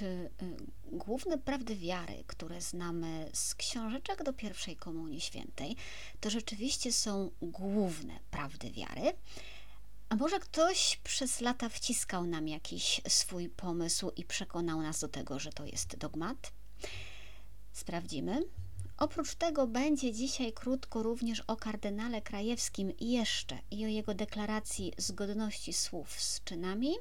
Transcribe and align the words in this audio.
czy 0.00 0.06
y, 0.06 0.30
główne 0.92 1.38
prawdy 1.38 1.76
wiary, 1.76 2.24
które 2.26 2.60
znamy 2.60 3.30
z 3.32 3.54
książeczek 3.54 4.22
do 4.22 4.32
pierwszej 4.32 4.76
Komunii 4.76 5.20
Świętej, 5.20 5.76
to 6.20 6.30
rzeczywiście 6.30 6.92
są 6.92 7.30
główne 7.42 8.20
prawdy 8.30 8.70
wiary? 8.70 9.12
A 10.08 10.16
może 10.16 10.40
ktoś 10.40 11.00
przez 11.04 11.40
lata 11.40 11.68
wciskał 11.68 12.26
nam 12.26 12.48
jakiś 12.48 13.00
swój 13.08 13.48
pomysł 13.48 14.10
i 14.16 14.24
przekonał 14.24 14.82
nas 14.82 15.00
do 15.00 15.08
tego, 15.08 15.38
że 15.38 15.52
to 15.52 15.64
jest 15.64 15.96
dogmat? 15.96 16.52
Sprawdzimy. 17.72 18.42
Oprócz 19.00 19.34
tego 19.34 19.66
będzie 19.66 20.12
dzisiaj 20.12 20.52
krótko 20.52 21.02
również 21.02 21.40
o 21.40 21.56
kardynale 21.56 22.22
Krajewskim 22.22 22.92
jeszcze 23.00 23.58
i 23.70 23.84
o 23.84 23.88
jego 23.88 24.14
deklaracji 24.14 24.92
zgodności 24.98 25.72
słów 25.72 26.20
z 26.20 26.44
czynami. 26.44 26.94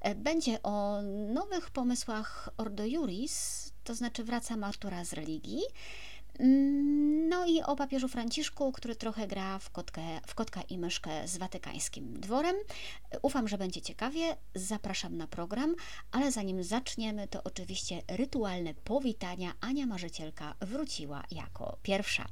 E, 0.00 0.14
będzie 0.14 0.62
o 0.62 1.02
nowych 1.34 1.70
pomysłach 1.70 2.48
Ordo 2.56 2.84
Juris, 2.84 3.72
to 3.84 3.94
znaczy 3.94 4.24
wraca 4.24 4.54
Artura 4.62 5.04
z 5.04 5.12
religii. 5.12 5.62
Mm, 6.40 7.28
no 7.28 7.46
i 7.46 7.62
o 7.62 7.76
papieżu 7.76 8.08
Franciszku, 8.08 8.72
który 8.72 8.96
trochę 8.96 9.26
gra 9.26 9.58
w, 9.58 9.70
kotkę, 9.70 10.02
w 10.26 10.34
kotka 10.34 10.62
i 10.62 10.78
myszkę 10.78 11.28
z 11.28 11.36
watykańskim 11.36 12.20
dworem. 12.20 12.56
Ufam, 13.22 13.48
że 13.48 13.58
będzie 13.58 13.82
ciekawie. 13.82 14.36
Zapraszam 14.54 15.16
na 15.16 15.26
program, 15.26 15.74
ale 16.12 16.32
zanim 16.32 16.62
zaczniemy, 16.62 17.28
to 17.28 17.42
oczywiście 17.42 18.02
rytualne 18.08 18.74
powitania. 18.74 19.52
Ania 19.60 19.86
Marzycielka 19.86 20.54
wróciła 20.60 21.22
jako 21.30 21.78
pierwsza. 21.82 22.26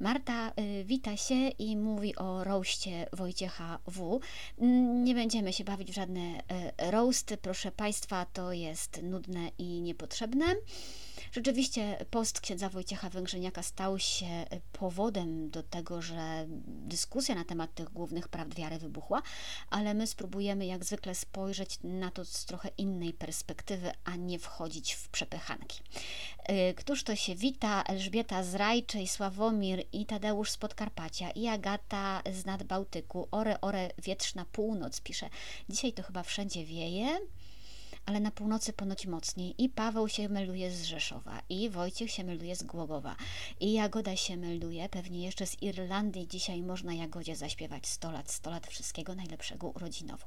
Marta 0.00 0.52
y, 0.58 0.84
wita 0.84 1.16
się 1.16 1.48
i 1.48 1.76
mówi 1.76 2.16
o 2.16 2.44
roście 2.44 3.06
Wojciecha 3.12 3.78
W. 3.86 4.20
Mm, 4.58 5.04
nie 5.04 5.14
będziemy 5.14 5.52
się 5.52 5.64
bawić 5.64 5.90
w 5.90 5.94
żadne 5.94 6.20
y, 6.20 6.90
roasty, 6.90 7.36
proszę 7.36 7.72
Państwa, 7.72 8.26
to 8.32 8.52
jest 8.52 9.02
nudne 9.02 9.50
i 9.58 9.80
niepotrzebne. 9.80 10.44
Rzeczywiście 11.32 12.04
post 12.10 12.40
księdza 12.40 12.68
Wojciecha 12.68 13.10
Węgrzyniaka 13.10 13.62
stał 13.62 13.98
się 13.98 14.46
powodem 14.72 15.50
do 15.50 15.62
tego, 15.62 16.02
że 16.02 16.46
dyskusja 16.66 17.34
na 17.34 17.44
temat 17.44 17.74
tych 17.74 17.92
głównych 17.92 18.28
prawd 18.28 18.54
wiary 18.54 18.78
wybuchła, 18.78 19.22
ale 19.70 19.94
my 19.94 20.06
spróbujemy 20.06 20.66
jak 20.66 20.84
zwykle 20.84 21.14
spojrzeć 21.14 21.78
na 21.84 22.10
to 22.10 22.24
z 22.24 22.44
trochę 22.44 22.68
innej 22.78 23.12
perspektywy, 23.12 23.92
a 24.04 24.16
nie 24.16 24.38
wchodzić 24.38 24.92
w 24.92 25.08
przepychanki. 25.08 25.80
Y, 26.70 26.74
któż 26.74 27.04
to 27.04 27.16
się 27.16 27.34
wita? 27.34 27.82
Elżbieta 27.82 28.44
z 28.44 28.54
Rajczej, 28.54 29.08
Sławomir 29.08 29.84
i 29.92 30.06
Tadeusz 30.06 30.50
z 30.50 30.56
Podkarpacia 30.56 31.30
i 31.30 31.48
Agata 31.48 32.22
z 32.32 32.44
Nadbałtyku. 32.44 33.28
Ore, 33.30 33.60
ore, 33.60 33.90
wietrzna 33.98 34.44
północ 34.52 35.00
pisze. 35.00 35.30
Dzisiaj 35.68 35.92
to 35.92 36.02
chyba 36.02 36.22
wszędzie 36.22 36.64
wieje 36.64 37.18
ale 38.06 38.20
na 38.20 38.30
północy 38.30 38.72
ponoć 38.72 39.06
mocniej. 39.06 39.54
I 39.58 39.68
Paweł 39.68 40.08
się 40.08 40.28
melduje 40.28 40.70
z 40.70 40.84
Rzeszowa, 40.84 41.42
i 41.48 41.70
Wojciech 41.70 42.10
się 42.10 42.24
melduje 42.24 42.56
z 42.56 42.62
Głogowa, 42.62 43.16
i 43.60 43.72
Jagoda 43.72 44.16
się 44.16 44.36
melduje, 44.36 44.88
pewnie 44.88 45.24
jeszcze 45.24 45.46
z 45.46 45.62
Irlandii. 45.62 46.28
Dzisiaj 46.28 46.62
można 46.62 46.94
Jagodzie 46.94 47.36
zaśpiewać 47.36 47.86
100 47.86 48.10
lat, 48.10 48.30
100 48.30 48.50
lat 48.50 48.66
wszystkiego 48.66 49.14
najlepszego 49.14 49.68
urodzinowo. 49.68 50.26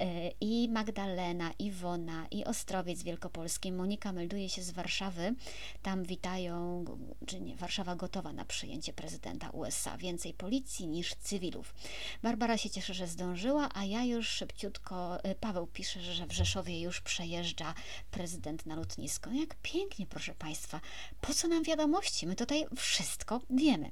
E, 0.00 0.30
I 0.40 0.68
Magdalena, 0.68 1.52
Iwona, 1.58 2.26
i 2.30 2.44
Ostrowiec 2.44 3.02
Wielkopolski. 3.02 3.72
Monika 3.72 4.12
melduje 4.12 4.48
się 4.48 4.62
z 4.62 4.70
Warszawy. 4.70 5.34
Tam 5.82 6.04
witają, 6.04 6.84
czy 7.26 7.40
nie, 7.40 7.56
Warszawa 7.56 7.96
gotowa 7.96 8.32
na 8.32 8.44
przyjęcie 8.44 8.92
prezydenta 8.92 9.50
USA. 9.50 9.96
Więcej 9.96 10.34
policji 10.34 10.88
niż 10.88 11.14
cywilów. 11.14 11.74
Barbara 12.22 12.58
się 12.58 12.70
cieszy, 12.70 12.94
że 12.94 13.06
zdążyła, 13.06 13.68
a 13.74 13.84
ja 13.84 14.04
już 14.04 14.28
szybciutko, 14.28 15.24
e, 15.24 15.34
Paweł 15.34 15.66
pisze, 15.66 16.00
że 16.00 16.26
w 16.26 16.32
Rzeszowie 16.32 16.80
już 16.80 17.00
przejeżdża 17.00 17.74
prezydent 18.10 18.66
na 18.66 18.76
lotnisko. 18.76 19.30
Jak 19.30 19.54
pięknie, 19.62 20.06
proszę 20.06 20.34
Państwa. 20.34 20.80
Po 21.20 21.34
co 21.34 21.48
nam 21.48 21.62
wiadomości? 21.62 22.26
My 22.26 22.36
tutaj 22.36 22.66
wszystko 22.76 23.40
wiemy. 23.50 23.90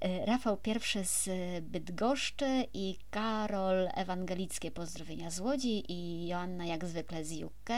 E, 0.00 0.26
Rafał 0.26 0.56
pierwszy 0.56 1.04
z 1.04 1.28
Bydgoszczy 1.64 2.64
i 2.74 2.96
Karol 3.10 3.88
Ewangelickie 3.94 4.70
pozdrowienia 4.70 4.95
pozdrowienia 4.96 5.30
z 5.30 5.40
Łodzi 5.40 5.92
i 5.92 6.26
Joanna 6.26 6.66
jak 6.66 6.84
zwykle 6.84 7.24
z 7.24 7.42
UK. 7.42 7.70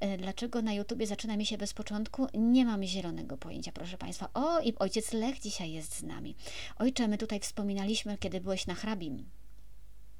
E, 0.00 0.18
dlaczego 0.18 0.62
na 0.62 0.72
YouTubie 0.72 1.06
zaczyna 1.06 1.36
mi 1.36 1.46
się 1.46 1.58
bez 1.58 1.72
początku? 1.72 2.26
Nie 2.34 2.64
mam 2.64 2.82
zielonego 2.82 3.36
pojęcia, 3.36 3.72
proszę 3.72 3.98
Państwa. 3.98 4.28
O, 4.34 4.60
i 4.60 4.74
ojciec 4.78 5.12
Lech 5.12 5.40
dzisiaj 5.40 5.72
jest 5.72 5.94
z 5.94 6.02
nami. 6.02 6.36
Ojcze, 6.78 7.08
my 7.08 7.18
tutaj 7.18 7.40
wspominaliśmy, 7.40 8.18
kiedy 8.18 8.40
byłeś 8.40 8.66
na 8.66 8.74
hrabim. 8.74 9.30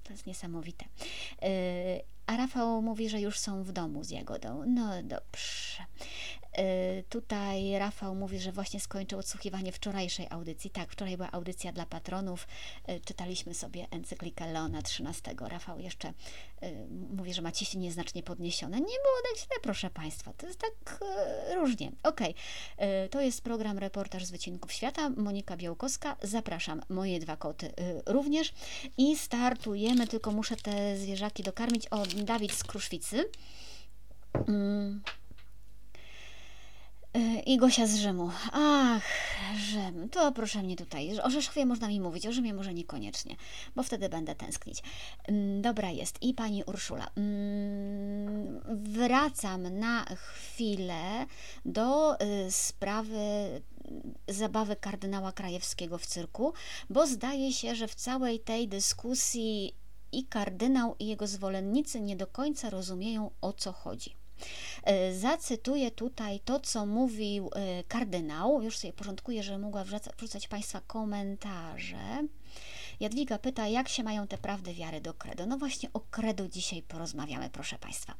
To 0.02 0.12
jest 0.12 0.26
niesamowite. 0.26 0.84
E, 1.42 1.48
a 2.26 2.36
Rafał 2.36 2.82
mówi, 2.82 3.08
że 3.08 3.20
już 3.20 3.38
są 3.38 3.62
w 3.62 3.72
domu 3.72 4.04
z 4.04 4.10
Jagodą. 4.10 4.64
No 4.66 5.03
dobrze. 5.03 5.86
Y, 6.59 7.05
tutaj 7.09 7.78
Rafał 7.78 8.15
mówi, 8.15 8.39
że 8.39 8.53
właśnie 8.53 8.81
skończył 8.81 9.19
odsłuchiwanie 9.19 9.72
wczorajszej 9.72 10.27
audycji. 10.31 10.71
Tak, 10.71 10.93
wczoraj 10.93 11.17
była 11.17 11.31
audycja 11.33 11.72
dla 11.72 11.87
patronów. 11.87 12.47
Y, 12.89 13.00
czytaliśmy 13.00 13.55
sobie 13.55 13.87
encyklikę 13.91 14.53
Leona 14.53 14.78
XIII. 14.78 15.37
Rafał 15.41 15.81
jeszcze 15.81 16.09
y, 16.09 16.15
mówi, 16.91 17.34
że 17.34 17.43
ma 17.43 17.53
ciśnie 17.53 17.81
nieznacznie 17.81 18.22
podniesione. 18.22 18.77
Nie 18.77 18.84
było 18.87 19.16
tak 19.31 19.39
źle, 19.39 19.56
proszę 19.62 19.91
Państwa. 19.91 20.33
To 20.33 20.47
jest 20.47 20.61
tak 20.61 21.00
różnie. 21.55 21.93
Okay. 22.03 22.34
to 23.11 23.21
jest 23.21 23.43
program 23.43 23.78
Reportaż 23.78 24.25
z 24.25 24.31
Wycinków 24.31 24.72
Świata. 24.72 25.11
Monika 25.11 25.56
Białkowska. 25.56 26.16
Zapraszam. 26.22 26.83
Moje 26.89 27.21
dwa 27.21 27.37
koty 27.37 27.72
również. 28.06 28.53
I 28.99 29.16
startujemy, 29.16 30.06
tylko 30.06 30.31
muszę 30.33 30.56
te 30.56 30.97
zwierzaki 30.97 31.43
dokarmić. 31.43 31.87
O, 31.91 32.06
Dawid 32.06 32.53
z 32.53 32.65
Kruszwicy. 32.65 33.25
Mm. 34.49 35.03
E, 37.16 37.41
I 37.41 37.56
Gosia 37.56 37.87
z 37.87 37.97
Rzymu. 37.97 38.31
Ach, 38.53 39.03
Rzym, 39.56 40.09
to 40.09 40.32
proszę 40.32 40.62
mnie 40.62 40.77
tutaj. 40.77 41.21
O 41.21 41.31
Rzeszowie 41.31 41.66
można 41.66 41.88
mi 41.88 42.00
mówić, 42.00 42.27
o 42.27 42.32
Rzymie 42.32 42.54
może 42.54 42.75
niekoniecznie, 42.75 43.37
bo 43.77 43.82
wtedy 43.82 44.09
będę 44.09 44.34
tęsknić. 44.34 44.82
Mm, 45.28 45.62
dobra 45.62 45.91
jest. 45.91 46.22
I 46.22 46.34
pani 46.34 46.65
Urszula. 46.65 47.10
Mm, 47.16 48.60
wracam 48.93 49.78
na 49.78 50.04
chwilę 50.04 51.27
do 51.65 52.21
y, 52.21 52.50
sprawy 52.50 53.16
zabawy 54.28 54.77
kardynała 54.77 55.33
Krajewskiego 55.33 55.98
w 55.98 56.06
cyrku, 56.06 56.53
bo 56.91 57.06
zdaje 57.06 57.53
się, 57.53 57.75
że 57.75 57.88
w 57.88 57.94
całej 57.94 58.41
tej 58.41 58.69
dyskusji 58.69 59.75
i 60.12 60.25
kardynał 60.25 60.97
i 60.98 61.06
jego 61.06 61.27
zwolennicy 61.27 62.00
nie 62.00 62.16
do 62.16 62.27
końca 62.27 62.71
rozumieją 62.71 63.31
o 63.41 63.53
co 63.53 63.72
chodzi. 63.72 64.25
E, 64.82 65.14
zacytuję 65.14 65.91
tutaj 65.91 66.41
to, 66.44 66.60
co 66.60 66.86
mówił 66.86 67.50
e, 67.54 67.84
kardynał. 67.84 68.62
Już 68.62 68.78
sobie 68.78 68.92
porządkuję, 68.92 69.42
że 69.42 69.58
mogła 69.58 69.84
wrzucać 69.84 70.48
Państwa 70.48 70.80
komentarze. 70.86 72.26
Jadwiga 73.01 73.39
pyta, 73.39 73.69
jak 73.69 73.89
się 73.89 74.03
mają 74.03 74.27
te 74.27 74.39
prawdy 74.39 74.75
wiary 74.75 75.01
do 75.01 75.15
credo. 75.15 75.47
No 75.47 75.59
właśnie 75.59 75.89
o 75.93 76.01
credo 76.01 76.49
dzisiaj 76.49 76.83
porozmawiamy, 76.83 77.51
proszę 77.51 77.79
Państwa. 77.79 78.15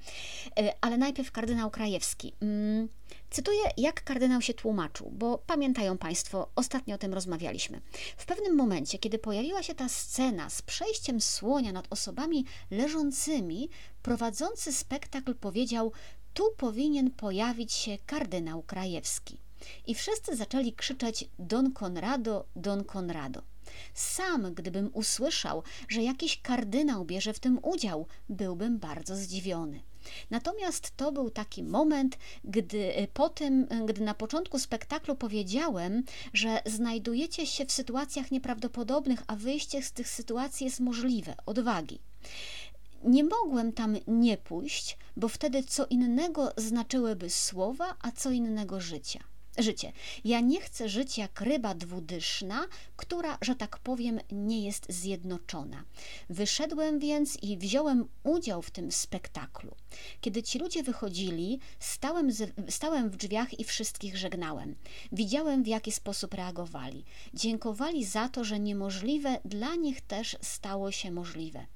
E, 0.59 0.75
ale 0.81 0.99
najpierw 0.99 1.33
kardynał 1.33 1.71
Krajewski. 1.71 2.33
Mm, 2.43 2.89
cytuję, 3.31 3.61
jak 3.77 4.05
kardynał 4.05 4.43
się 4.43 4.55
tłumaczył, 4.55 5.11
bo 5.11 5.39
pamiętają 5.39 5.99
Państwo, 5.99 6.49
ostatnio 6.57 6.95
o 6.95 6.99
tym 6.99 7.15
rozmawialiśmy. 7.15 7.81
W 8.17 8.27
pewnym 8.27 8.57
momencie, 8.57 8.99
kiedy 8.99 9.19
pojawiła 9.19 9.63
się 9.63 9.75
ta 9.75 9.89
scena 9.89 10.51
z 10.51 10.63
przejściem 10.63 11.21
słonia 11.21 11.73
nad 11.73 11.87
osobami 11.91 12.45
leżącymi, 12.71 13.69
prowadzący 14.03 14.73
spektakl 14.73 15.35
powiedział: 15.35 15.93
Tu 16.35 16.45
powinien 16.57 17.11
pojawić 17.11 17.73
się 17.73 17.99
kardynał 18.07 18.63
Krajewski. 18.63 19.39
I 19.87 19.95
wszyscy 19.95 20.37
zaczęli 20.37 20.73
krzyczeć: 20.73 21.29
Don 21.39 21.73
Conrado, 21.73 22.47
Don 22.57 22.85
Conrado. 22.85 23.43
Sam, 23.95 24.55
gdybym 24.55 24.91
usłyszał, 24.93 25.63
że 25.89 26.03
jakiś 26.03 26.41
kardynał 26.43 27.05
bierze 27.05 27.33
w 27.33 27.39
tym 27.39 27.59
udział, 27.63 28.07
byłbym 28.29 28.79
bardzo 28.79 29.17
zdziwiony. 29.17 29.81
Natomiast 30.31 30.97
to 30.97 31.13
był 31.13 31.31
taki 31.31 31.63
moment, 31.63 32.19
gdy 32.45 32.99
y, 32.99 33.09
po 33.15 33.29
tym, 33.29 33.63
y, 33.63 33.87
gdy 33.87 34.05
na 34.05 34.15
początku 34.15 34.59
spektaklu 34.59 35.15
powiedziałem, 35.15 36.03
że 36.33 36.63
znajdujecie 36.67 37.47
się 37.47 37.67
w 37.67 37.73
sytuacjach 37.73 38.31
nieprawdopodobnych, 38.31 39.23
a 39.27 39.37
wyjście 39.37 39.83
z 39.83 39.93
tych 39.93 40.09
sytuacji 40.09 40.65
jest 40.65 40.81
możliwe, 40.81 41.35
odwagi. 41.47 41.99
Nie 43.05 43.25
mogłem 43.25 43.73
tam 43.73 43.97
nie 44.07 44.37
pójść, 44.37 44.99
bo 45.17 45.29
wtedy 45.29 45.63
co 45.63 45.87
innego 45.87 46.53
znaczyłyby 46.57 47.31
słowa, 47.31 47.95
a 48.03 48.13
co 48.13 48.31
innego 48.31 48.81
życia. 48.81 49.36
Życie. 49.59 49.93
Ja 50.25 50.41
nie 50.41 50.61
chcę 50.61 50.89
żyć 50.89 51.19
jak 51.19 51.41
ryba 51.41 51.75
dwudyszna, 51.75 52.67
która, 52.97 53.39
że 53.43 53.57
tak 53.57 53.79
powiem, 53.79 54.21
nie 54.33 54.65
jest 54.65 54.87
zjednoczona. 54.93 55.85
Wyszedłem 56.31 56.99
więc 56.99 57.43
i 57.43 57.57
wziąłem 57.57 58.09
udział 58.23 58.63
w 58.63 58.71
tym 58.71 58.93
spektaklu. 58.93 59.75
Kiedy 60.21 60.43
ci 60.43 60.59
ludzie 60.59 60.83
wychodzili, 60.83 61.61
stałem, 61.79 62.33
z, 62.33 62.53
stałem 62.69 63.11
w 63.11 63.17
drzwiach 63.17 63.61
i 63.61 63.65
wszystkich 63.65 64.17
żegnałem. 64.17 64.77
Widziałem, 65.13 65.63
w 65.63 65.67
jaki 65.67 65.93
sposób 65.93 66.35
reagowali. 66.35 67.05
Dziękowali 67.35 68.05
za 68.05 68.29
to, 68.29 68.45
że 68.45 68.61
niemożliwe 68.61 69.41
dla 69.45 69.75
nich 69.75 70.01
też 70.01 70.37
stało 70.43 70.91
się 70.91 71.11
możliwe. 71.11 71.67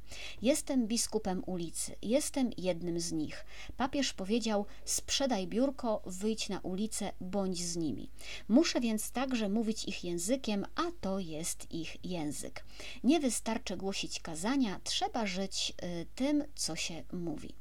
Jestem 0.43 0.87
biskupem 0.87 1.43
ulicy, 1.47 1.97
jestem 2.03 2.51
jednym 2.59 3.01
z 3.01 3.13
nich. 3.13 3.45
Papież 3.77 4.13
powiedział: 4.13 4.67
Sprzedaj 4.85 5.47
biurko, 5.47 6.03
wyjdź 6.07 6.49
na 6.49 6.61
ulicę, 6.61 7.13
bądź 7.21 7.59
z 7.65 7.77
nimi. 7.77 8.11
Muszę 8.49 8.81
więc 8.81 9.11
także 9.11 9.49
mówić 9.49 9.85
ich 9.85 10.05
językiem, 10.05 10.67
a 10.75 10.83
to 11.01 11.19
jest 11.19 11.73
ich 11.73 12.05
język. 12.05 12.65
Nie 13.05 13.21
wystarczy 13.21 13.77
głosić 13.77 14.21
kazania, 14.21 14.81
trzeba 14.85 15.27
żyć 15.27 15.73
y, 15.83 16.07
tym, 16.15 16.45
co 16.55 16.77
się 16.77 17.05
mówi. 17.13 17.60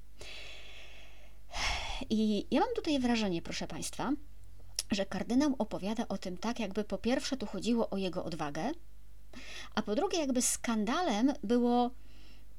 I 2.09 2.47
ja 2.51 2.59
mam 2.59 2.69
tutaj 2.75 2.99
wrażenie, 2.99 3.41
proszę 3.41 3.67
Państwa, 3.67 4.11
że 4.91 5.05
kardynał 5.05 5.55
opowiada 5.57 6.07
o 6.07 6.17
tym 6.17 6.37
tak, 6.37 6.59
jakby 6.59 6.83
po 6.83 6.97
pierwsze 6.97 7.37
tu 7.37 7.45
chodziło 7.45 7.89
o 7.89 7.97
jego 7.97 8.25
odwagę, 8.25 8.71
a 9.75 9.81
po 9.81 9.95
drugie, 9.95 10.19
jakby 10.19 10.41
skandalem 10.41 11.33
było 11.43 11.91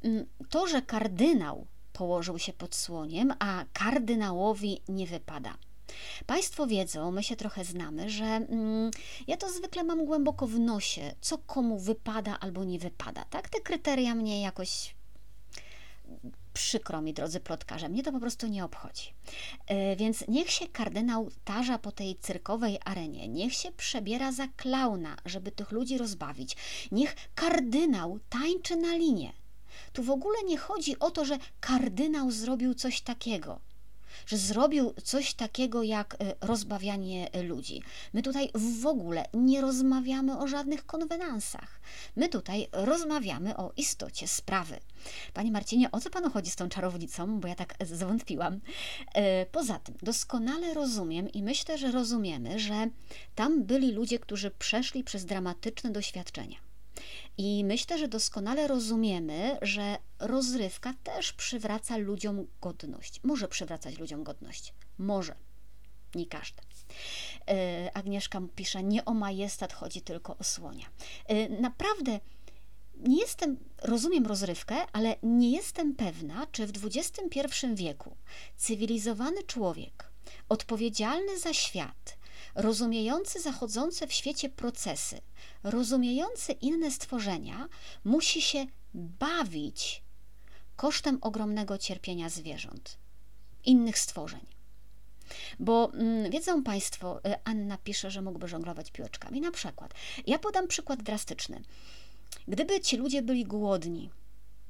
mm, 0.03 0.27
to, 0.49 0.67
że 0.67 0.83
kardynał 0.83 1.67
położył 1.93 2.39
się 2.39 2.53
pod 2.53 2.75
słoniem, 2.75 3.35
a 3.39 3.65
kardynałowi 3.73 4.81
nie 4.89 5.07
wypada. 5.07 5.55
Państwo 6.27 6.67
wiedzą, 6.67 7.11
my 7.11 7.23
się 7.23 7.37
trochę 7.37 7.65
znamy, 7.65 8.11
że 8.11 8.25
mm, 8.25 8.91
ja 9.27 9.37
to 9.37 9.51
zwykle 9.51 9.85
mam 9.85 10.05
głęboko 10.05 10.47
w 10.47 10.59
nosie, 10.59 11.15
co 11.21 11.39
komu 11.39 11.79
wypada 11.79 12.39
albo 12.41 12.65
nie 12.65 12.79
wypada. 12.79 13.25
Tak, 13.25 13.49
te 13.49 13.61
kryteria 13.61 14.15
mnie 14.15 14.43
jakoś 14.43 14.95
przykro 16.61 17.01
mi, 17.01 17.15
drodzy 17.15 17.41
plotkarze, 17.41 17.89
mnie 17.89 18.03
to 18.03 18.13
po 18.13 18.21
prostu 18.21 18.47
nie 18.47 18.65
obchodzi. 18.65 19.15
E, 19.67 19.97
więc 19.97 20.25
niech 20.29 20.51
się 20.51 20.69
kardynał 20.69 21.31
tarza 21.45 21.79
po 21.79 21.93
tej 21.93 22.17
cyrkowej 22.17 22.79
arenie, 22.85 23.29
niech 23.29 23.55
się 23.55 23.73
przebiera 23.73 24.33
za 24.33 24.49
klauna, 24.57 25.17
żeby 25.25 25.53
tych 25.53 25.73
ludzi 25.73 25.99
rozbawić. 25.99 26.57
Niech 26.93 27.17
kardynał 27.35 28.19
tańczy 28.29 28.77
na 28.77 28.97
linie. 28.97 29.33
Tu 29.93 30.03
w 30.03 30.11
ogóle 30.11 30.43
nie 30.45 30.59
chodzi 30.59 30.99
o 30.99 31.11
to, 31.11 31.25
że 31.25 31.39
kardynał 31.61 32.31
zrobił 32.31 32.75
coś 32.75 33.01
takiego 33.01 33.61
że 34.27 34.37
zrobił 34.37 34.95
coś 35.05 35.35
takiego 35.35 35.83
jak 35.83 36.15
e, 36.15 36.35
rozbawianie 36.41 37.29
ludzi. 37.43 37.83
My 38.13 38.23
tutaj 38.23 38.51
w 38.55 38.87
ogóle 38.87 39.27
nie 39.35 39.61
rozmawiamy 39.61 40.39
o 40.39 40.47
żadnych 40.47 40.87
konwenansach. 40.87 41.81
My 42.17 42.29
tutaj 42.29 42.69
rozmawiamy 42.73 43.57
o 43.57 43.73
istocie 43.77 44.29
sprawy. 44.29 44.81
Panie 45.35 45.53
Marcinie, 45.53 45.91
o 45.91 46.01
co 46.01 46.11
panu 46.11 46.31
chodzi 46.31 46.51
z 46.51 46.57
tą 46.57 46.69
czarownicą? 46.69 47.41
Bo 47.41 47.49
ja 47.49 47.55
tak 47.55 47.75
zwątpiłam. 47.81 48.61
E, 49.15 49.47
poza 49.47 49.79
tym, 49.79 49.95
doskonale 50.03 50.75
rozumiem 50.75 51.29
i 51.29 51.43
myślę, 51.43 51.79
że 51.79 51.91
rozumiemy, 51.91 52.59
że 52.59 52.89
tam 53.35 53.65
byli 53.65 53.93
ludzie, 53.93 54.19
którzy 54.19 54.51
przeszli 54.51 55.05
przez 55.05 55.25
dramatyczne 55.25 55.91
doświadczenia. 55.91 56.57
I 57.43 57.65
myślę, 57.65 57.99
że 57.99 58.09
doskonale 58.09 58.67
rozumiemy, 58.67 59.59
że 59.63 59.99
rozrywka 60.19 60.95
też 61.05 61.33
przywraca 61.33 61.97
ludziom 61.97 62.47
godność. 62.61 63.21
Może 63.23 63.49
przywracać 63.49 63.99
ludziom 63.99 64.25
godność. 64.25 64.75
Może. 64.99 65.35
Nie 66.15 66.27
każdy. 66.27 66.63
E, 67.49 67.91
Agnieszka 67.95 68.41
pisze, 68.55 68.83
nie 68.83 69.05
o 69.05 69.15
majestat 69.15 69.73
chodzi 69.73 70.03
tylko 70.03 70.37
o 70.37 70.45
słonia. 70.45 70.87
E, 71.27 71.49
naprawdę 71.49 72.21
nie 72.97 73.21
jestem, 73.21 73.57
rozumiem 73.83 74.27
rozrywkę, 74.27 74.77
ale 74.93 75.17
nie 75.23 75.51
jestem 75.51 75.95
pewna, 75.95 76.47
czy 76.53 76.67
w 76.67 76.73
XXI 76.85 77.49
wieku 77.75 78.17
cywilizowany 78.57 79.43
człowiek, 79.43 80.11
odpowiedzialny 80.49 81.39
za 81.39 81.55
świat, 81.55 82.19
rozumiejący 82.55 83.41
zachodzące 83.41 84.07
w 84.07 84.13
świecie 84.13 84.49
procesy, 84.49 85.21
rozumiejący 85.63 86.53
inne 86.53 86.91
stworzenia, 86.91 87.69
musi 88.05 88.43
się 88.43 88.67
bawić 88.95 90.03
kosztem 90.77 91.19
ogromnego 91.21 91.79
cierpienia 91.79 92.29
zwierząt, 92.29 92.99
innych 93.65 93.99
stworzeń. 93.99 94.47
Bo 95.59 95.93
mm, 95.95 96.31
wiedzą 96.31 96.63
Państwo, 96.63 97.19
y, 97.19 97.35
Anna 97.45 97.79
pisze, 97.79 98.11
że 98.11 98.23
mógłby 98.23 98.49
żonglować 98.49 98.91
piłeczkami. 98.91 99.41
Na 99.41 99.51
przykład, 99.51 99.95
ja 100.27 100.39
podam 100.39 100.69
przykład 100.69 101.03
drastyczny. 101.03 101.63
Gdyby 102.49 102.81
ci 102.81 102.97
ludzie 102.97 103.23
byli 103.23 103.45
głodni 103.45 104.11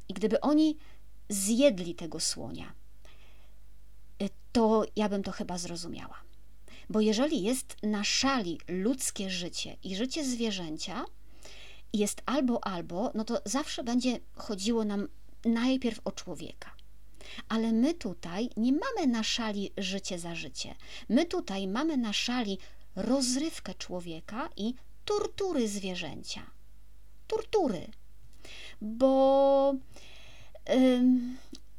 i 0.08 0.14
gdyby 0.14 0.40
oni 0.40 0.76
zjedli 1.28 1.94
tego 1.94 2.20
słonia, 2.20 2.72
y, 4.22 4.28
to 4.52 4.84
ja 4.96 5.08
bym 5.08 5.22
to 5.22 5.32
chyba 5.32 5.58
zrozumiała. 5.58 6.29
Bo 6.90 7.00
jeżeli 7.00 7.42
jest 7.42 7.76
na 7.82 8.04
szali 8.04 8.60
ludzkie 8.68 9.30
życie 9.30 9.76
i 9.84 9.96
życie 9.96 10.24
zwierzęcia, 10.24 11.04
jest 11.92 12.22
albo 12.26 12.64
albo, 12.64 13.10
no 13.14 13.24
to 13.24 13.40
zawsze 13.44 13.84
będzie 13.84 14.20
chodziło 14.34 14.84
nam 14.84 15.08
najpierw 15.44 16.00
o 16.04 16.12
człowieka. 16.12 16.70
Ale 17.48 17.72
my 17.72 17.94
tutaj 17.94 18.50
nie 18.56 18.72
mamy 18.72 19.06
na 19.06 19.22
szali 19.22 19.72
życie 19.76 20.18
za 20.18 20.34
życie. 20.34 20.74
My 21.08 21.26
tutaj 21.26 21.68
mamy 21.68 21.96
na 21.96 22.12
szali 22.12 22.58
rozrywkę 22.96 23.74
człowieka 23.74 24.48
i 24.56 24.74
tortury 25.04 25.68
zwierzęcia. 25.68 26.50
Tortury. 27.26 27.86
Bo 28.80 29.74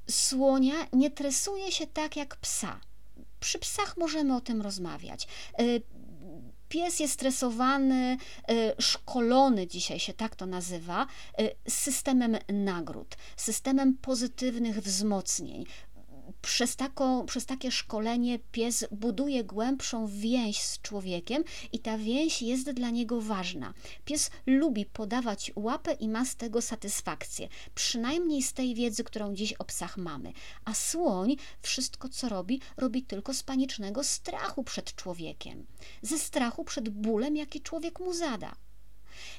słonia 0.10 0.76
nie 0.94 1.12
tresuje 1.12 1.72
się 1.72 1.88
tak 1.88 2.16
jak 2.16 2.36
psa 2.36 2.80
przy 3.42 3.60
psach 3.60 3.98
możemy 3.98 4.36
o 4.36 4.42
tym 4.42 4.62
rozmawiać. 4.62 5.28
E, 5.60 5.64
pies 6.70 7.00
jest 7.00 7.14
stresowany, 7.14 8.18
e, 8.50 8.82
szkolony, 8.82 9.68
dzisiaj 9.68 10.00
się 10.00 10.14
tak 10.14 10.36
to 10.36 10.46
nazywa, 10.46 11.08
e, 11.38 11.50
systemem 11.70 12.38
nagród, 12.54 13.16
systemem 13.38 13.98
pozytywnych 13.98 14.82
wzmocnień, 14.82 15.66
przez, 16.42 16.76
taką, 16.76 17.26
przez 17.26 17.46
takie 17.46 17.72
szkolenie 17.72 18.40
pies 18.52 18.86
buduje 18.92 19.44
głębszą 19.44 20.08
więź 20.08 20.62
z 20.62 20.82
człowiekiem 20.82 21.44
i 21.72 21.80
ta 21.80 21.98
więź 21.98 22.42
jest 22.42 22.72
dla 22.72 22.90
niego 22.90 23.22
ważna. 23.22 23.74
Pies 24.06 24.32
lubi 24.46 24.86
podawać 24.86 25.52
łapę 25.56 25.94
i 25.94 26.10
ma 26.10 26.26
z 26.26 26.36
tego 26.36 26.62
satysfakcję, 26.62 27.48
przynajmniej 27.76 28.44
z 28.44 28.54
tej 28.54 28.76
wiedzy, 28.76 29.04
którą 29.04 29.36
dziś 29.36 29.54
o 29.54 29.66
psach 29.66 29.98
mamy. 29.98 30.34
A 30.66 30.74
słoń 30.74 31.36
wszystko, 31.62 32.10
co 32.10 32.30
robi, 32.30 32.62
robi 32.78 33.04
tylko 33.04 33.34
z 33.34 33.44
panicznego 33.44 34.04
strachu 34.04 34.64
przed 34.64 34.96
człowiekiem, 34.96 35.66
ze 36.02 36.20
strachu 36.20 36.64
przed 36.64 36.90
bólem, 36.90 37.36
jaki 37.36 37.62
człowiek 37.62 38.00
mu 38.00 38.14
zada. 38.14 38.56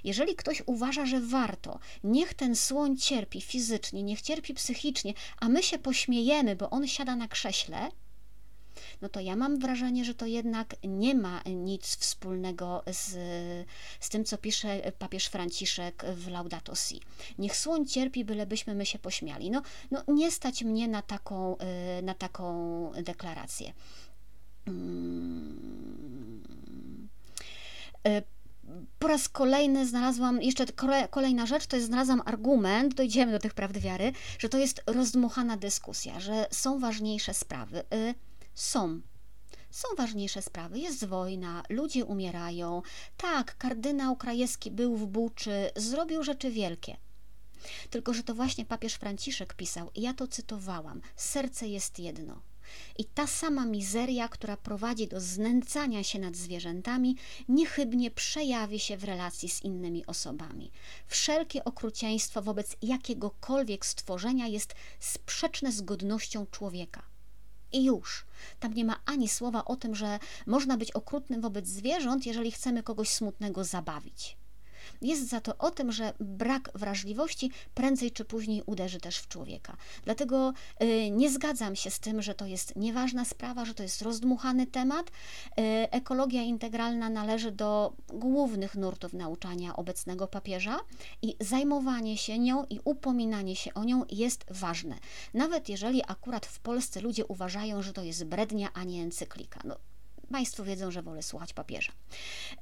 Jeżeli 0.04 0.36
ktoś 0.36 0.62
uważa, 0.66 1.06
że 1.06 1.20
warto, 1.20 1.78
niech 2.04 2.34
ten 2.34 2.56
słoń 2.56 2.96
cierpi 2.96 3.40
fizycznie, 3.40 4.02
niech 4.02 4.22
cierpi 4.22 4.54
psychicznie, 4.54 5.14
a 5.40 5.48
my 5.48 5.62
się 5.62 5.78
pośmiejemy, 5.78 6.56
bo 6.56 6.70
on 6.70 6.86
siada 6.86 7.16
na 7.16 7.28
krześle, 7.28 7.90
no 9.02 9.08
to 9.08 9.20
ja 9.20 9.36
mam 9.36 9.58
wrażenie, 9.58 10.04
że 10.04 10.14
to 10.14 10.26
jednak 10.26 10.76
nie 10.84 11.14
ma 11.14 11.42
nic 11.46 11.96
wspólnego 11.96 12.82
z, 12.86 13.10
z 14.00 14.08
tym, 14.08 14.24
co 14.24 14.38
pisze 14.38 14.92
papież 14.98 15.26
Franciszek 15.26 16.04
w 16.14 16.28
Laudato 16.28 16.74
Si. 16.74 17.00
Niech 17.38 17.56
słoń 17.56 17.86
cierpi, 17.86 18.24
bylebyśmy 18.24 18.74
my 18.74 18.86
się 18.86 18.98
pośmiali. 18.98 19.50
No, 19.50 19.62
no 19.90 20.02
nie 20.08 20.30
stać 20.30 20.64
mnie 20.64 20.88
na 20.88 21.02
taką, 21.02 21.56
y, 21.98 22.02
na 22.02 22.14
taką 22.14 22.92
deklarację. 23.02 23.72
Hmm 24.64 25.72
po 28.98 29.08
raz 29.08 29.28
kolejny 29.28 29.86
znalazłam, 29.86 30.42
jeszcze 30.42 30.66
kolejna 31.10 31.46
rzecz, 31.46 31.66
to 31.66 31.76
jest 31.76 31.88
znalazłam 31.88 32.22
argument, 32.24 32.94
dojdziemy 32.94 33.32
do 33.32 33.38
tych 33.38 33.54
prawdy 33.54 33.80
wiary, 33.80 34.12
że 34.38 34.48
to 34.48 34.58
jest 34.58 34.82
rozdmuchana 34.86 35.56
dyskusja, 35.56 36.20
że 36.20 36.46
są 36.50 36.78
ważniejsze 36.78 37.34
sprawy. 37.34 37.78
Y, 37.94 38.14
są. 38.54 39.00
Są 39.70 39.88
ważniejsze 39.96 40.42
sprawy. 40.42 40.78
Jest 40.78 41.04
wojna, 41.04 41.62
ludzie 41.68 42.04
umierają. 42.04 42.82
Tak, 43.16 43.58
kardynał 43.58 44.16
Krajewski 44.16 44.70
był 44.70 44.96
w 44.96 45.06
Buczy, 45.06 45.70
zrobił 45.76 46.22
rzeczy 46.22 46.50
wielkie. 46.50 46.96
Tylko, 47.90 48.14
że 48.14 48.22
to 48.22 48.34
właśnie 48.34 48.64
papież 48.64 48.94
Franciszek 48.94 49.54
pisał, 49.54 49.90
ja 49.94 50.14
to 50.14 50.26
cytowałam: 50.26 51.00
Serce 51.16 51.68
jest 51.68 51.98
jedno. 51.98 52.42
I 52.98 53.04
ta 53.04 53.26
sama 53.26 53.66
mizeria, 53.66 54.28
która 54.28 54.56
prowadzi 54.56 55.08
do 55.08 55.20
znęcania 55.20 56.04
się 56.04 56.18
nad 56.18 56.36
zwierzętami, 56.36 57.16
niechybnie 57.48 58.10
przejawi 58.10 58.80
się 58.80 58.96
w 58.96 59.04
relacji 59.04 59.48
z 59.48 59.62
innymi 59.62 60.06
osobami. 60.06 60.70
Wszelkie 61.06 61.64
okrucieństwo 61.64 62.42
wobec 62.42 62.76
jakiegokolwiek 62.82 63.86
stworzenia 63.86 64.46
jest 64.46 64.74
sprzeczne 65.00 65.72
z 65.72 65.82
godnością 65.82 66.46
człowieka. 66.46 67.02
I 67.72 67.84
już. 67.84 68.24
Tam 68.60 68.74
nie 68.74 68.84
ma 68.84 69.00
ani 69.04 69.28
słowa 69.28 69.64
o 69.64 69.76
tym, 69.76 69.94
że 69.94 70.18
można 70.46 70.76
być 70.76 70.92
okrutnym 70.92 71.40
wobec 71.40 71.68
zwierząt, 71.68 72.26
jeżeli 72.26 72.52
chcemy 72.52 72.82
kogoś 72.82 73.08
smutnego 73.08 73.64
zabawić. 73.64 74.36
Jest 75.02 75.28
za 75.28 75.40
to 75.40 75.58
o 75.58 75.70
tym, 75.70 75.92
że 75.92 76.12
brak 76.20 76.70
wrażliwości 76.74 77.50
prędzej 77.74 78.10
czy 78.10 78.24
później 78.24 78.62
uderzy 78.66 79.00
też 79.00 79.18
w 79.18 79.28
człowieka. 79.28 79.76
Dlatego 80.04 80.52
y, 80.82 81.10
nie 81.10 81.30
zgadzam 81.30 81.76
się 81.76 81.90
z 81.90 82.00
tym, 82.00 82.22
że 82.22 82.34
to 82.34 82.46
jest 82.46 82.76
nieważna 82.76 83.24
sprawa, 83.24 83.64
że 83.64 83.74
to 83.74 83.82
jest 83.82 84.02
rozdmuchany 84.02 84.66
temat. 84.66 85.06
Y, 85.10 85.62
ekologia 85.90 86.42
integralna 86.42 87.10
należy 87.10 87.52
do 87.52 87.92
głównych 88.08 88.74
nurtów 88.74 89.12
nauczania 89.12 89.76
obecnego 89.76 90.26
papieża 90.26 90.80
i 91.22 91.36
zajmowanie 91.40 92.16
się 92.16 92.38
nią 92.38 92.64
i 92.70 92.80
upominanie 92.84 93.56
się 93.56 93.74
o 93.74 93.84
nią 93.84 94.04
jest 94.10 94.44
ważne. 94.50 94.98
Nawet 95.34 95.68
jeżeli 95.68 96.02
akurat 96.08 96.46
w 96.46 96.60
Polsce 96.60 97.00
ludzie 97.00 97.24
uważają, 97.24 97.82
że 97.82 97.92
to 97.92 98.02
jest 98.02 98.24
brednia, 98.24 98.68
a 98.74 98.84
nie 98.84 99.02
encyklika. 99.02 99.60
No, 99.64 99.76
Państwo 100.32 100.64
wiedzą, 100.64 100.90
że 100.90 101.02
wolę 101.02 101.22
słuchać 101.22 101.52
papieża. 101.52 101.92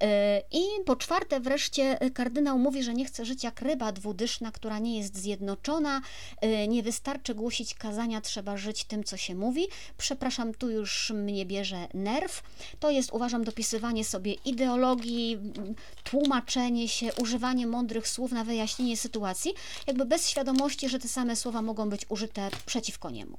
E, 0.00 0.42
I 0.50 0.62
po 0.86 0.96
czwarte, 0.96 1.40
wreszcie 1.40 1.98
kardynał 2.14 2.58
mówi, 2.58 2.82
że 2.82 2.94
nie 2.94 3.04
chce 3.04 3.24
żyć 3.24 3.44
jak 3.44 3.62
ryba 3.62 3.92
dwudyszna, 3.92 4.52
która 4.52 4.78
nie 4.78 4.98
jest 4.98 5.18
zjednoczona. 5.18 6.00
E, 6.40 6.68
nie 6.68 6.82
wystarczy 6.82 7.34
głosić 7.34 7.74
kazania, 7.74 8.20
trzeba 8.20 8.56
żyć 8.56 8.84
tym, 8.84 9.04
co 9.04 9.16
się 9.16 9.34
mówi. 9.34 9.66
Przepraszam, 9.98 10.54
tu 10.54 10.70
już 10.70 11.10
mnie 11.10 11.46
bierze 11.46 11.88
nerw. 11.94 12.42
To 12.80 12.90
jest, 12.90 13.12
uważam, 13.12 13.44
dopisywanie 13.44 14.04
sobie 14.04 14.32
ideologii, 14.32 15.38
tłumaczenie 16.04 16.88
się, 16.88 17.14
używanie 17.14 17.66
mądrych 17.66 18.08
słów 18.08 18.32
na 18.32 18.44
wyjaśnienie 18.44 18.96
sytuacji, 18.96 19.54
jakby 19.86 20.04
bez 20.04 20.28
świadomości, 20.28 20.88
że 20.88 20.98
te 20.98 21.08
same 21.08 21.36
słowa 21.36 21.62
mogą 21.62 21.90
być 21.90 22.06
użyte 22.08 22.50
przeciwko 22.66 23.10
niemu 23.10 23.38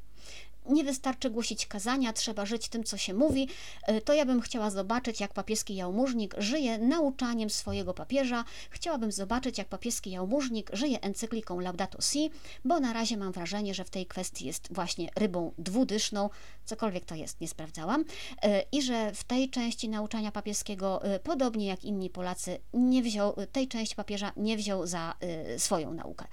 nie 0.70 0.84
wystarczy 0.84 1.30
głosić 1.30 1.66
kazania, 1.66 2.14
trzeba 2.14 2.46
żyć 2.46 2.70
tym, 2.70 2.84
co 2.84 2.98
się 2.98 3.14
mówi. 3.14 3.48
E, 3.84 4.02
to 4.02 4.14
ja 4.14 4.26
bym 4.26 4.42
chciała 4.42 4.70
zobaczyć, 4.70 5.20
jak 5.20 5.34
papieski 5.34 5.76
jałmużnik 5.76 6.36
żyje 6.38 6.78
nauczaniem 6.78 7.50
swojego 7.50 7.94
papieża. 7.94 8.44
Chciałabym 8.70 9.12
zobaczyć, 9.12 9.58
jak 9.58 9.68
papieski 9.68 10.12
jałmużnik 10.12 10.70
żyje 10.74 11.02
encykliką 11.02 11.60
Laudato 11.60 12.02
Si, 12.02 12.32
bo 12.66 12.80
na 12.80 12.94
razie 12.94 13.18
mam 13.18 13.32
wrażenie, 13.32 13.74
że 13.74 13.84
w 13.84 13.90
tej 13.90 14.06
kwestii 14.06 14.46
jest 14.46 14.74
właśnie 14.74 15.10
rybą 15.16 15.54
dwudyszną, 15.58 16.30
cokolwiek 16.66 17.06
to 17.06 17.16
jest, 17.16 17.42
nie 17.42 17.48
sprawdzałam, 17.48 18.06
e, 18.42 18.64
i 18.72 18.82
że 18.82 19.12
w 19.14 19.24
tej 19.24 19.50
części 19.50 19.90
nauczania 19.90 20.32
papieskiego, 20.32 21.04
e, 21.04 21.20
podobnie 21.20 21.66
jak 21.66 21.84
inni 21.84 22.10
Polacy, 22.10 22.60
nie 22.74 23.04
wziął, 23.04 23.36
tej 23.52 23.68
części 23.68 23.96
papieża 23.96 24.32
nie 24.38 24.58
wziął 24.58 24.88
za 24.88 25.14
swoją 25.58 25.94
naukę. 25.94 26.26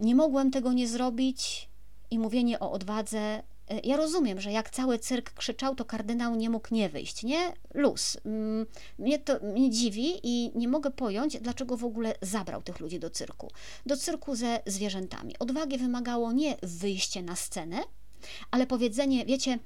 Nie 0.00 0.14
mogłem 0.14 0.50
tego 0.50 0.72
nie 0.72 0.88
zrobić 0.88 1.68
i 2.12 2.18
mówienie 2.18 2.60
o 2.60 2.72
odwadze. 2.72 3.18
E, 3.18 3.42
ja 3.84 3.96
rozumiem, 3.96 4.40
że 4.40 4.52
jak 4.52 4.70
cały 4.70 4.98
cyrk 4.98 5.32
krzyczał, 5.32 5.74
to 5.74 5.84
kardynał 5.84 6.34
nie 6.34 6.50
mógł 6.50 6.74
nie 6.74 6.88
wyjść, 6.88 7.22
nie? 7.22 7.52
Luz. 7.74 8.16
Mm, 8.24 8.66
mnie 8.98 9.18
to 9.18 9.38
mnie 9.40 9.70
dziwi 9.70 10.20
i 10.22 10.52
nie 10.54 10.68
mogę 10.68 10.90
pojąć, 10.90 11.40
dlaczego 11.40 11.76
w 11.76 11.84
ogóle 11.84 12.14
zabrał 12.22 12.62
tych 12.62 12.80
ludzi 12.80 12.98
do 12.98 13.10
cyrku. 13.10 13.50
Do 13.86 13.96
cyrku 13.96 14.34
ze 14.34 14.60
zwierzętami. 14.66 15.38
Odwagi 15.38 15.78
wymagało 15.78 16.32
nie 16.32 16.56
wyjście 16.62 17.22
na 17.22 17.36
scenę, 17.36 17.78
ale 18.50 18.66
powiedzenie, 18.66 19.24
wiecie, 19.26 19.58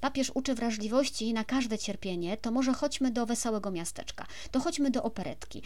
papież 0.00 0.30
uczy 0.34 0.54
wrażliwości 0.54 1.32
na 1.32 1.44
każde 1.44 1.78
cierpienie, 1.78 2.36
to 2.36 2.50
może 2.50 2.72
chodźmy 2.72 3.10
do 3.10 3.26
wesołego 3.26 3.70
miasteczka, 3.70 4.26
to 4.50 4.60
chodźmy 4.60 4.90
do 4.90 5.02
operetki. 5.02 5.62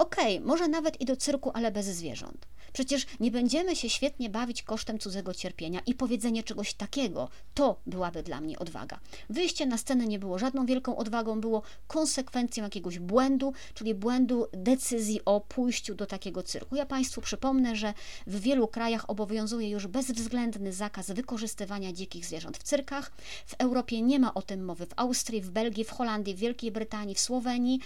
Okej, 0.00 0.36
okay, 0.36 0.46
może 0.46 0.68
nawet 0.68 1.00
i 1.00 1.04
do 1.04 1.16
cyrku, 1.16 1.50
ale 1.54 1.72
bez 1.72 1.86
zwierząt. 1.86 2.46
Przecież 2.72 3.06
nie 3.20 3.30
będziemy 3.30 3.76
się 3.76 3.88
świetnie 3.90 4.30
bawić 4.30 4.62
kosztem 4.62 4.98
cudzego 4.98 5.34
cierpienia 5.34 5.80
i 5.86 5.94
powiedzenie 5.94 6.42
czegoś 6.42 6.74
takiego, 6.74 7.28
to 7.54 7.80
byłaby 7.86 8.22
dla 8.22 8.40
mnie 8.40 8.58
odwaga. 8.58 9.00
Wyjście 9.30 9.66
na 9.66 9.78
scenę 9.78 10.06
nie 10.06 10.18
było 10.18 10.38
żadną 10.38 10.66
wielką 10.66 10.96
odwagą, 10.96 11.40
było 11.40 11.62
konsekwencją 11.86 12.64
jakiegoś 12.64 12.98
błędu, 12.98 13.52
czyli 13.74 13.94
błędu 13.94 14.46
decyzji 14.52 15.20
o 15.24 15.40
pójściu 15.40 15.94
do 15.94 16.06
takiego 16.06 16.42
cyrku. 16.42 16.76
Ja 16.76 16.86
Państwu 16.86 17.20
przypomnę, 17.20 17.76
że 17.76 17.94
w 18.26 18.40
wielu 18.40 18.68
krajach 18.68 19.10
obowiązuje 19.10 19.70
już 19.70 19.86
bezwzględny 19.86 20.72
zakaz 20.72 21.10
wykorzystywania 21.10 21.92
dzikich 21.92 22.26
zwierząt 22.26 22.58
w 22.58 22.62
cyrkach. 22.62 23.12
W 23.46 23.54
Europie 23.58 24.02
nie 24.02 24.18
ma 24.18 24.34
o 24.34 24.42
tym 24.42 24.64
mowy. 24.64 24.86
W 24.86 24.92
Austrii, 24.96 25.40
w 25.40 25.50
Belgii, 25.50 25.84
w 25.84 25.90
Holandii, 25.90 26.34
w 26.34 26.38
Wielkiej 26.38 26.72
Brytanii, 26.72 27.14
w 27.14 27.20
Słowenii. 27.20 27.80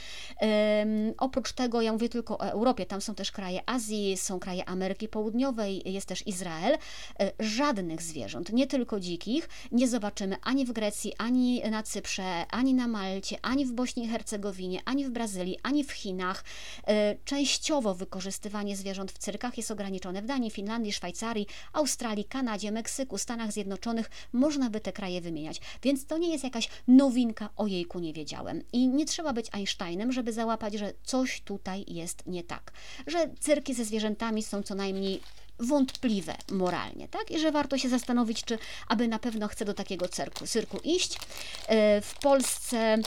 oprócz 1.18 1.52
tego, 1.52 1.82
ja 1.82 1.92
mówię 1.92 2.03
tylko 2.08 2.38
o 2.38 2.46
Europie, 2.46 2.86
tam 2.86 3.00
są 3.00 3.14
też 3.14 3.32
kraje 3.32 3.60
Azji, 3.66 4.16
są 4.16 4.40
kraje 4.40 4.68
Ameryki 4.68 5.08
Południowej, 5.08 5.92
jest 5.92 6.06
też 6.06 6.26
Izrael, 6.26 6.78
e, 7.20 7.32
żadnych 7.40 8.02
zwierząt, 8.02 8.52
nie 8.52 8.66
tylko 8.66 9.00
dzikich, 9.00 9.48
nie 9.72 9.88
zobaczymy 9.88 10.36
ani 10.42 10.66
w 10.66 10.72
Grecji, 10.72 11.12
ani 11.18 11.62
na 11.70 11.82
Cyprze, 11.82 12.46
ani 12.50 12.74
na 12.74 12.88
Malcie, 12.88 13.38
ani 13.42 13.66
w 13.66 13.72
Bośni 13.72 14.04
i 14.04 14.08
Hercegowinie, 14.08 14.80
ani 14.84 15.04
w 15.04 15.10
Brazylii, 15.10 15.58
ani 15.62 15.84
w 15.84 15.92
Chinach. 15.92 16.44
E, 16.86 17.16
częściowo 17.24 17.94
wykorzystywanie 17.94 18.76
zwierząt 18.76 19.12
w 19.12 19.18
cyrkach 19.18 19.56
jest 19.56 19.70
ograniczone 19.70 20.22
w 20.22 20.26
Danii, 20.26 20.50
Finlandii, 20.50 20.92
Szwajcarii, 20.92 21.46
Australii, 21.72 22.24
Kanadzie, 22.24 22.72
Meksyku, 22.72 23.18
Stanach 23.18 23.52
Zjednoczonych. 23.52 24.10
Można 24.32 24.70
by 24.70 24.80
te 24.80 24.92
kraje 24.92 25.20
wymieniać. 25.20 25.60
Więc 25.82 26.06
to 26.06 26.18
nie 26.18 26.32
jest 26.32 26.44
jakaś 26.44 26.68
nowinka, 26.88 27.48
o 27.56 27.66
jejku 27.66 27.98
nie 27.98 28.12
wiedziałem. 28.12 28.62
I 28.72 28.88
nie 28.88 29.06
trzeba 29.06 29.32
być 29.32 29.46
Einsteinem, 29.52 30.12
żeby 30.12 30.32
załapać, 30.32 30.74
że 30.74 30.92
coś 31.02 31.40
tutaj 31.40 31.84
jest 31.94 32.26
nie 32.26 32.44
tak. 32.44 32.72
Że 33.06 33.30
cyrki 33.40 33.74
ze 33.74 33.84
zwierzętami 33.84 34.42
są 34.42 34.62
co 34.62 34.74
najmniej 34.74 35.20
wątpliwe 35.58 36.36
moralnie, 36.52 37.08
tak? 37.08 37.30
I 37.30 37.38
że 37.38 37.52
warto 37.52 37.78
się 37.78 37.88
zastanowić, 37.88 38.44
czy 38.44 38.58
aby 38.88 39.08
na 39.08 39.18
pewno 39.18 39.48
chce 39.48 39.64
do 39.64 39.74
takiego 39.74 40.08
cyrku, 40.08 40.46
cyrku 40.46 40.78
iść. 40.84 41.18
E, 41.66 42.00
w 42.00 42.14
Polsce 42.14 42.98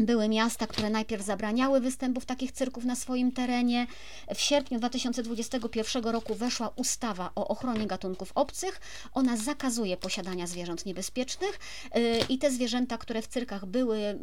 były 0.00 0.28
miasta, 0.28 0.66
które 0.66 0.90
najpierw 0.90 1.24
zabraniały 1.24 1.80
występów 1.80 2.26
takich 2.26 2.52
cyrków 2.52 2.84
na 2.84 2.96
swoim 2.96 3.32
terenie. 3.32 3.86
W 4.34 4.40
sierpniu 4.40 4.78
2021 4.78 6.04
roku 6.04 6.34
weszła 6.34 6.72
ustawa 6.76 7.30
o 7.34 7.48
ochronie 7.48 7.86
gatunków 7.86 8.32
obcych. 8.34 8.80
Ona 9.14 9.36
zakazuje 9.36 9.96
posiadania 9.96 10.46
zwierząt 10.46 10.86
niebezpiecznych 10.86 11.58
y, 11.96 12.20
i 12.28 12.38
te 12.38 12.50
zwierzęta, 12.50 12.98
które 12.98 13.22
w 13.22 13.26
cyrkach 13.26 13.66
były, 13.66 14.18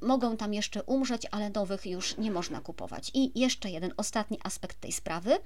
mogą 0.00 0.36
tam 0.36 0.54
jeszcze 0.54 0.82
umrzeć, 0.82 1.26
ale 1.30 1.50
nowych 1.50 1.86
już 1.86 2.18
nie 2.18 2.30
można 2.30 2.60
kupować. 2.60 3.10
I 3.14 3.40
jeszcze 3.40 3.70
jeden 3.70 3.92
ostatni 3.96 4.38
aspekt 4.44 4.80
tej 4.80 4.92
sprawy, 4.92 5.38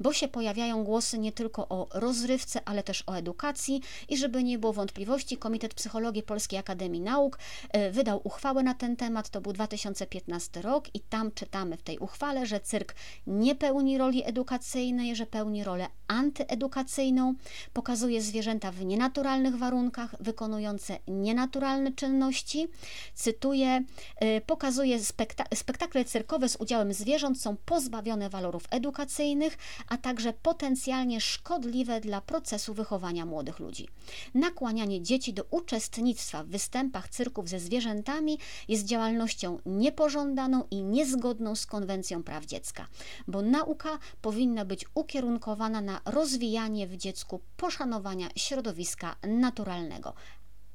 bo 0.00 0.12
się 0.12 0.28
pojawiają 0.28 0.84
głosy 0.84 1.18
nie 1.18 1.32
tylko 1.32 1.68
o 1.68 1.88
rozrywce, 1.94 2.60
ale 2.64 2.82
też 2.82 3.04
o 3.06 3.14
edukacji 3.14 3.82
i 4.08 4.16
żeby 4.16 4.44
nie 4.44 4.58
było 4.58 4.72
wątpliwości, 4.72 5.36
Komitet 5.36 5.74
Psychologii 5.74 6.22
Polskiej 6.22 6.58
Akademii 6.58 7.00
Nauk 7.00 7.38
y, 7.76 7.90
wydał 7.90 8.20
uchwałę 8.24 8.62
na 8.62 8.74
ten 8.74 8.96
temat 8.96 9.15
temat 9.16 9.30
to 9.30 9.40
był 9.40 9.52
2015 9.52 10.62
rok 10.62 10.94
i 10.94 11.00
tam 11.00 11.32
czytamy 11.32 11.76
w 11.76 11.82
tej 11.82 11.98
uchwale, 11.98 12.46
że 12.46 12.60
cyrk 12.60 12.94
nie 13.26 13.54
pełni 13.54 13.98
roli 13.98 14.22
edukacyjnej, 14.24 15.16
że 15.16 15.26
pełni 15.26 15.64
rolę 15.64 15.86
antyedukacyjną, 16.08 17.34
pokazuje 17.72 18.22
zwierzęta 18.22 18.72
w 18.72 18.84
nienaturalnych 18.84 19.56
warunkach, 19.56 20.14
wykonujące 20.20 20.98
nienaturalne 21.08 21.92
czynności. 21.92 22.68
Cytuję, 23.14 23.84
y, 24.22 24.40
pokazuje 24.46 24.98
spekta- 24.98 25.54
spektakle 25.54 26.04
cyrkowe 26.04 26.48
z 26.48 26.56
udziałem 26.56 26.92
zwierząt 26.92 27.40
są 27.40 27.56
pozbawione 27.56 28.30
walorów 28.30 28.64
edukacyjnych, 28.70 29.58
a 29.88 29.96
także 29.96 30.32
potencjalnie 30.32 31.20
szkodliwe 31.20 32.00
dla 32.00 32.20
procesu 32.20 32.74
wychowania 32.74 33.26
młodych 33.26 33.58
ludzi. 33.58 33.88
Nakłanianie 34.34 35.02
dzieci 35.02 35.32
do 35.32 35.44
uczestnictwa 35.50 36.44
w 36.44 36.48
występach 36.48 37.08
cyrków 37.08 37.48
ze 37.48 37.60
zwierzętami 37.60 38.38
jest 38.68 38.84
działaniem 38.84 39.05
działalnością 39.06 39.58
niepożądaną 39.66 40.64
i 40.70 40.82
niezgodną 40.82 41.54
z 41.54 41.66
konwencją 41.66 42.22
praw 42.22 42.44
dziecka, 42.44 42.86
bo 43.28 43.42
nauka 43.42 43.98
powinna 44.22 44.64
być 44.64 44.84
ukierunkowana 44.94 45.80
na 45.80 46.00
rozwijanie 46.04 46.86
w 46.86 46.96
dziecku 46.96 47.40
poszanowania 47.56 48.28
środowiska 48.36 49.16
naturalnego. 49.22 50.14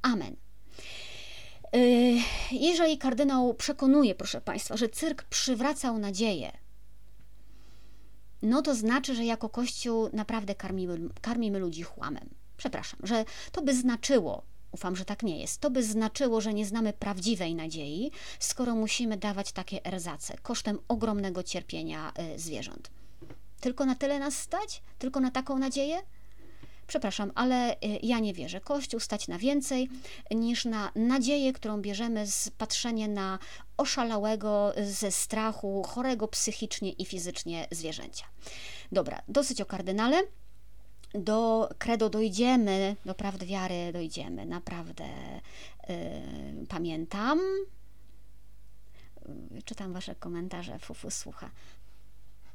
Amen. 0.02 0.36
Yy, 1.74 2.22
jeżeli 2.52 2.98
kardynał 2.98 3.54
przekonuje, 3.54 4.16
proszę 4.16 4.42
Państwa, 4.42 4.78
że 4.78 4.90
cyrk 4.90 5.24
przywracał 5.24 5.98
nadzieję, 5.98 6.52
no 8.42 8.62
to 8.62 8.76
znaczy, 8.76 9.16
że 9.16 9.26
jako 9.26 9.50
Kościół 9.50 10.10
naprawdę 10.14 10.56
karmimy, 10.56 11.00
karmimy 11.22 11.60
ludzi 11.60 11.84
chłamem. 11.84 12.30
Przepraszam, 12.58 13.00
że 13.04 13.26
to 13.52 13.62
by 13.62 13.76
znaczyło, 13.76 14.44
Ufam, 14.72 14.96
że 14.96 15.06
tak 15.06 15.24
nie 15.24 15.40
jest. 15.40 15.62
To 15.62 15.70
by 15.70 15.84
znaczyło, 15.84 16.42
że 16.42 16.54
nie 16.54 16.66
znamy 16.66 16.94
prawdziwej 16.94 17.56
nadziei, 17.56 18.12
skoro 18.40 18.76
musimy 18.76 19.18
dawać 19.18 19.52
takie 19.52 19.86
erzace 19.86 20.38
kosztem 20.38 20.80
ogromnego 20.88 21.44
cierpienia 21.44 22.14
y, 22.36 22.40
zwierząt. 22.40 22.92
Tylko 23.60 23.86
na 23.86 23.96
tyle 23.96 24.20
nas 24.20 24.38
stać? 24.38 24.82
Tylko 25.00 25.20
na 25.20 25.32
taką 25.32 25.60
nadzieję? 25.60 26.02
Przepraszam, 26.88 27.32
ale 27.36 27.74
y, 27.74 27.78
ja 28.04 28.20
nie 28.20 28.34
wierzę. 28.34 28.62
Kościół 28.62 29.00
stać 29.00 29.28
na 29.28 29.38
więcej 29.38 29.90
niż 30.32 30.66
na 30.66 30.92
nadzieję, 30.96 31.54
którą 31.54 31.82
bierzemy 31.82 32.28
z 32.28 32.50
patrzenia 32.50 33.08
na 33.08 33.40
oszalałego 33.78 34.74
ze 34.84 35.12
strachu, 35.12 35.84
chorego 35.84 36.28
psychicznie 36.28 36.92
i 36.92 37.06
fizycznie 37.06 37.68
zwierzęcia. 37.72 38.26
Dobra, 38.92 39.22
dosyć 39.28 39.62
o 39.62 39.66
kardynale. 39.66 40.22
Do 41.14 41.70
credo 41.80 42.10
dojdziemy, 42.10 42.96
do 43.06 43.16
prawdy 43.16 43.46
wiary 43.46 43.94
dojdziemy. 43.94 44.46
Naprawdę 44.46 45.10
yy, 45.90 45.96
pamiętam. 46.70 47.40
Yy, 49.52 49.62
czytam 49.62 49.94
Wasze 49.94 50.16
komentarze. 50.16 50.80
Fufu 50.80 51.12
słucha. 51.12 51.50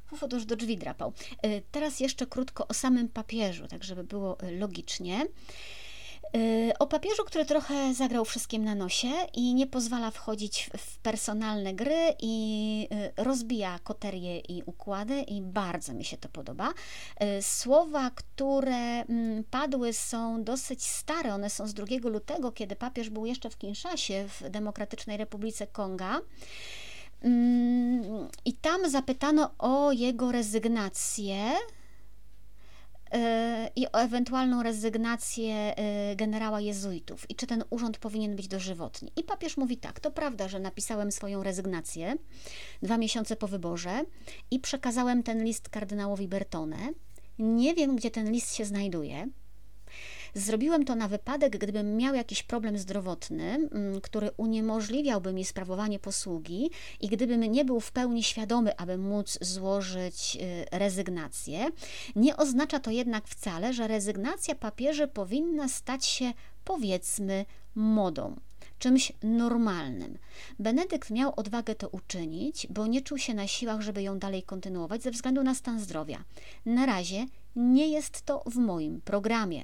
Fufu 0.07 0.27
już 0.33 0.45
do 0.45 0.55
drzwi 0.55 0.77
drapał. 0.77 1.13
Yy, 1.43 1.61
teraz 1.71 1.99
jeszcze 1.99 2.27
krótko 2.27 2.67
o 2.67 2.73
samym 2.73 3.09
papieżu, 3.09 3.67
tak 3.67 3.83
żeby 3.83 4.03
było 4.03 4.37
logicznie. 4.59 5.25
O 6.79 6.87
papieżu, 6.87 7.23
który 7.25 7.45
trochę 7.45 7.93
zagrał 7.93 8.25
wszystkim 8.25 8.63
na 8.63 8.75
nosie 8.75 9.07
i 9.33 9.53
nie 9.53 9.67
pozwala 9.67 10.11
wchodzić 10.11 10.69
w 10.77 10.99
personalne 10.99 11.73
gry 11.73 12.13
i 12.19 12.87
y, 13.17 13.23
rozbija 13.23 13.79
koterie 13.79 14.39
i 14.39 14.63
układy 14.65 15.21
i 15.21 15.41
bardzo 15.41 15.93
mi 15.93 16.05
się 16.05 16.17
to 16.17 16.29
podoba. 16.29 16.69
Y, 16.69 17.41
słowa, 17.41 18.11
które 18.15 19.01
mm, 19.01 19.43
padły 19.43 19.93
są 19.93 20.43
dosyć 20.43 20.83
stare, 20.83 21.33
one 21.33 21.49
są 21.49 21.67
z 21.67 21.73
2 21.73 21.85
lutego, 22.03 22.51
kiedy 22.51 22.75
papież 22.75 23.09
był 23.09 23.25
jeszcze 23.25 23.49
w 23.49 23.57
Kinszasie 23.57 24.25
w 24.27 24.49
Demokratycznej 24.49 25.17
Republice 25.17 25.67
Konga. 25.67 26.21
Mm, 27.21 28.27
I 28.45 28.53
tam 28.53 28.89
zapytano 28.89 29.51
o 29.59 29.91
jego 29.91 30.31
rezygnację 30.31 31.53
i 33.75 33.87
o 33.87 33.99
ewentualną 33.99 34.63
rezygnację 34.63 35.75
y, 36.11 36.15
generała 36.15 36.61
jezuitów 36.61 37.29
i 37.29 37.35
czy 37.35 37.47
ten 37.47 37.63
urząd 37.69 37.97
powinien 37.97 38.35
być 38.35 38.47
dożywotni. 38.47 39.11
I 39.15 39.23
papież 39.23 39.57
mówi 39.57 39.77
tak, 39.77 39.99
to 39.99 40.11
prawda, 40.11 40.47
że 40.47 40.59
napisałem 40.59 41.11
swoją 41.11 41.43
rezygnację 41.43 42.15
dwa 42.81 42.97
miesiące 42.97 43.35
po 43.35 43.47
wyborze 43.47 44.03
i 44.51 44.59
przekazałem 44.59 45.23
ten 45.23 45.43
list 45.43 45.69
kardynałowi 45.69 46.27
Bertone. 46.27 46.77
Nie 47.39 47.73
wiem, 47.73 47.95
gdzie 47.95 48.11
ten 48.11 48.31
list 48.31 48.55
się 48.55 48.65
znajduje, 48.65 49.27
Zrobiłem 50.37 50.85
to 50.85 50.95
na 50.95 51.07
wypadek, 51.07 51.57
gdybym 51.57 51.97
miał 51.97 52.15
jakiś 52.15 52.43
problem 52.43 52.77
zdrowotny, 52.77 53.43
mm, 53.43 54.01
który 54.01 54.31
uniemożliwiałby 54.37 55.33
mi 55.33 55.45
sprawowanie 55.45 55.99
posługi 55.99 56.69
i 57.01 57.07
gdybym 57.07 57.41
nie 57.41 57.65
był 57.65 57.79
w 57.79 57.91
pełni 57.91 58.23
świadomy, 58.23 58.77
aby 58.77 58.97
móc 58.97 59.37
złożyć 59.41 60.37
y, 60.41 60.77
rezygnację. 60.77 61.69
Nie 62.15 62.37
oznacza 62.37 62.79
to 62.79 62.91
jednak 62.91 63.27
wcale, 63.27 63.73
że 63.73 63.87
rezygnacja 63.87 64.55
papieży 64.55 65.07
powinna 65.07 65.67
stać 65.67 66.05
się, 66.05 66.33
powiedzmy, 66.65 67.45
modą 67.75 68.35
czymś 68.79 69.11
normalnym. 69.23 70.17
Benedykt 70.59 71.09
miał 71.09 71.33
odwagę 71.35 71.75
to 71.75 71.89
uczynić, 71.89 72.67
bo 72.69 72.87
nie 72.87 73.01
czuł 73.01 73.17
się 73.17 73.33
na 73.33 73.47
siłach, 73.47 73.81
żeby 73.81 74.01
ją 74.01 74.19
dalej 74.19 74.43
kontynuować 74.43 75.03
ze 75.03 75.11
względu 75.11 75.43
na 75.43 75.55
stan 75.55 75.79
zdrowia. 75.79 76.23
Na 76.65 76.85
razie 76.85 77.25
nie 77.55 77.87
jest 77.87 78.21
to 78.21 78.43
w 78.45 78.55
moim 78.55 79.01
programie. 79.01 79.63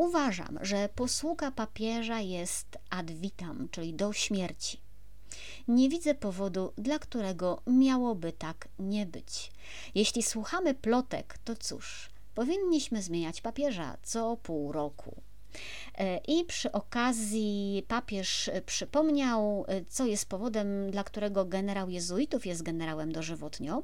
Uważam, 0.00 0.58
że 0.62 0.88
posługa 0.94 1.50
papieża 1.50 2.20
jest 2.20 2.78
ad 2.90 3.10
vitam, 3.10 3.68
czyli 3.70 3.94
do 3.94 4.12
śmierci. 4.12 4.80
Nie 5.68 5.88
widzę 5.88 6.14
powodu, 6.14 6.72
dla 6.76 6.98
którego 6.98 7.62
miałoby 7.66 8.32
tak 8.32 8.68
nie 8.78 9.06
być. 9.06 9.52
Jeśli 9.94 10.22
słuchamy 10.22 10.74
plotek, 10.74 11.38
to 11.44 11.56
cóż, 11.56 12.10
powinniśmy 12.34 13.02
zmieniać 13.02 13.40
papieża 13.40 13.96
co 14.02 14.36
pół 14.36 14.72
roku. 14.72 15.22
E, 15.98 16.18
I 16.28 16.44
przy 16.44 16.72
okazji 16.72 17.84
papież 17.88 18.50
przypomniał, 18.66 19.64
e, 19.68 19.84
co 19.84 20.06
jest 20.06 20.28
powodem, 20.28 20.90
dla 20.90 21.04
którego 21.04 21.44
generał 21.44 21.90
jezuitów 21.90 22.46
jest 22.46 22.62
generałem 22.62 23.12
dożywotnio, 23.12 23.82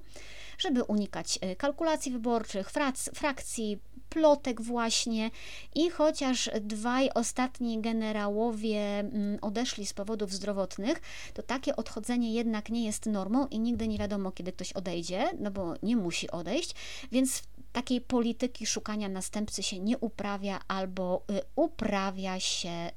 żeby 0.58 0.84
unikać 0.84 1.38
e, 1.40 1.56
kalkulacji 1.56 2.12
wyborczych, 2.12 2.70
frakcji, 3.14 3.78
plotek 4.16 4.62
właśnie 4.62 5.30
i 5.74 5.90
chociaż 5.90 6.50
dwaj 6.60 7.10
ostatni 7.14 7.80
generałowie 7.80 8.80
mm, 8.98 9.38
odeszli 9.42 9.86
z 9.86 9.92
powodów 9.92 10.32
zdrowotnych, 10.32 11.00
to 11.34 11.42
takie 11.42 11.76
odchodzenie 11.76 12.32
jednak 12.32 12.70
nie 12.70 12.86
jest 12.86 13.06
normą 13.06 13.46
i 13.46 13.58
nigdy 13.58 13.88
nie 13.88 13.98
wiadomo, 13.98 14.32
kiedy 14.32 14.52
ktoś 14.52 14.72
odejdzie, 14.72 15.24
no 15.38 15.50
bo 15.50 15.74
nie 15.82 15.96
musi 15.96 16.30
odejść, 16.30 16.74
więc 17.12 17.42
takiej 17.72 18.00
polityki 18.00 18.66
szukania 18.66 19.08
następcy 19.08 19.62
się 19.62 19.78
nie 19.78 19.98
uprawia 19.98 20.60
albo 20.68 21.22
y, 21.30 21.40
uprawia 21.56 22.40
się 22.40 22.90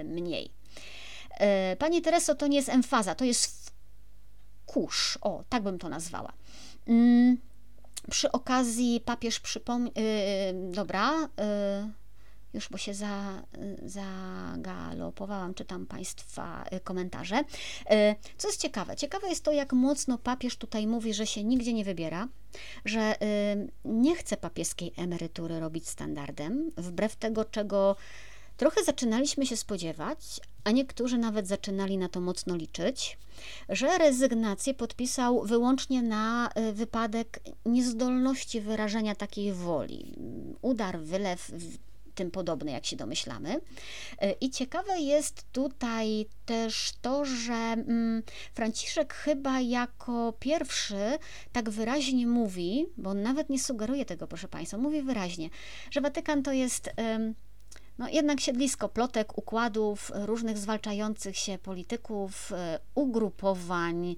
y, 0.00 0.04
mniej. 0.04 0.50
Y, 1.72 1.76
Pani 1.76 2.02
Tereso, 2.02 2.34
to 2.34 2.46
nie 2.46 2.56
jest 2.56 2.68
emfaza, 2.68 3.14
to 3.14 3.24
jest 3.24 3.70
kurz, 4.66 5.18
o, 5.20 5.44
tak 5.48 5.62
bym 5.62 5.78
to 5.78 5.88
nazwała. 5.88 6.32
Przy 8.10 8.32
okazji 8.32 9.00
papież 9.04 9.40
przypomniał, 9.40 9.92
yy, 9.96 10.72
dobra, 10.72 11.12
yy, 11.20 11.92
już 12.54 12.68
bo 12.68 12.78
się 12.78 12.94
za, 12.94 13.42
zagalopowałam, 13.82 15.54
czytam 15.54 15.86
Państwa 15.86 16.64
komentarze. 16.84 17.44
Co 18.38 18.48
jest 18.48 18.60
ciekawe? 18.60 18.96
Ciekawe 18.96 19.28
jest 19.28 19.44
to, 19.44 19.52
jak 19.52 19.72
mocno 19.72 20.18
papież 20.18 20.56
tutaj 20.56 20.86
mówi, 20.86 21.14
że 21.14 21.26
się 21.26 21.44
nigdzie 21.44 21.72
nie 21.72 21.84
wybiera, 21.84 22.28
że 22.84 23.14
nie 23.84 24.16
chce 24.16 24.36
papieskiej 24.36 24.92
emerytury 24.96 25.60
robić 25.60 25.88
standardem, 25.88 26.70
wbrew 26.76 27.16
tego, 27.16 27.44
czego 27.44 27.96
Trochę 28.58 28.84
zaczynaliśmy 28.84 29.46
się 29.46 29.56
spodziewać, 29.56 30.40
a 30.64 30.70
niektórzy 30.70 31.18
nawet 31.18 31.46
zaczynali 31.46 31.98
na 31.98 32.08
to 32.08 32.20
mocno 32.20 32.56
liczyć, 32.56 33.18
że 33.68 33.98
rezygnację 33.98 34.74
podpisał 34.74 35.44
wyłącznie 35.44 36.02
na 36.02 36.50
y, 36.58 36.72
wypadek 36.72 37.40
niezdolności 37.66 38.60
wyrażenia 38.60 39.14
takiej 39.14 39.52
woli. 39.52 40.14
Udar, 40.62 41.00
wylew, 41.00 41.50
tym 42.18 42.30
podobny, 42.30 42.70
jak 42.70 42.86
się 42.86 42.96
domyślamy. 42.96 43.54
Y, 43.56 43.60
I 44.40 44.50
ciekawe 44.50 45.00
jest 45.00 45.44
tutaj 45.52 46.26
też 46.46 46.92
to, 47.02 47.24
że 47.24 47.54
mm, 47.54 48.22
Franciszek 48.54 49.14
chyba 49.14 49.60
jako 49.60 50.34
pierwszy 50.40 51.18
tak 51.52 51.70
wyraźnie 51.70 52.26
mówi, 52.26 52.86
bo 52.96 53.10
on 53.10 53.22
nawet 53.22 53.50
nie 53.50 53.58
sugeruje 53.58 54.04
tego, 54.04 54.26
proszę 54.26 54.48
Państwa, 54.48 54.78
mówi 54.78 55.02
wyraźnie, 55.02 55.50
że 55.90 56.00
Watykan 56.00 56.42
to 56.42 56.52
jest 56.52 56.90
no, 57.98 58.08
jednak 58.08 58.40
siedlisko 58.40 58.88
plotek, 58.88 59.38
układów, 59.38 60.12
różnych 60.14 60.58
zwalczających 60.58 61.36
się 61.36 61.58
polityków, 61.58 62.52
e, 62.52 62.78
ugrupowań. 62.94 64.16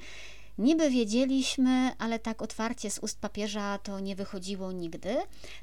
Niby 0.58 0.90
wiedzieliśmy, 0.90 1.90
ale 1.98 2.18
tak 2.18 2.42
otwarcie 2.42 2.90
z 2.90 2.98
ust 2.98 3.20
papieża 3.20 3.78
to 3.78 4.00
nie 4.00 4.16
wychodziło 4.16 4.72
nigdy. 4.72 5.16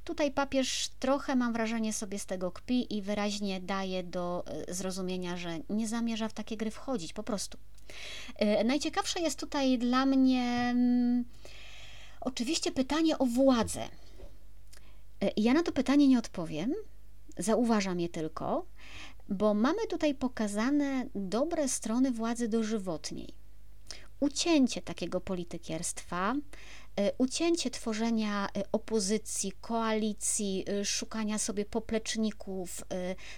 Tutaj 0.04 0.32
papież 0.32 0.90
trochę, 1.00 1.36
mam 1.36 1.54
wrażenie, 1.54 1.94
sobie 1.94 2.20
z 2.20 2.26
tego 2.26 2.52
kpi 2.52 2.98
i 2.98 3.02
wyraźnie 3.02 3.62
daje 3.62 4.04
do 4.04 4.44
e, 4.48 4.74
zrozumienia, 4.74 5.38
że 5.38 5.60
nie 5.70 5.88
zamierza 5.88 6.28
w 6.28 6.34
takie 6.34 6.58
gry 6.58 6.72
wchodzić, 6.72 7.14
po 7.14 7.24
prostu. 7.24 7.58
E, 8.36 8.64
najciekawsze 8.64 9.20
jest 9.20 9.40
tutaj 9.40 9.78
dla 9.78 10.06
mnie 10.06 10.44
mm, 10.72 11.26
oczywiście 12.22 12.72
pytanie 12.72 13.18
o 13.18 13.26
władzę. 13.26 13.88
Ja 15.38 15.54
na 15.54 15.64
to 15.64 15.72
pytanie 15.72 16.08
nie 16.08 16.20
odpowiem, 16.20 16.74
Zauważam 17.40 18.00
je 18.00 18.10
tylko, 18.10 18.66
bo 19.30 19.54
mamy 19.54 19.88
tutaj 19.88 20.16
pokazane 20.16 21.10
dobre 21.16 21.68
strony 21.68 22.12
władzy 22.12 22.48
dożywotniej. 22.48 23.34
Ucięcie 24.20 24.82
takiego 24.82 25.22
politykierstwa, 25.22 26.36
e, 26.96 27.12
ucięcie 27.18 27.72
tworzenia 27.72 28.48
e, 28.48 28.64
opozycji, 28.72 29.52
koalicji, 29.62 30.66
e, 30.68 30.86
szukania 30.86 31.38
sobie 31.38 31.66
popleczników, 31.66 32.84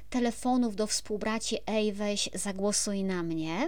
telefonów 0.10 0.76
do 0.76 0.88
współbraci, 0.88 1.58
ej 1.68 1.94
weź, 1.94 2.30
zagłosuj 2.34 3.04
na 3.04 3.24
mnie. 3.24 3.68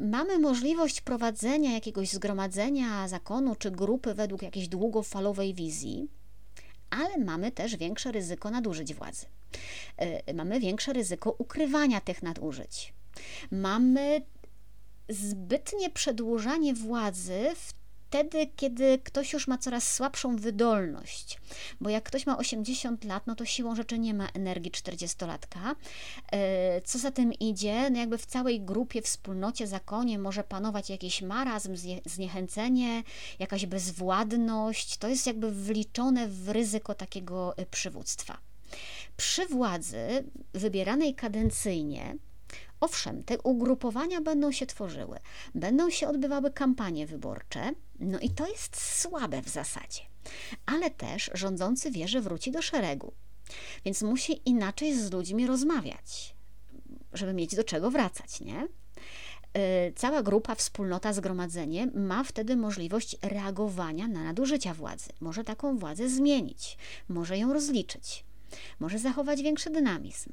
Mamy 0.00 0.38
możliwość 0.38 1.00
prowadzenia 1.00 1.72
jakiegoś 1.72 2.10
zgromadzenia 2.10 3.08
zakonu 3.08 3.54
czy 3.54 3.70
grupy 3.70 4.14
według 4.14 4.42
jakiejś 4.42 4.68
długofalowej 4.68 5.54
wizji 5.54 6.08
ale 6.90 7.18
mamy 7.18 7.52
też 7.52 7.76
większe 7.76 8.12
ryzyko 8.12 8.50
nadużyć 8.50 8.94
władzy. 8.94 9.26
E, 9.96 10.34
mamy 10.34 10.60
większe 10.60 10.92
ryzyko 10.92 11.34
ukrywania 11.38 12.00
tych 12.00 12.22
nadużyć. 12.22 12.94
Mamy 13.50 14.22
zbytnie 15.08 15.90
przedłużanie 15.90 16.74
władzy 16.74 17.50
w 17.56 17.72
wtedy, 18.08 18.46
kiedy 18.56 18.98
ktoś 18.98 19.32
już 19.32 19.48
ma 19.48 19.58
coraz 19.58 19.94
słabszą 19.94 20.36
wydolność. 20.36 21.40
Bo 21.80 21.90
jak 21.90 22.04
ktoś 22.04 22.26
ma 22.26 22.38
80 22.38 23.04
lat, 23.04 23.26
no 23.26 23.34
to 23.34 23.44
siłą 23.44 23.76
rzeczy 23.76 23.98
nie 23.98 24.14
ma 24.14 24.28
energii 24.34 24.70
40-latka. 24.70 25.74
E, 26.32 26.80
co 26.80 26.98
za 26.98 27.10
tym 27.10 27.32
idzie, 27.32 27.90
no 27.90 27.98
jakby 27.98 28.18
w 28.18 28.26
całej 28.26 28.60
grupie, 28.60 29.02
wspólnocie, 29.02 29.66
zakonie 29.66 30.18
może 30.18 30.44
panować 30.44 30.90
jakiś 30.90 31.22
marazm, 31.22 31.76
zniechęcenie, 32.06 33.02
jakaś 33.38 33.66
bezwładność. 33.66 34.96
To 34.96 35.08
jest 35.08 35.26
jakby 35.26 35.50
wliczone 35.50 36.28
w 36.28 36.48
ryzyko 36.48 36.94
takiego 36.94 37.56
e, 37.56 37.66
przywództwa. 37.66 38.38
Przy 39.16 39.46
władzy 39.46 40.24
wybieranej 40.52 41.14
kadencyjnie 41.14 42.16
Owszem, 42.80 43.22
te 43.22 43.38
ugrupowania 43.38 44.20
będą 44.20 44.52
się 44.52 44.66
tworzyły, 44.66 45.18
będą 45.54 45.90
się 45.90 46.08
odbywały 46.08 46.50
kampanie 46.50 47.06
wyborcze, 47.06 47.72
no 48.00 48.18
i 48.18 48.30
to 48.30 48.46
jest 48.46 49.00
słabe 49.00 49.42
w 49.42 49.48
zasadzie. 49.48 50.00
Ale 50.66 50.90
też 50.90 51.30
rządzący 51.34 51.90
wie, 51.90 52.08
że 52.08 52.20
wróci 52.20 52.50
do 52.50 52.62
szeregu, 52.62 53.12
więc 53.84 54.02
musi 54.02 54.40
inaczej 54.44 54.94
z 54.94 55.12
ludźmi 55.12 55.46
rozmawiać, 55.46 56.34
żeby 57.12 57.32
mieć 57.32 57.56
do 57.56 57.64
czego 57.64 57.90
wracać, 57.90 58.40
nie? 58.40 58.68
Y, 59.88 59.92
cała 59.96 60.22
grupa, 60.22 60.54
wspólnota, 60.54 61.12
zgromadzenie 61.12 61.86
ma 61.86 62.24
wtedy 62.24 62.56
możliwość 62.56 63.16
reagowania 63.22 64.08
na 64.08 64.24
nadużycia 64.24 64.74
władzy. 64.74 65.08
Może 65.20 65.44
taką 65.44 65.78
władzę 65.78 66.08
zmienić, 66.08 66.78
może 67.08 67.38
ją 67.38 67.52
rozliczyć, 67.52 68.24
może 68.80 68.98
zachować 68.98 69.42
większy 69.42 69.70
dynamizm. 69.70 70.32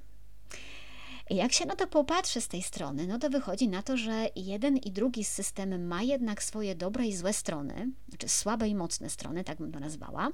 Jak 1.29 1.53
się 1.53 1.65
na 1.65 1.75
to 1.75 1.87
popatrzy 1.87 2.41
z 2.41 2.47
tej 2.47 2.61
strony, 2.61 3.07
no 3.07 3.19
to 3.19 3.29
wychodzi 3.29 3.67
na 3.67 3.83
to, 3.83 3.97
że 3.97 4.29
jeden 4.35 4.77
i 4.77 4.91
drugi 4.91 5.23
system 5.23 5.87
ma 5.87 6.03
jednak 6.03 6.43
swoje 6.43 6.75
dobre 6.75 7.07
i 7.07 7.15
złe 7.15 7.33
strony, 7.33 7.91
znaczy 8.09 8.29
słabe 8.29 8.67
i 8.67 8.75
mocne 8.75 9.09
strony, 9.09 9.43
tak 9.43 9.57
bym 9.57 9.71
to 9.71 9.79
nazwała. 9.79 10.29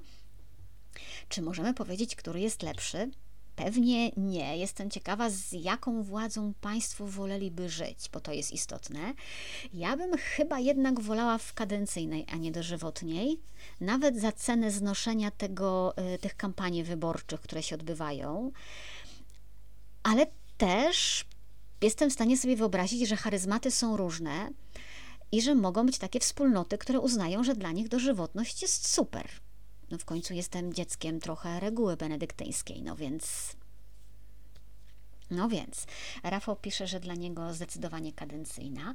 Czy 1.29 1.41
możemy 1.41 1.73
powiedzieć, 1.73 2.15
który 2.15 2.39
jest 2.39 2.63
lepszy? 2.63 3.11
Pewnie 3.55 4.09
nie. 4.17 4.57
Jestem 4.57 4.89
ciekawa, 4.89 5.29
z 5.29 5.51
jaką 5.51 6.03
władzą 6.03 6.53
Państwo 6.61 7.07
woleliby 7.07 7.69
żyć, 7.69 8.09
bo 8.13 8.19
to 8.19 8.33
jest 8.33 8.51
istotne. 8.51 9.13
Ja 9.73 9.97
bym 9.97 10.17
chyba 10.17 10.59
jednak 10.59 10.99
wolała 10.99 11.37
w 11.37 11.53
kadencyjnej, 11.53 12.25
a 12.33 12.35
nie 12.35 12.51
dożywotniej, 12.51 13.39
nawet 13.81 14.19
za 14.19 14.31
cenę 14.31 14.71
znoszenia 14.71 15.31
tego, 15.31 15.93
y, 16.15 16.17
tych 16.17 16.35
kampanii 16.35 16.83
wyborczych, 16.83 17.41
które 17.41 17.63
się 17.63 17.75
odbywają. 17.75 18.51
Ale 20.03 20.25
też 20.61 21.25
jestem 21.81 22.09
w 22.09 22.13
stanie 22.13 22.37
sobie 22.37 22.55
wyobrazić, 22.55 23.09
że 23.09 23.15
charyzmaty 23.15 23.71
są 23.71 23.97
różne 23.97 24.49
i 25.31 25.41
że 25.41 25.55
mogą 25.55 25.85
być 25.85 25.97
takie 25.97 26.19
wspólnoty, 26.19 26.77
które 26.77 26.99
uznają, 26.99 27.43
że 27.43 27.55
dla 27.55 27.71
nich 27.71 27.89
dożywotność 27.89 28.61
jest 28.61 28.87
super. 28.87 29.29
No 29.91 29.97
w 29.97 30.05
końcu 30.05 30.33
jestem 30.33 30.73
dzieckiem 30.73 31.19
trochę 31.19 31.59
reguły 31.59 31.97
benedyktyńskiej, 31.97 32.83
no 32.83 32.95
więc. 32.95 33.55
No 35.31 35.49
więc, 35.49 35.85
Rafał 36.23 36.55
pisze, 36.55 36.87
że 36.87 36.99
dla 36.99 37.13
niego 37.13 37.53
zdecydowanie 37.53 38.13
kadencyjna. 38.13 38.93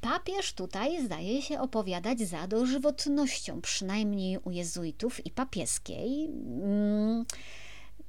Papież 0.00 0.52
tutaj 0.52 1.04
zdaje 1.04 1.42
się 1.42 1.60
opowiadać 1.60 2.20
za 2.20 2.46
dożywotnością, 2.46 3.60
przynajmniej 3.60 4.38
u 4.38 4.50
jezuitów 4.50 5.26
i 5.26 5.30
papieskiej. 5.30 6.24
Mm, 6.24 7.24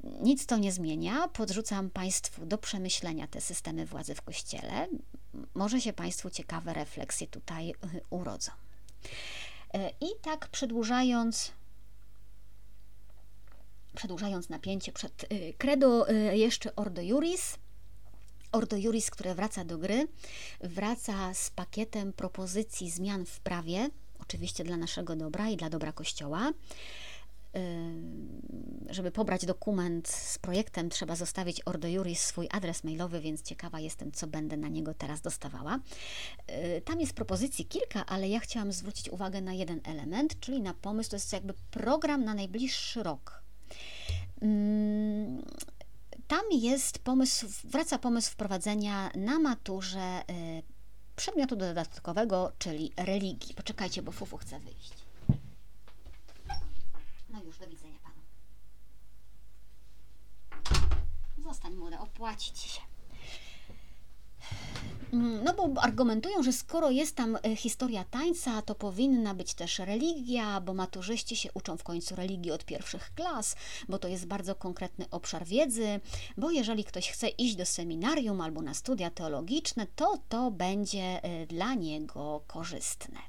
nic 0.06 0.46
to 0.46 0.58
nie 0.58 0.72
zmienia. 0.72 1.28
Podrzucam 1.28 1.90
Państwu 1.90 2.46
do 2.46 2.58
przemyślenia 2.58 3.28
te 3.28 3.42
systemy 3.42 3.86
władzy 3.86 4.16
w 4.16 4.22
Kościele. 4.22 4.88
Może 5.54 5.82
się 5.82 5.94
Państwu 5.94 6.30
ciekawe 6.30 6.74
refleksje 6.74 7.28
tutaj 7.28 7.70
y, 7.70 7.76
urodzą. 8.10 8.52
Y, 9.76 9.80
I 10.02 10.08
tak 10.22 10.48
przedłużając 10.48 11.52
przedłużając 13.96 14.50
napięcie 14.50 14.92
przed 14.92 15.24
y, 15.24 15.54
Credo, 15.58 16.08
jeszcze 16.32 16.76
Ordo 16.76 17.02
Juris. 17.02 17.58
Ordo 18.52 18.78
Juris, 18.78 19.12
które 19.12 19.36
wraca 19.36 19.66
do 19.66 19.78
gry, 19.78 20.08
wraca 20.60 21.34
z 21.34 21.50
pakietem 21.50 22.14
propozycji 22.14 22.92
zmian 22.92 23.26
w 23.26 23.40
prawie, 23.40 23.90
oczywiście 24.20 24.64
dla 24.64 24.78
naszego 24.78 25.16
dobra 25.16 25.50
i 25.50 25.58
dla 25.58 25.70
dobra 25.70 25.92
Kościoła 25.92 26.52
żeby 28.90 29.12
pobrać 29.12 29.46
dokument 29.46 30.08
z 30.08 30.38
projektem, 30.38 30.90
trzeba 30.90 31.16
zostawić 31.16 31.62
Ordo 31.66 31.88
Juris 31.88 32.22
swój 32.22 32.48
adres 32.52 32.84
mailowy, 32.84 33.22
więc 33.22 33.42
ciekawa 33.42 33.80
jestem, 33.80 34.12
co 34.12 34.28
będę 34.28 34.58
na 34.58 34.68
niego 34.68 34.94
teraz 34.94 35.22
dostawała. 35.22 35.80
Y, 36.78 36.82
tam 36.82 37.02
jest 37.02 37.14
propozycji 37.14 37.66
kilka, 37.66 38.06
ale 38.06 38.30
ja 38.30 38.40
chciałam 38.40 38.72
zwrócić 38.72 39.10
uwagę 39.10 39.42
na 39.42 39.54
jeden 39.54 39.80
element, 39.84 40.40
czyli 40.40 40.62
na 40.62 40.74
pomysł, 40.74 41.10
to 41.10 41.16
jest 41.16 41.34
jakby 41.34 41.54
program 41.72 42.24
na 42.24 42.34
najbliższy 42.34 43.04
rok. 43.04 43.44
Tam 46.28 46.46
jest 46.52 47.00
pomysł, 47.00 47.48
wraca 47.64 48.00
pomysł 48.00 48.32
wprowadzenia 48.32 49.12
na 49.16 49.40
maturze 49.40 50.22
y, 50.30 50.64
przedmiotu 51.16 51.56
dodatkowego, 51.56 52.52
czyli 52.58 52.92
religii. 52.98 53.56
Poczekajcie, 53.56 54.02
bo 54.02 54.12
Fufu 54.12 54.38
chce 54.38 54.60
wyjść. 54.60 55.05
Już, 57.46 57.58
do 57.58 57.68
widzenia 57.68 58.00
panu. 58.04 58.22
Zostań 61.38 61.76
młoda, 61.76 62.00
opłaci 62.00 62.54
ci 62.54 62.70
się. 62.70 62.82
No 65.44 65.54
bo 65.54 65.82
argumentują, 65.82 66.44
że 66.44 66.54
skoro 66.54 66.92
jest 66.92 67.16
tam 67.16 67.38
e, 67.44 67.56
historia 67.56 68.04
tańca, 68.04 68.62
to 68.62 68.76
powinna 68.76 69.34
być 69.34 69.54
też 69.54 69.80
religia, 69.80 70.62
bo 70.62 70.74
maturzyści 70.74 71.36
się 71.36 71.50
uczą 71.54 71.78
w 71.78 71.84
końcu 71.84 72.16
religii 72.16 72.52
od 72.52 72.66
pierwszych 72.66 73.14
klas, 73.16 73.56
bo 73.90 74.00
to 74.00 74.08
jest 74.08 74.26
bardzo 74.26 74.56
konkretny 74.56 75.06
obszar 75.12 75.46
wiedzy, 75.46 76.00
bo 76.38 76.52
jeżeli 76.52 76.84
ktoś 76.84 77.10
chce 77.10 77.28
iść 77.28 77.56
do 77.56 77.66
seminarium 77.66 78.42
albo 78.42 78.62
na 78.62 78.74
studia 78.74 79.10
teologiczne, 79.10 79.88
to 79.96 80.18
to 80.30 80.52
będzie 80.52 81.24
e, 81.24 81.48
dla 81.48 81.74
niego 81.74 82.42
korzystne. 82.48 83.20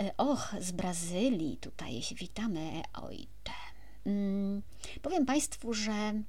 E, 0.00 0.16
och, 0.16 0.54
z 0.60 0.72
Brazylii 0.72 1.56
tutaj 1.56 2.02
witamy, 2.14 2.82
ojcze. 2.92 3.52
Hmm, 4.04 4.62
powiem 5.02 5.26
Państwu, 5.26 5.74
że 5.74 6.22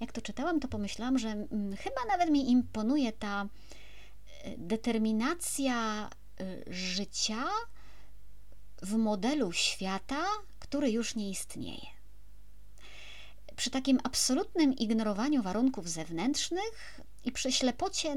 jak 0.00 0.12
to 0.12 0.20
czytałam, 0.20 0.60
to 0.60 0.68
pomyślałam, 0.68 1.18
że 1.18 1.28
hmm, 1.28 1.76
chyba 1.76 2.04
nawet 2.08 2.30
mi 2.30 2.50
imponuje 2.50 3.12
ta 3.12 3.42
e, 4.42 4.56
determinacja 4.58 6.08
e, 6.40 6.72
życia 6.74 7.44
w 8.82 8.96
modelu 8.96 9.52
świata, 9.52 10.24
który 10.58 10.90
już 10.90 11.14
nie 11.14 11.30
istnieje. 11.30 11.86
Przy 13.56 13.70
takim 13.70 14.00
absolutnym 14.04 14.72
ignorowaniu 14.72 15.42
warunków 15.42 15.88
zewnętrznych 15.88 17.00
i 17.24 17.32
przy 17.32 17.52
ślepocie 17.52 18.14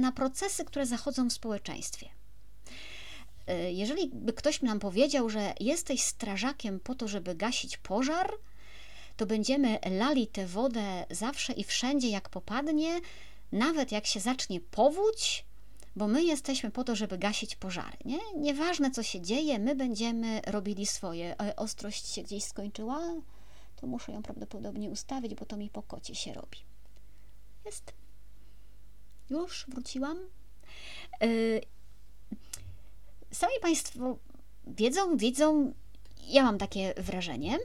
na 0.00 0.12
procesy, 0.12 0.64
które 0.64 0.86
zachodzą 0.86 1.28
w 1.28 1.32
społeczeństwie. 1.32 2.19
E, 3.46 3.72
jeżeli 3.72 4.10
by 4.12 4.32
ktoś 4.32 4.62
nam 4.62 4.80
powiedział, 4.80 5.30
że 5.30 5.54
jesteś 5.60 6.02
strażakiem 6.02 6.80
po 6.80 6.94
to, 6.94 7.08
żeby 7.08 7.34
gasić 7.34 7.76
pożar, 7.76 8.32
to 9.16 9.26
będziemy 9.26 9.78
lali 9.90 10.26
tę 10.26 10.46
wodę 10.46 11.06
zawsze 11.10 11.52
i 11.52 11.64
wszędzie, 11.64 12.08
jak 12.08 12.28
popadnie, 12.28 13.00
nawet 13.52 13.92
jak 13.92 14.06
się 14.06 14.20
zacznie 14.20 14.60
powódź, 14.60 15.44
bo 15.96 16.08
my 16.08 16.22
jesteśmy 16.24 16.70
po 16.70 16.84
to, 16.84 16.96
żeby 16.96 17.18
gasić 17.18 17.56
pożary. 17.56 17.96
Nie? 18.04 18.18
Nieważne, 18.36 18.90
co 18.90 19.02
się 19.02 19.20
dzieje, 19.20 19.58
my 19.58 19.74
będziemy 19.74 20.40
robili 20.46 20.86
swoje. 20.86 21.40
E, 21.40 21.56
ostrość 21.56 22.06
się 22.08 22.22
gdzieś 22.22 22.44
skończyła, 22.44 23.00
to 23.76 23.86
muszę 23.86 24.12
ją 24.12 24.22
prawdopodobnie 24.22 24.90
ustawić, 24.90 25.34
bo 25.34 25.46
to 25.46 25.56
mi 25.56 25.70
po 25.70 25.82
kocie 25.82 26.14
się 26.14 26.34
robi. 26.34 26.58
Jest. 27.64 27.92
Już 29.30 29.66
wróciłam. 29.68 30.18
E, 31.22 31.26
sami 33.32 33.52
Państwo 33.62 34.18
wiedzą, 34.66 35.16
widzą, 35.16 35.74
ja 36.26 36.42
mam 36.42 36.58
takie 36.58 36.94
wrażenie, 36.96 37.58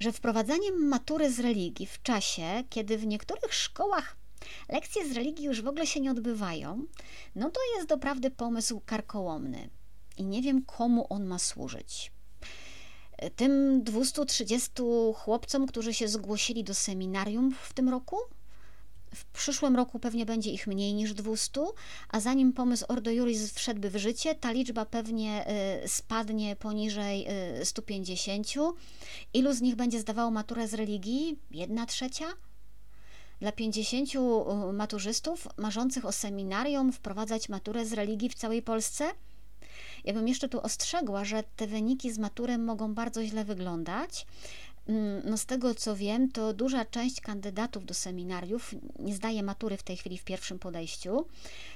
że 0.00 0.12
wprowadzaniem 0.12 0.88
matury 0.88 1.32
z 1.32 1.40
religii 1.40 1.86
w 1.86 2.02
czasie, 2.02 2.64
kiedy 2.70 2.98
w 2.98 3.06
niektórych 3.06 3.54
szkołach 3.54 4.16
lekcje 4.68 5.08
z 5.08 5.12
religii 5.12 5.44
już 5.44 5.62
w 5.62 5.68
ogóle 5.68 5.86
się 5.86 6.00
nie 6.00 6.10
odbywają, 6.10 6.84
no 7.34 7.50
to 7.50 7.60
jest 7.76 7.88
doprawdy 7.88 8.30
pomysł 8.30 8.80
karkołomny 8.86 9.70
i 10.16 10.24
nie 10.24 10.42
wiem, 10.42 10.64
komu 10.64 11.06
on 11.08 11.26
ma 11.26 11.38
służyć. 11.38 12.12
Tym 13.36 13.82
230 13.82 14.72
chłopcom, 15.14 15.66
którzy 15.66 15.94
się 15.94 16.08
zgłosili 16.08 16.64
do 16.64 16.74
seminarium 16.74 17.54
w 17.62 17.72
tym 17.72 17.88
roku, 17.88 18.16
w 19.16 19.24
przyszłym 19.24 19.76
roku 19.76 19.98
pewnie 19.98 20.26
będzie 20.26 20.50
ich 20.50 20.66
mniej 20.66 20.94
niż 20.94 21.14
200, 21.14 21.60
a 22.08 22.20
zanim 22.20 22.52
pomysł 22.52 22.84
Ordo 22.88 23.10
Juris 23.10 23.52
wszedłby 23.52 23.90
w 23.90 23.96
życie, 23.96 24.34
ta 24.34 24.52
liczba 24.52 24.86
pewnie 24.86 25.46
y, 25.84 25.88
spadnie 25.88 26.56
poniżej 26.56 27.26
150. 27.64 28.46
Y, 28.46 28.60
Ilu 29.34 29.52
z 29.52 29.60
nich 29.60 29.76
będzie 29.76 30.00
zdawało 30.00 30.30
maturę 30.30 30.68
z 30.68 30.74
religii? 30.74 31.38
Jedna 31.50 31.86
trzecia? 31.86 32.26
Dla 33.40 33.52
50 33.52 34.14
y, 34.14 34.72
maturzystów 34.72 35.48
marzących 35.56 36.04
o 36.04 36.12
seminarium 36.12 36.92
wprowadzać 36.92 37.48
maturę 37.48 37.86
z 37.86 37.92
religii 37.92 38.28
w 38.28 38.34
całej 38.34 38.62
Polsce? 38.62 39.04
Ja 40.04 40.12
bym 40.12 40.28
jeszcze 40.28 40.48
tu 40.48 40.60
ostrzegła, 40.60 41.24
że 41.24 41.44
te 41.56 41.66
wyniki 41.66 42.12
z 42.12 42.18
maturem 42.18 42.64
mogą 42.64 42.94
bardzo 42.94 43.24
źle 43.24 43.44
wyglądać, 43.44 44.26
no 45.24 45.36
z 45.36 45.46
tego 45.46 45.74
co 45.74 45.96
wiem, 45.96 46.32
to 46.32 46.52
duża 46.52 46.84
część 46.84 47.20
kandydatów 47.20 47.84
do 47.84 47.94
seminariów 47.94 48.74
nie 48.98 49.14
zdaje 49.14 49.42
matury 49.42 49.76
w 49.76 49.82
tej 49.82 49.96
chwili 49.96 50.18
w 50.18 50.24
pierwszym 50.24 50.58
podejściu. 50.58 51.26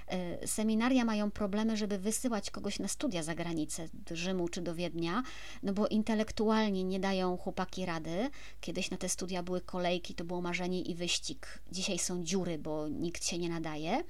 E, 0.09 0.46
seminaria 0.46 1.05
mają 1.05 1.31
problemy, 1.31 1.77
żeby 1.77 1.99
wysyłać 1.99 2.51
kogoś 2.51 2.79
na 2.79 2.88
studia 2.88 3.23
za 3.23 3.35
granicę, 3.35 3.88
do 3.92 4.16
Rzymu 4.16 4.49
czy 4.49 4.62
do 4.62 4.75
Wiednia, 4.75 5.23
no 5.62 5.73
bo 5.73 5.87
intelektualnie 5.87 6.85
nie 6.85 7.01
dają 7.01 7.37
chłopaki 7.37 7.87
rady. 7.87 8.31
Kiedyś 8.61 8.90
na 8.90 8.96
te 8.96 9.09
studia 9.09 9.42
były 9.42 9.61
kolejki, 9.61 10.14
to 10.14 10.25
było 10.25 10.40
marzenie 10.40 10.83
i 10.83 10.94
wyścig. 10.94 11.62
Dzisiaj 11.73 11.99
są 11.99 12.25
dziury, 12.25 12.59
bo 12.59 12.88
nikt 12.88 13.25
się 13.25 13.38
nie 13.38 13.49
nadaje. 13.49 14.05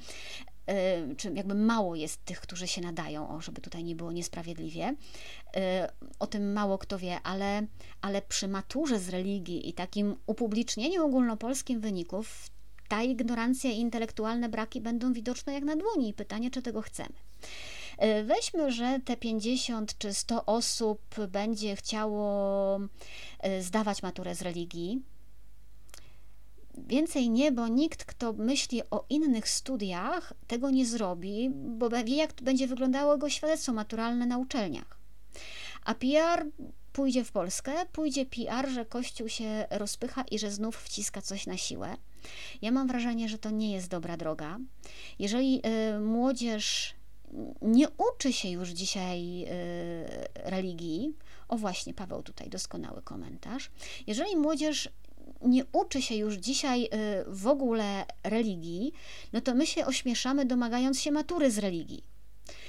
Czy 1.16 1.33
jakby 1.35 1.54
mało 1.54 1.96
jest 1.96 2.24
tych, 2.24 2.40
którzy 2.40 2.68
się 2.68 2.80
nadają, 2.80 3.37
o, 3.37 3.40
żeby 3.40 3.61
tutaj 3.61 3.85
nie 3.85 3.96
było 3.96 4.12
niesprawiedliwie. 4.12 4.94
O 6.18 6.26
tym 6.26 6.52
mało 6.52 6.78
kto 6.78 6.98
wie, 6.98 7.20
ale, 7.22 7.66
ale 8.00 8.22
przy 8.22 8.48
maturze 8.48 8.98
z 8.98 9.09
religii 9.09 9.68
i 9.68 9.72
takim 9.72 10.16
upublicznieniu 10.26 11.04
ogólnopolskim 11.04 11.80
wyników, 11.80 12.50
ta 12.90 13.02
ignorancja 13.02 13.70
i 13.70 13.78
intelektualne 13.78 14.48
braki 14.48 14.80
będą 14.80 15.12
widoczne 15.12 15.52
jak 15.52 15.64
na 15.64 15.76
dłoni. 15.76 16.14
Pytanie, 16.14 16.50
czy 16.50 16.62
tego 16.62 16.83
chcemy. 16.83 17.14
E, 17.98 18.24
weźmy, 18.24 18.72
że 18.72 19.00
te 19.04 19.16
50 19.16 19.98
czy 19.98 20.14
100 20.14 20.46
osób 20.46 21.00
będzie 21.28 21.76
chciało 21.76 22.80
e, 23.40 23.62
zdawać 23.62 24.02
maturę 24.02 24.35
z 24.35 24.42
religii. 24.42 25.02
Więcej 26.78 27.30
nie, 27.30 27.52
bo 27.52 27.68
nikt, 27.68 28.04
kto 28.04 28.33
myśli 28.33 28.83
o 28.90 29.04
innych 29.09 29.48
studiach, 29.48 30.33
tego 30.46 30.70
nie 30.70 30.87
zrobi, 30.87 31.50
bo 31.50 31.90
wie, 31.90 32.16
jak 32.16 32.33
będzie 32.42 32.66
wyglądało 32.66 33.12
jego 33.12 33.30
świadectwo 33.30 33.72
maturalne 33.72 34.26
na 34.26 34.38
uczelniach. 34.38 34.98
A 35.85 35.94
PR 35.94 36.46
pójdzie 36.92 37.24
w 37.24 37.33
Polskę, 37.33 37.72
pójdzie 37.92 38.26
PR, 38.26 38.68
że 38.68 38.85
Kościół 38.85 39.28
się 39.28 39.66
rozpycha 39.70 40.24
i 40.30 40.38
że 40.38 40.50
znów 40.50 40.76
wciska 40.76 41.22
coś 41.22 41.46
na 41.46 41.56
siłę. 41.56 41.96
Ja 42.62 42.70
mam 42.70 42.88
wrażenie, 42.88 43.28
że 43.28 43.38
to 43.38 43.50
nie 43.50 43.72
jest 43.72 43.88
dobra 43.88 44.16
droga. 44.16 44.59
Jeżeli 45.18 45.62
y, 45.96 46.00
młodzież 46.00 46.94
nie 47.62 47.87
uczy 47.90 48.33
się 48.33 48.48
już 48.48 48.68
dzisiaj 48.68 49.42
y, 49.42 49.48
religii, 50.35 51.14
o 51.48 51.56
właśnie, 51.56 51.94
Paweł 51.94 52.22
tutaj 52.22 52.50
doskonały 52.50 53.02
komentarz. 53.02 53.70
Jeżeli 54.06 54.37
młodzież 54.37 54.88
nie 55.40 55.64
uczy 55.72 56.03
się 56.03 56.14
już 56.14 56.35
dzisiaj 56.35 56.85
y, 56.85 56.88
w 57.26 57.46
ogóle 57.46 58.05
religii, 58.24 58.92
no 59.33 59.40
to 59.40 59.55
my 59.55 59.66
się 59.66 59.87
ośmieszamy, 59.87 60.44
domagając 60.44 61.00
się 61.00 61.12
matury 61.12 61.50
z 61.50 61.59
religii. 61.59 62.05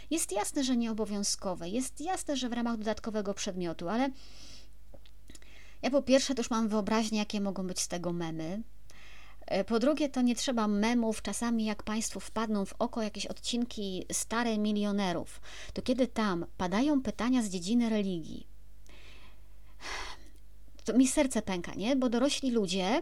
Jest 0.10 0.32
jasne, 0.32 0.64
że 0.64 0.78
nieobowiązkowe, 0.78 1.70
jest 1.70 2.02
jasne, 2.02 2.38
że 2.38 2.50
w 2.50 2.54
ramach 2.54 2.78
dodatkowego 2.78 3.34
przedmiotu, 3.34 3.90
ale 3.90 4.10
ja 5.82 5.92
po 5.92 6.02
pierwsze 6.02 6.36
też 6.36 6.50
mam 6.50 6.68
wyobraźnię, 6.68 7.20
jakie 7.20 7.42
mogą 7.42 7.68
być 7.68 7.80
z 7.80 7.88
tego 7.88 8.14
memy. 8.14 8.62
E, 9.46 9.64
po 9.64 9.80
drugie, 9.80 10.10
to 10.10 10.22
nie 10.22 10.36
trzeba 10.36 10.68
memów. 10.68 11.22
Czasami, 11.22 11.66
jak 11.66 11.84
Państwu 11.84 12.20
wpadną 12.20 12.66
w 12.66 12.74
oko 12.80 13.02
jakieś 13.02 13.26
odcinki 13.26 14.06
stare 14.12 14.58
milionerów, 14.58 15.42
to 15.74 15.82
kiedy 15.82 16.08
tam 16.08 16.46
padają 16.58 17.02
pytania 17.02 17.44
z 17.44 17.50
dziedziny 17.50 17.90
religii, 17.90 18.48
to 20.86 20.94
mi 20.94 21.08
serce 21.08 21.42
pęka, 21.42 21.74
nie? 21.74 21.96
Bo 21.96 22.10
dorośli 22.10 22.52
ludzie 22.52 23.02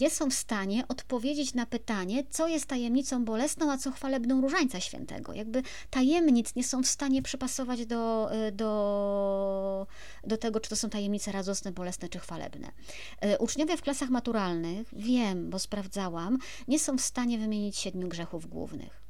nie 0.00 0.10
są 0.10 0.30
w 0.30 0.34
stanie 0.34 0.88
odpowiedzieć 0.88 1.54
na 1.54 1.66
pytanie, 1.66 2.24
co 2.30 2.48
jest 2.48 2.66
tajemnicą 2.66 3.24
bolesną, 3.24 3.72
a 3.72 3.78
co 3.78 3.90
chwalebną 3.90 4.40
różańca 4.40 4.80
świętego. 4.80 5.32
Jakby 5.32 5.62
tajemnic 5.90 6.54
nie 6.54 6.64
są 6.64 6.82
w 6.82 6.86
stanie 6.86 7.22
przypasować 7.22 7.86
do, 7.86 8.30
do, 8.52 9.86
do 10.24 10.36
tego, 10.36 10.60
czy 10.60 10.70
to 10.70 10.76
są 10.76 10.90
tajemnice 10.90 11.32
radosne, 11.32 11.72
bolesne 11.72 12.08
czy 12.08 12.18
chwalebne. 12.18 12.72
E, 13.20 13.38
uczniowie 13.38 13.76
w 13.76 13.82
klasach 13.82 14.10
maturalnych, 14.10 14.88
wiem, 14.92 15.50
bo 15.50 15.58
sprawdzałam, 15.58 16.38
nie 16.68 16.78
są 16.78 16.98
w 16.98 17.00
stanie 17.00 17.38
wymienić 17.38 17.76
siedmiu 17.78 18.08
grzechów 18.08 18.46
głównych. 18.46 19.02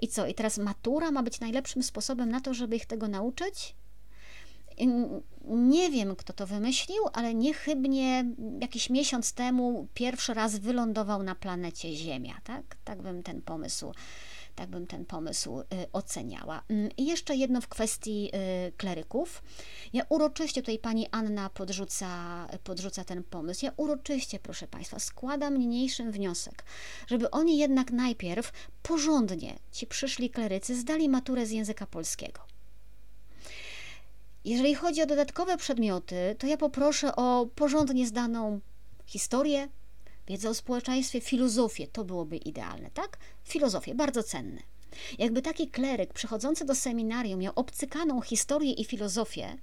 I 0.00 0.08
co? 0.08 0.26
I 0.26 0.34
teraz 0.34 0.58
matura 0.58 1.10
ma 1.10 1.22
być 1.22 1.40
najlepszym 1.40 1.82
sposobem 1.82 2.30
na 2.30 2.40
to, 2.40 2.54
żeby 2.54 2.76
ich 2.76 2.86
tego 2.86 3.08
nauczyć? 3.08 3.74
Nie 5.46 5.90
wiem, 5.90 6.16
kto 6.16 6.32
to 6.32 6.46
wymyślił, 6.46 7.02
ale 7.12 7.34
niechybnie 7.34 8.24
jakiś 8.60 8.90
miesiąc 8.90 9.32
temu 9.32 9.88
pierwszy 9.94 10.34
raz 10.34 10.58
wylądował 10.58 11.22
na 11.22 11.34
planecie 11.34 11.96
Ziemia. 11.96 12.40
Tak, 12.44 12.76
tak 12.84 13.02
bym 13.02 13.22
ten 13.22 13.42
pomysł 13.42 13.92
tak 14.56 14.70
bym 14.70 14.86
ten 14.86 15.04
pomysł 15.04 15.60
y, 15.60 15.64
oceniała. 15.92 16.62
Mm, 16.68 16.90
I 16.96 17.06
jeszcze 17.06 17.36
jedno 17.36 17.60
w 17.60 17.68
kwestii 17.68 18.30
y, 18.68 18.72
kleryków. 18.72 19.42
Ja 19.92 20.04
uroczyście, 20.08 20.62
tutaj 20.62 20.78
pani 20.78 21.06
Anna 21.10 21.50
podrzuca, 21.50 22.08
podrzuca 22.64 23.04
ten 23.04 23.22
pomysł. 23.22 23.64
Ja 23.64 23.72
uroczyście, 23.76 24.38
proszę 24.38 24.66
Państwa, 24.68 24.98
składam 24.98 25.56
niniejszym 25.56 26.12
wniosek, 26.12 26.64
żeby 27.06 27.30
oni 27.30 27.58
jednak 27.58 27.90
najpierw 27.90 28.52
porządnie, 28.82 29.58
ci 29.72 29.86
przyszli 29.86 30.30
klerycy, 30.30 30.76
zdali 30.76 31.08
maturę 31.08 31.46
z 31.46 31.50
języka 31.50 31.86
polskiego. 31.86 32.55
Jeżeli 34.46 34.74
chodzi 34.74 35.02
o 35.02 35.06
dodatkowe 35.06 35.56
przedmioty, 35.56 36.36
to 36.38 36.46
ja 36.46 36.56
poproszę 36.56 37.16
o 37.16 37.48
porządnie 37.54 38.06
zdaną 38.06 38.60
historię, 39.06 39.68
wiedzę 40.28 40.50
o 40.50 40.54
społeczeństwie, 40.54 41.20
filozofię. 41.20 41.86
To 41.86 42.04
byłoby 42.04 42.36
idealne, 42.36 42.90
tak? 42.90 43.18
Filozofię, 43.44 43.94
bardzo 43.94 44.22
cenne. 44.22 44.60
Jakby 45.18 45.42
taki 45.42 45.70
kleryk 45.70 46.12
przychodzący 46.12 46.64
do 46.64 46.74
seminarium 46.74 47.40
miał 47.40 47.52
obcykaną 47.56 48.20
historię 48.20 48.72
i 48.72 48.84
filozofię, 48.84 49.58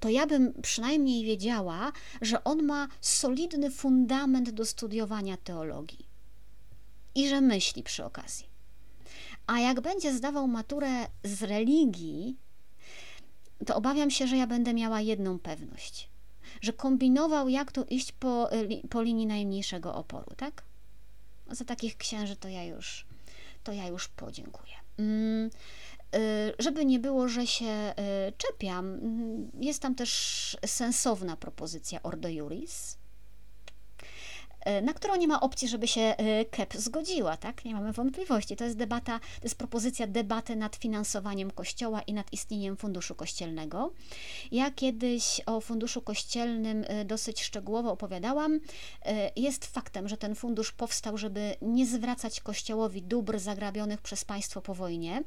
to 0.00 0.08
ja 0.08 0.26
bym 0.26 0.62
przynajmniej 0.62 1.24
wiedziała, 1.24 1.92
że 2.22 2.44
on 2.44 2.62
ma 2.62 2.88
solidny 3.00 3.70
fundament 3.70 4.50
do 4.50 4.64
studiowania 4.64 5.36
teologii 5.36 6.08
i 7.14 7.28
że 7.28 7.40
myśli 7.40 7.82
przy 7.82 8.04
okazji. 8.04 8.46
A 9.46 9.60
jak 9.60 9.80
będzie 9.80 10.12
zdawał 10.14 10.48
maturę 10.48 11.06
z 11.24 11.42
religii, 11.42 12.43
to 13.66 13.76
obawiam 13.76 14.10
się, 14.10 14.26
że 14.26 14.36
ja 14.36 14.46
będę 14.46 14.74
miała 14.74 15.00
jedną 15.00 15.38
pewność, 15.38 16.10
że 16.60 16.72
kombinował, 16.72 17.48
jak 17.48 17.72
tu 17.72 17.82
iść 17.82 18.12
po, 18.12 18.50
po 18.90 19.02
linii 19.02 19.26
najmniejszego 19.26 19.94
oporu, 19.94 20.34
tak? 20.36 20.62
Za 21.50 21.64
takich 21.64 21.96
księży 21.96 22.36
to 22.36 22.48
ja 22.48 22.64
już, 22.64 23.06
to 23.64 23.72
ja 23.72 23.86
już 23.86 24.08
podziękuję. 24.08 24.74
Mm, 24.98 25.50
y, 26.14 26.52
żeby 26.58 26.84
nie 26.84 26.98
było, 26.98 27.28
że 27.28 27.46
się 27.46 27.94
y, 28.28 28.32
czepiam, 28.38 28.94
mm, 28.94 29.50
jest 29.60 29.82
tam 29.82 29.94
też 29.94 30.56
sensowna 30.66 31.36
propozycja 31.36 32.02
Ordo 32.02 32.28
Juris, 32.28 32.98
na 34.82 34.94
którą 34.94 35.16
nie 35.16 35.28
ma 35.28 35.40
opcji, 35.40 35.68
żeby 35.68 35.88
się 35.88 36.00
e, 36.00 36.44
KEP 36.44 36.74
zgodziła, 36.74 37.36
tak? 37.36 37.64
Nie 37.64 37.74
mamy 37.74 37.92
wątpliwości. 37.92 38.56
To 38.56 38.64
jest 38.64 38.76
debata, 38.76 39.18
to 39.18 39.44
jest 39.44 39.58
propozycja 39.58 40.06
debaty 40.06 40.56
nad 40.56 40.76
finansowaniem 40.76 41.50
Kościoła 41.50 42.02
i 42.02 42.12
nad 42.12 42.32
istnieniem 42.32 42.76
Funduszu 42.76 43.14
Kościelnego. 43.14 43.92
Ja 44.52 44.70
kiedyś 44.70 45.40
o 45.46 45.60
Funduszu 45.60 46.02
Kościelnym 46.02 46.84
e, 46.86 47.04
dosyć 47.04 47.42
szczegółowo 47.42 47.92
opowiadałam. 47.92 48.60
Jest 49.36 49.66
faktem, 49.66 50.08
że 50.08 50.16
ten 50.16 50.34
fundusz 50.34 50.72
powstał, 50.72 51.18
żeby 51.18 51.56
nie 51.62 51.86
zwracać 51.86 52.40
Kościołowi 52.40 53.02
dóbr 53.02 53.38
zagrabionych 53.38 54.00
przez 54.00 54.24
państwo 54.24 54.62
po 54.62 54.74
wojnie. 54.74 55.22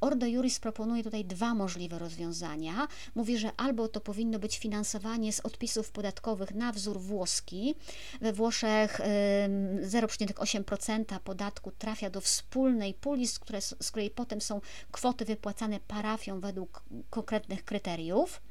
Ordo 0.00 0.26
Juris 0.26 0.60
proponuje 0.60 1.04
tutaj 1.04 1.24
dwa 1.24 1.54
możliwe 1.54 1.98
rozwiązania. 1.98 2.88
Mówi, 3.14 3.38
że 3.38 3.50
albo 3.56 3.88
to 3.88 4.00
powinno 4.00 4.38
być 4.38 4.58
finansowanie 4.58 5.32
z 5.32 5.40
odpisów 5.40 5.90
podatkowych 5.90 6.54
na 6.54 6.72
wzór 6.72 7.00
włoski. 7.00 7.74
We 8.20 8.32
Włoszech 8.32 8.75
0,8% 8.84 11.20
podatku 11.20 11.70
trafia 11.70 12.10
do 12.10 12.20
wspólnej 12.20 12.94
puli, 12.94 13.26
z 13.26 13.38
której, 13.38 13.62
z 13.62 13.90
której 13.90 14.10
potem 14.10 14.40
są 14.40 14.60
kwoty 14.92 15.24
wypłacane 15.24 15.80
parafią 15.80 16.40
według 16.40 16.82
konkretnych 17.10 17.64
kryteriów, 17.64 18.42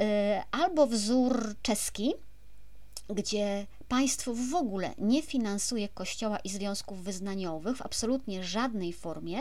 y, 0.00 0.04
albo 0.50 0.86
wzór 0.86 1.54
czeski, 1.62 2.14
gdzie 3.14 3.66
państwo 3.88 4.34
w 4.34 4.54
ogóle 4.54 4.94
nie 4.98 5.22
finansuje 5.22 5.88
kościoła 5.88 6.38
i 6.38 6.48
związków 6.48 7.02
wyznaniowych 7.02 7.76
w 7.76 7.82
absolutnie 7.82 8.44
żadnej 8.44 8.92
formie, 8.92 9.38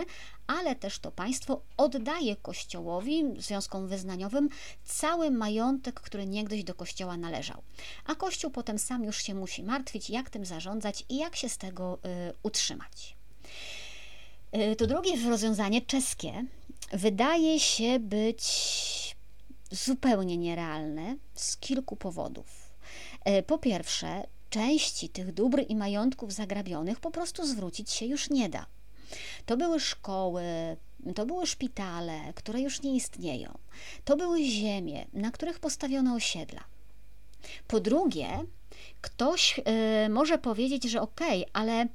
ale 0.47 0.75
też 0.75 0.99
to 0.99 1.11
państwo 1.11 1.61
oddaje 1.77 2.35
kościołowi, 2.35 3.23
związkom 3.37 3.87
wyznaniowym, 3.87 4.49
cały 4.85 5.31
majątek, 5.31 6.01
który 6.01 6.25
niegdyś 6.25 6.63
do 6.63 6.73
kościoła 6.73 7.17
należał. 7.17 7.61
A 8.05 8.15
kościół 8.15 8.51
potem 8.51 8.79
sam 8.79 9.03
już 9.03 9.23
się 9.23 9.33
musi 9.33 9.63
martwić, 9.63 10.09
jak 10.09 10.29
tym 10.29 10.45
zarządzać 10.45 11.05
i 11.09 11.17
jak 11.17 11.35
się 11.35 11.49
z 11.49 11.57
tego 11.57 11.99
y, 12.29 12.33
utrzymać. 12.43 13.15
Y, 14.55 14.75
to 14.75 14.87
drugie 14.87 15.29
rozwiązanie, 15.29 15.81
czeskie, 15.81 16.45
wydaje 16.93 17.59
się 17.59 17.99
być 17.99 18.39
zupełnie 19.71 20.37
nierealne 20.37 21.15
z 21.35 21.57
kilku 21.57 21.95
powodów. 21.95 22.58
E, 23.25 23.43
po 23.43 23.57
pierwsze, 23.57 24.23
części 24.49 25.09
tych 25.09 25.33
dóbr 25.33 25.63
i 25.69 25.75
majątków 25.75 26.33
zagrabionych 26.33 26.99
po 26.99 27.11
prostu 27.11 27.45
zwrócić 27.45 27.91
się 27.91 28.05
już 28.05 28.29
nie 28.29 28.49
da. 28.49 28.65
To 29.45 29.57
były 29.57 29.79
szkoły, 29.79 30.43
to 31.15 31.25
były 31.25 31.47
szpitale, 31.47 32.33
które 32.35 32.61
już 32.61 32.81
nie 32.81 32.95
istnieją. 32.95 33.57
To 34.05 34.17
były 34.17 34.43
ziemie, 34.43 35.05
na 35.13 35.31
których 35.31 35.59
postawiono 35.59 36.15
osiedla. 36.15 36.63
Po 37.67 37.79
drugie, 37.79 38.27
ktoś 39.01 39.59
y, 39.59 40.09
może 40.09 40.37
powiedzieć, 40.37 40.83
że 40.83 41.01
okej, 41.01 41.41
okay, 41.41 41.53
ale 41.53 41.87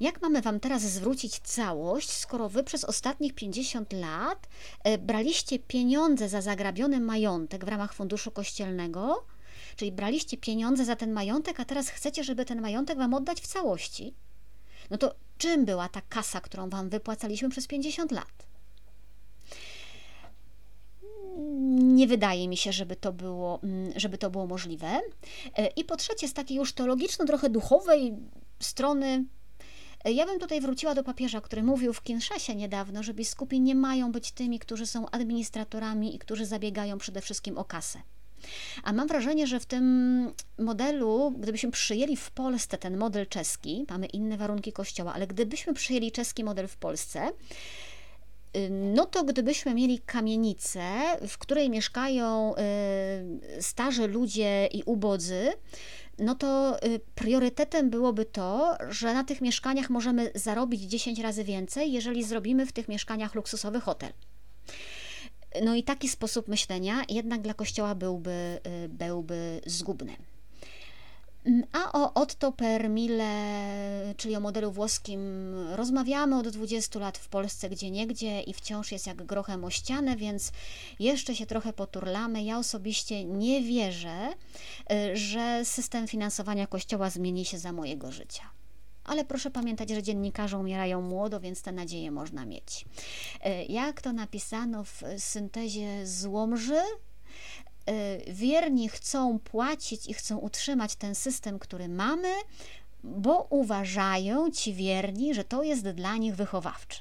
jak 0.00 0.22
mamy 0.22 0.42
Wam 0.42 0.60
teraz 0.60 0.82
zwrócić 0.82 1.38
całość, 1.38 2.10
skoro 2.10 2.48
Wy 2.48 2.64
przez 2.64 2.84
ostatnich 2.84 3.34
50 3.34 3.92
lat 3.92 4.48
y, 4.88 4.98
braliście 4.98 5.58
pieniądze 5.58 6.28
za 6.28 6.40
zagrabiony 6.40 7.00
majątek 7.00 7.64
w 7.64 7.68
ramach 7.68 7.94
funduszu 7.94 8.30
kościelnego? 8.30 9.24
Czyli 9.78 9.92
braliście 9.92 10.36
pieniądze 10.36 10.84
za 10.84 10.96
ten 10.96 11.12
majątek, 11.12 11.60
a 11.60 11.64
teraz 11.64 11.88
chcecie, 11.88 12.24
żeby 12.24 12.44
ten 12.44 12.60
majątek 12.60 12.98
wam 12.98 13.14
oddać 13.14 13.40
w 13.40 13.46
całości. 13.46 14.14
No 14.90 14.98
to 14.98 15.14
czym 15.38 15.64
była 15.64 15.88
ta 15.88 16.00
kasa, 16.00 16.40
którą 16.40 16.68
Wam 16.68 16.88
wypłacaliśmy 16.88 17.48
przez 17.48 17.66
50 17.66 18.12
lat? 18.12 18.46
Nie 21.78 22.06
wydaje 22.06 22.48
mi 22.48 22.56
się, 22.56 22.72
żeby 22.72 22.96
to 22.96 23.12
było, 23.12 23.60
mm, 23.62 23.92
żeby 23.96 24.18
to 24.18 24.30
było 24.30 24.46
możliwe. 24.46 25.00
E, 25.56 25.66
I 25.66 25.84
po 25.84 25.96
trzecie, 25.96 26.28
z 26.28 26.32
takiej 26.32 26.56
już 26.56 26.72
teologiczno, 26.72 27.24
trochę 27.24 27.50
duchowej 27.50 28.14
strony, 28.60 29.24
e, 30.04 30.12
ja 30.12 30.26
bym 30.26 30.40
tutaj 30.40 30.60
wróciła 30.60 30.94
do 30.94 31.04
papieża, 31.04 31.40
który 31.40 31.62
mówił 31.62 31.92
w 31.92 32.02
Kinszasie 32.02 32.54
niedawno, 32.54 33.02
że 33.02 33.14
biskupi 33.14 33.60
nie 33.60 33.74
mają 33.74 34.12
być 34.12 34.32
tymi, 34.32 34.58
którzy 34.58 34.86
są 34.86 35.10
administratorami 35.10 36.14
i 36.14 36.18
którzy 36.18 36.46
zabiegają 36.46 36.98
przede 36.98 37.20
wszystkim 37.20 37.58
o 37.58 37.64
kasę. 37.64 38.02
A 38.84 38.92
mam 38.92 39.08
wrażenie, 39.08 39.46
że 39.46 39.60
w 39.60 39.66
tym 39.66 40.32
modelu, 40.58 41.34
gdybyśmy 41.38 41.70
przyjęli 41.70 42.16
w 42.16 42.30
Polsce 42.30 42.78
ten 42.78 42.96
model 42.96 43.26
czeski, 43.26 43.86
mamy 43.90 44.06
inne 44.06 44.36
warunki 44.36 44.72
kościoła, 44.72 45.14
ale 45.14 45.26
gdybyśmy 45.26 45.74
przyjęli 45.74 46.12
czeski 46.12 46.44
model 46.44 46.68
w 46.68 46.76
Polsce, 46.76 47.32
no 48.70 49.06
to 49.06 49.24
gdybyśmy 49.24 49.74
mieli 49.74 49.98
kamienicę, 49.98 50.82
w 51.28 51.38
której 51.38 51.70
mieszkają 51.70 52.54
y, 53.58 53.62
starzy 53.62 54.06
ludzie 54.06 54.66
i 54.66 54.82
ubodzy, 54.82 55.52
no 56.18 56.34
to 56.34 56.76
y, 56.86 57.00
priorytetem 57.14 57.90
byłoby 57.90 58.24
to, 58.24 58.76
że 58.88 59.14
na 59.14 59.24
tych 59.24 59.40
mieszkaniach 59.40 59.90
możemy 59.90 60.30
zarobić 60.34 60.82
10 60.82 61.18
razy 61.18 61.44
więcej, 61.44 61.92
jeżeli 61.92 62.24
zrobimy 62.24 62.66
w 62.66 62.72
tych 62.72 62.88
mieszkaniach 62.88 63.34
luksusowy 63.34 63.80
hotel. 63.80 64.12
No 65.62 65.74
i 65.74 65.82
taki 65.82 66.08
sposób 66.08 66.48
myślenia 66.48 67.02
jednak 67.08 67.40
dla 67.40 67.54
Kościoła 67.54 67.94
byłby, 67.94 68.60
y, 68.84 68.88
byłby 68.88 69.60
zgubny. 69.66 70.16
Mm, 71.44 71.64
a 71.72 71.92
o 71.92 72.14
Otto 72.14 72.52
per 72.52 72.90
mille, 72.90 74.14
czyli 74.16 74.36
o 74.36 74.40
modelu 74.40 74.72
włoskim, 74.72 75.54
rozmawiamy 75.74 76.38
od 76.38 76.48
20 76.48 76.98
lat 76.98 77.18
w 77.18 77.28
Polsce 77.28 77.70
gdzie 77.70 77.90
niegdzie 77.90 78.40
i 78.40 78.54
wciąż 78.54 78.92
jest 78.92 79.06
jak 79.06 79.22
grochem 79.22 79.64
o 79.64 79.70
ścianę, 79.70 80.16
więc 80.16 80.52
jeszcze 80.98 81.34
się 81.34 81.46
trochę 81.46 81.72
poturlamy. 81.72 82.42
Ja 82.42 82.58
osobiście 82.58 83.24
nie 83.24 83.62
wierzę, 83.62 84.28
y, 84.92 85.16
że 85.16 85.64
system 85.64 86.08
finansowania 86.08 86.66
Kościoła 86.66 87.10
zmieni 87.10 87.44
się 87.44 87.58
za 87.58 87.72
mojego 87.72 88.12
życia 88.12 88.42
ale 89.08 89.24
proszę 89.24 89.50
pamiętać, 89.50 89.90
że 89.90 90.02
dziennikarze 90.02 90.58
umierają 90.58 91.02
młodo, 91.02 91.40
więc 91.40 91.62
te 91.62 91.72
nadzieje 91.72 92.10
można 92.10 92.46
mieć. 92.46 92.84
Y, 93.46 93.72
jak 93.72 94.02
to 94.02 94.12
napisano 94.12 94.84
w 94.84 95.02
syntezie 95.18 96.06
Złomży, 96.06 96.80
Y, 97.90 98.32
wierni 98.32 98.88
chcą 98.88 99.38
płacić 99.38 100.06
i 100.06 100.14
chcą 100.14 100.38
utrzymać 100.38 100.96
ten 100.96 101.14
system, 101.14 101.58
który 101.58 101.88
mamy, 101.88 102.28
bo 103.04 103.46
uważają 103.50 104.50
ci 104.50 104.74
wierni, 104.74 105.34
że 105.34 105.44
to 105.44 105.62
jest 105.62 105.88
dla 105.88 106.16
nich 106.16 106.36
wychowawcze. 106.36 107.00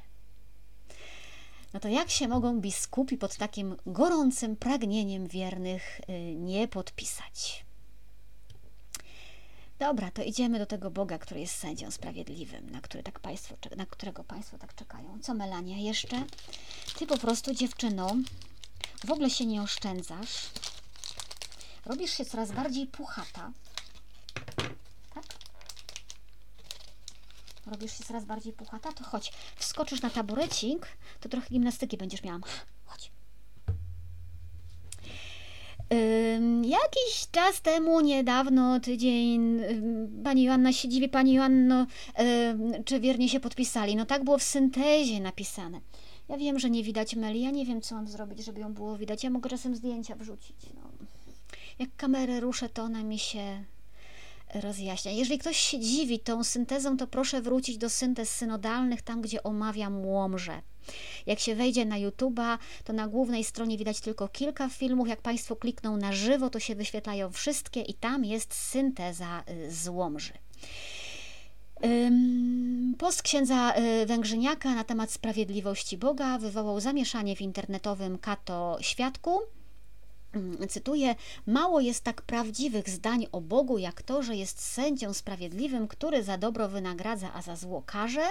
No 1.74 1.80
to 1.80 1.88
jak 1.88 2.10
się 2.10 2.28
mogą 2.28 2.60
biskupi 2.60 3.18
pod 3.18 3.38
takim 3.38 3.76
gorącym 3.86 4.56
pragnieniem 4.56 5.28
wiernych 5.28 6.02
y, 6.10 6.36
nie 6.36 6.68
podpisać? 6.68 7.67
Dobra, 9.80 10.12
to 10.12 10.24
idziemy 10.24 10.60
do 10.60 10.66
tego 10.66 10.92
Boga, 10.92 11.18
który 11.18 11.40
jest 11.40 11.56
sędzią 11.56 11.92
sprawiedliwym, 11.92 12.70
na, 12.70 12.82
który 12.82 13.04
tak 13.04 13.20
państwo, 13.20 13.56
na 13.76 13.86
którego 13.86 14.24
Państwo 14.24 14.58
tak 14.58 14.76
czekają. 14.76 15.20
Co 15.22 15.34
Melania 15.34 15.78
jeszcze? 15.78 16.24
Ty 16.98 17.08
po 17.08 17.18
prostu 17.18 17.54
dziewczyno 17.54 18.16
w 19.06 19.12
ogóle 19.12 19.30
się 19.30 19.46
nie 19.46 19.62
oszczędzasz. 19.62 20.50
Robisz 21.86 22.12
się 22.18 22.26
coraz 22.26 22.52
bardziej 22.52 22.88
puchata. 22.88 23.52
Tak? 25.14 25.24
Robisz 27.66 27.98
się 27.98 28.04
coraz 28.04 28.26
bardziej 28.26 28.54
puchata, 28.54 28.92
to 28.92 29.04
chodź. 29.04 29.32
Wskoczysz 29.56 30.02
na 30.02 30.10
taborecik, 30.10 30.88
to 31.20 31.30
trochę 31.30 31.48
gimnastyki 31.50 31.98
będziesz 31.98 32.24
miała. 32.24 32.40
Chodź. 32.86 33.12
Jakiś 36.64 37.28
czas 37.32 37.62
temu, 37.62 38.02
niedawno, 38.02 38.80
tydzień, 38.80 39.62
pani 40.24 40.44
Joanna 40.44 40.74
się 40.74 40.90
dziwi, 40.90 41.10
pani 41.10 41.34
Joanno, 41.34 41.88
czy 42.86 43.00
wiernie 43.00 43.30
się 43.30 43.40
podpisali. 43.40 43.96
No 43.96 44.06
tak 44.06 44.24
było 44.24 44.38
w 44.38 44.44
syntezie 44.44 45.20
napisane. 45.20 45.82
Ja 46.30 46.38
wiem, 46.38 46.60
że 46.60 46.70
nie 46.70 46.84
widać 46.84 47.16
Meli, 47.16 47.42
ja 47.42 47.52
nie 47.52 47.66
wiem, 47.66 47.82
co 47.82 47.96
mam 47.96 48.08
zrobić, 48.08 48.46
żeby 48.46 48.62
ją 48.62 48.74
było 48.74 48.98
widać. 48.98 49.24
Ja 49.24 49.30
mogę 49.30 49.50
czasem 49.50 49.76
zdjęcia 49.76 50.16
wrzucić. 50.16 50.56
No. 50.76 50.82
Jak 51.80 51.90
kamerę 51.98 52.40
ruszę, 52.40 52.70
to 52.70 52.84
ona 52.84 53.04
mi 53.04 53.20
się 53.20 53.64
rozjaśnia. 54.56 55.12
Jeżeli 55.12 55.40
ktoś 55.40 55.58
się 55.58 55.80
dziwi 55.80 56.20
tą 56.20 56.44
syntezą, 56.44 56.98
to 56.98 57.08
proszę 57.08 57.42
wrócić 57.42 57.78
do 57.78 57.90
syntez 57.90 58.30
synodalnych, 58.30 59.02
tam 59.02 59.22
gdzie 59.22 59.44
omawiam 59.44 60.06
łomże. 60.06 60.62
Jak 61.26 61.40
się 61.40 61.56
wejdzie 61.56 61.86
na 61.86 61.96
YouTube'a, 61.96 62.58
to 62.84 62.94
na 62.94 63.08
głównej 63.08 63.44
stronie 63.44 63.78
widać 63.78 64.02
tylko 64.02 64.28
kilka 64.28 64.70
filmów. 64.70 65.08
Jak 65.08 65.22
Państwo 65.22 65.56
klikną 65.56 65.98
na 65.98 66.14
żywo, 66.14 66.50
to 66.50 66.60
się 66.60 66.76
wyświetlają 66.76 67.32
wszystkie 67.32 67.82
i 67.82 67.94
tam 67.94 68.26
jest 68.26 68.54
synteza 68.54 69.44
y, 69.50 69.72
z 69.72 69.88
łomży. 69.88 70.34
Post 72.98 73.22
księdza 73.22 73.74
y, 73.78 74.06
Węgrzyniaka 74.06 74.76
na 74.76 74.84
temat 74.84 75.12
sprawiedliwości 75.12 75.98
Boga 75.98 76.38
wywołał 76.38 76.80
zamieszanie 76.80 77.36
w 77.36 77.42
internetowym 77.42 78.18
Kato 78.18 78.78
Świadku. 78.82 79.40
Cytuję: 80.70 81.16
Mało 81.48 81.80
jest 81.80 82.04
tak 82.04 82.22
prawdziwych 82.22 82.90
zdań 82.90 83.28
o 83.32 83.42
Bogu, 83.42 83.78
jak 83.78 84.02
to, 84.02 84.24
że 84.24 84.36
jest 84.36 84.62
sędzią 84.62 85.14
sprawiedliwym, 85.14 85.88
który 85.88 86.24
za 86.24 86.38
dobro 86.38 86.70
wynagradza, 86.70 87.34
a 87.34 87.42
za 87.42 87.56
zło 87.56 87.84
karze. 87.86 88.26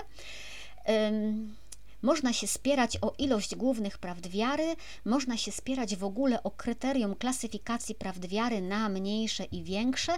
Można 2.03 2.33
się 2.33 2.47
spierać 2.47 2.99
o 3.01 3.13
ilość 3.19 3.55
głównych 3.55 3.99
prawd 3.99 4.29
wiary, 4.29 4.77
można 5.05 5.37
się 5.37 5.53
spierać 5.53 5.97
w 5.97 6.05
ogóle 6.05 6.43
o 6.43 6.51
kryterium 6.51 7.15
klasyfikacji 7.15 7.95
prawd 7.95 8.27
wiary 8.27 8.61
na 8.61 8.89
mniejsze 8.89 9.45
i 9.45 9.63
większe, 9.63 10.13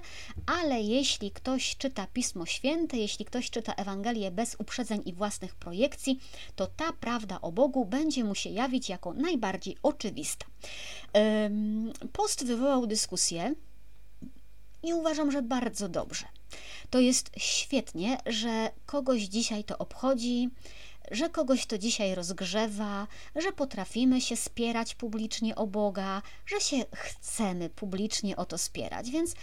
ale 0.47 0.81
jeśli 0.81 1.31
ktoś 1.31 1.77
czyta 1.77 2.07
Pismo 2.07 2.47
Święte, 2.47 2.97
jeśli 2.97 3.25
ktoś 3.25 3.51
czyta 3.51 3.75
Ewangelię 3.75 4.31
bez 4.31 4.57
uprzedzeń 4.59 5.03
i 5.07 5.13
własnych 5.13 5.55
projekcji, 5.55 6.21
to 6.57 6.67
ta 6.67 6.93
prawda 6.93 7.41
o 7.41 7.53
Bogu 7.53 7.85
będzie 7.85 8.25
mu 8.25 8.35
się 8.35 8.51
jawić 8.51 8.89
jako 8.89 9.15
najbardziej 9.15 9.77
oczywista. 9.83 10.47
Post 12.13 12.45
wywołał 12.45 12.87
dyskusję 12.87 13.55
i 14.83 14.93
uważam, 14.95 15.33
że 15.33 15.43
bardzo 15.43 15.89
dobrze. 15.89 16.27
To 16.91 17.01
jest 17.01 17.31
świetnie, 17.37 18.19
że 18.27 18.71
kogoś 18.87 19.23
dzisiaj 19.23 19.65
to 19.65 19.79
obchodzi, 19.79 20.51
że 21.11 21.29
kogoś 21.29 21.67
to 21.67 21.79
dzisiaj 21.79 22.15
rozgrzewa, 22.15 23.07
że 23.37 23.53
potrafimy 23.53 24.21
się 24.21 24.37
spierać 24.37 24.95
publicznie 24.95 25.55
o 25.55 25.67
Boga, 25.67 26.23
że 26.47 26.61
się 26.61 26.77
chcemy 26.95 27.71
publicznie 27.71 28.37
o 28.37 28.45
to 28.45 28.59
spierać, 28.59 29.11
więc 29.11 29.35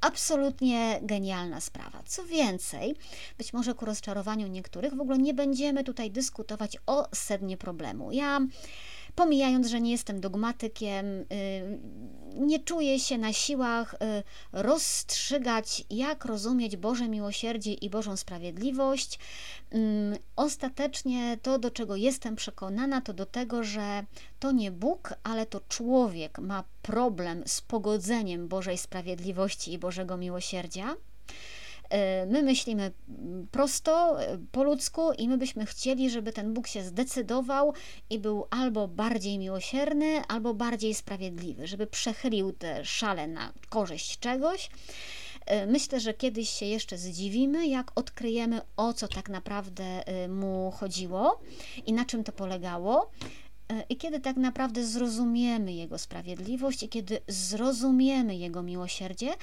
absolutnie 0.00 0.98
genialna 1.02 1.60
sprawa. 1.60 2.02
Co 2.06 2.24
więcej, 2.24 2.96
być 3.38 3.52
może 3.52 3.74
ku 3.74 3.84
rozczarowaniu 3.84 4.46
niektórych, 4.46 4.94
w 4.94 5.00
ogóle 5.00 5.18
nie 5.18 5.34
będziemy 5.34 5.84
tutaj 5.84 6.10
dyskutować 6.10 6.76
o 6.86 7.08
sednie 7.14 7.56
problemu. 7.56 8.12
Ja 8.12 8.40
pomijając, 9.18 9.66
że 9.66 9.80
nie 9.80 9.90
jestem 9.90 10.20
dogmatykiem, 10.20 11.06
y, 11.06 11.24
nie 12.34 12.58
czuję 12.58 13.00
się 13.00 13.18
na 13.18 13.32
siłach 13.32 13.94
y, 13.94 13.96
rozstrzygać, 14.52 15.84
jak 15.90 16.24
rozumieć 16.24 16.76
Boże 16.76 17.08
miłosierdzie 17.08 17.72
i 17.72 17.90
Bożą 17.90 18.16
sprawiedliwość. 18.16 19.18
Mm, 19.70 20.18
ostatecznie 20.36 21.38
to, 21.42 21.58
do 21.58 21.70
czego 21.70 21.96
jestem 21.96 22.36
przekonana, 22.36 23.00
to 23.00 23.12
do 23.12 23.26
tego, 23.26 23.64
że 23.64 24.04
to 24.38 24.52
nie 24.52 24.70
Bóg, 24.70 25.14
ale 25.22 25.46
to 25.46 25.60
człowiek 25.68 26.38
ma 26.38 26.64
problem 26.82 27.42
z 27.46 27.60
pogodzeniem 27.60 28.48
Bożej 28.48 28.78
sprawiedliwości 28.78 29.72
i 29.72 29.78
Bożego 29.78 30.16
miłosierdzia. 30.16 30.96
E, 31.90 32.26
my 32.26 32.42
myślimy 32.42 32.92
prosto, 33.50 34.22
e, 34.22 34.38
po 34.52 34.64
ludzku 34.64 35.12
i 35.12 35.28
my 35.28 35.38
byśmy 35.38 35.66
chcieli, 35.66 36.10
żeby 36.10 36.32
ten 36.32 36.54
Bóg 36.54 36.66
się 36.66 36.82
zdecydował 36.82 37.74
i 38.10 38.18
był 38.18 38.46
albo 38.50 38.88
bardziej 38.88 39.38
miłosierny, 39.38 40.22
albo 40.28 40.54
bardziej 40.54 40.94
sprawiedliwy, 40.94 41.66
żeby 41.66 41.86
przechylił 41.86 42.52
te 42.52 42.84
szale 42.84 43.26
na 43.26 43.52
korzyść 43.68 44.18
czegoś. 44.18 44.70
E, 45.46 45.66
myślę, 45.66 46.00
że 46.00 46.14
kiedyś 46.14 46.50
się 46.50 46.66
jeszcze 46.66 46.98
zdziwimy, 46.98 47.66
jak 47.66 47.92
odkryjemy, 47.94 48.60
o 48.76 48.92
co 48.92 49.08
tak 49.08 49.28
naprawdę 49.28 50.02
mu 50.28 50.70
chodziło 50.70 51.40
i 51.86 51.92
na 51.92 52.04
czym 52.04 52.24
to 52.24 52.32
polegało. 52.32 53.10
I 53.88 53.96
kiedy 53.96 54.20
tak 54.20 54.36
naprawdę 54.36 54.86
zrozumiemy 54.86 55.72
Jego 55.72 55.98
sprawiedliwość 55.98 56.82
i 56.82 56.88
kiedy 56.88 57.20
zrozumiemy 57.28 58.36
Jego 58.36 58.62
miłosierdzie, 58.62 59.34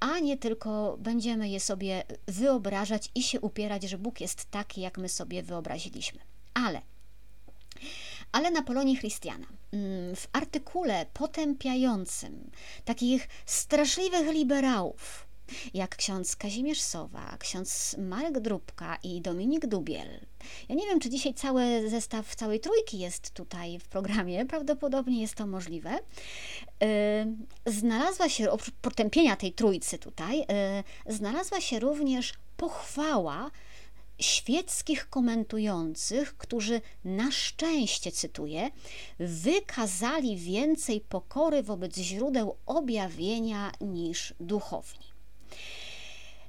a 0.00 0.18
nie 0.18 0.36
tylko 0.36 0.96
będziemy 1.00 1.48
je 1.48 1.60
sobie 1.60 2.02
wyobrażać 2.26 3.10
i 3.14 3.22
się 3.22 3.40
upierać, 3.40 3.82
że 3.82 3.98
Bóg 3.98 4.20
jest 4.20 4.50
taki, 4.50 4.80
jak 4.80 4.98
my 4.98 5.08
sobie 5.08 5.42
wyobraziliśmy. 5.42 6.20
Ale 6.54 6.82
ale 8.32 8.50
na 8.50 8.62
Polonie 8.62 8.96
Chrystiana. 8.96 9.46
Mm, 9.72 10.16
w 10.16 10.28
artykule 10.32 11.06
potępiającym 11.12 12.50
takich 12.84 13.28
straszliwych 13.46 14.32
liberałów, 14.32 15.26
jak 15.74 15.96
ksiądz 15.96 16.36
Kazimierz 16.36 16.80
Sowa, 16.80 17.36
ksiądz 17.38 17.96
Marek 17.98 18.40
Drubka 18.40 18.98
i 19.02 19.20
Dominik 19.20 19.66
Dubiel. 19.66 20.20
Ja 20.68 20.74
nie 20.74 20.86
wiem, 20.86 21.00
czy 21.00 21.10
dzisiaj 21.10 21.34
cały 21.34 21.90
zestaw 21.90 22.34
całej 22.34 22.60
trójki 22.60 22.98
jest 22.98 23.30
tutaj 23.30 23.78
w 23.78 23.88
programie, 23.88 24.46
prawdopodobnie 24.46 25.20
jest 25.20 25.34
to 25.34 25.46
możliwe. 25.46 25.98
Y, 27.66 27.72
znalazła 27.72 28.28
się, 28.28 28.50
oprócz 28.50 28.74
potępienia 28.82 29.36
tej 29.36 29.52
trójcy 29.52 29.98
tutaj, 29.98 30.40
y, 30.40 30.44
znalazła 31.14 31.60
się 31.60 31.80
również 31.80 32.34
pochwała 32.56 33.50
świeckich 34.18 35.08
komentujących, 35.10 36.36
którzy 36.36 36.80
na 37.04 37.30
szczęście, 37.30 38.12
cytuję, 38.12 38.70
wykazali 39.18 40.36
więcej 40.36 41.00
pokory 41.00 41.62
wobec 41.62 41.96
źródeł 41.96 42.56
objawienia 42.66 43.72
niż 43.80 44.34
duchowni. 44.40 45.13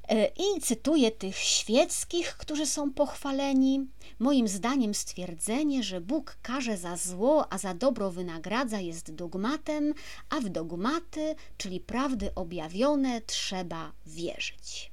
E, 0.10 0.26
I 0.28 0.62
cytuję 0.62 1.12
tych 1.12 1.38
świeckich, 1.38 2.38
którzy 2.38 2.66
są 2.66 2.94
pochwaleni. 2.94 3.88
Moim 4.20 4.48
zdaniem 4.48 4.94
stwierdzenie, 4.94 5.84
że 5.84 6.02
Bóg 6.02 6.38
karze 6.42 6.78
za 6.78 6.98
zło, 6.98 7.54
a 7.54 7.58
za 7.58 7.74
dobro 7.74 8.12
wynagradza, 8.12 8.80
jest 8.80 9.16
dogmatem, 9.16 9.94
a 10.30 10.40
w 10.40 10.50
dogmaty, 10.50 11.36
czyli 11.58 11.80
prawdy 11.80 12.32
objawione, 12.36 13.22
trzeba 13.22 13.92
wierzyć. 14.06 14.92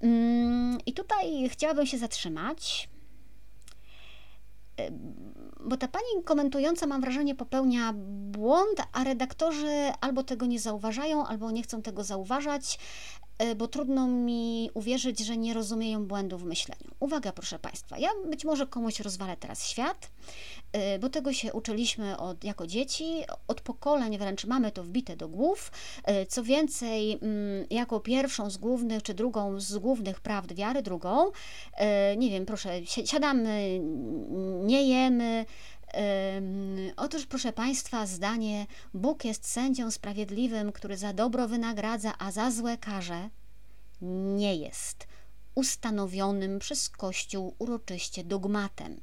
Mm, 0.00 0.78
I 0.86 0.92
tutaj 0.92 1.48
chciałabym 1.48 1.86
się 1.86 1.98
zatrzymać, 1.98 2.88
bo 5.64 5.76
ta 5.76 5.88
pani 5.88 6.24
komentująca, 6.24 6.86
mam 6.86 7.00
wrażenie, 7.00 7.34
popełnia 7.34 7.92
błąd, 8.32 8.82
a 8.92 9.04
redaktorzy 9.04 9.92
albo 10.00 10.22
tego 10.22 10.46
nie 10.46 10.58
zauważają, 10.58 11.26
albo 11.26 11.50
nie 11.50 11.62
chcą 11.62 11.82
tego 11.82 12.04
zauważać, 12.04 12.78
bo 13.56 13.68
trudno 13.68 14.06
mi 14.06 14.70
uwierzyć, 14.74 15.18
że 15.18 15.36
nie 15.36 15.54
rozumieją 15.54 16.06
błędu 16.06 16.38
w 16.38 16.44
myśleniu. 16.44 16.90
Uwaga, 17.00 17.32
proszę 17.32 17.58
Państwa, 17.58 17.98
ja 17.98 18.08
być 18.30 18.44
może 18.44 18.66
komuś 18.66 19.00
rozwalę 19.00 19.36
teraz 19.36 19.66
świat, 19.66 20.10
e, 20.72 20.98
bo 20.98 21.08
tego 21.08 21.32
się 21.32 21.52
uczyliśmy 21.52 22.18
od, 22.18 22.44
jako 22.44 22.66
dzieci, 22.66 23.22
od 23.48 23.60
pokoleń 23.60 24.18
wręcz 24.18 24.44
mamy 24.44 24.72
to 24.72 24.84
wbite 24.84 25.16
do 25.16 25.28
głów. 25.28 25.72
E, 26.04 26.26
co 26.26 26.42
więcej, 26.42 27.12
mm, 27.12 27.66
jako 27.70 28.00
pierwszą 28.00 28.50
z 28.50 28.56
głównych, 28.56 29.02
czy 29.02 29.14
drugą 29.14 29.60
z 29.60 29.78
głównych 29.78 30.20
prawd 30.20 30.54
wiary, 30.54 30.82
drugą, 30.82 31.30
nie 32.16 32.30
wiem, 32.30 32.46
proszę, 32.46 32.86
siadamy, 32.86 33.80
nie 34.64 34.82
jemy, 34.82 35.46
Otóż, 36.96 37.26
proszę 37.26 37.52
Państwa, 37.52 38.06
zdanie 38.06 38.66
Bóg 38.94 39.24
jest 39.24 39.46
sędzią 39.46 39.90
sprawiedliwym, 39.90 40.72
który 40.72 40.96
za 40.96 41.12
dobro 41.12 41.48
wynagradza, 41.48 42.12
a 42.18 42.30
za 42.30 42.50
złe 42.50 42.78
karze, 42.78 43.30
nie 44.36 44.56
jest 44.56 45.06
ustanowionym 45.54 46.58
przez 46.58 46.88
Kościół 46.88 47.54
uroczyście 47.58 48.24
dogmatem. 48.24 49.00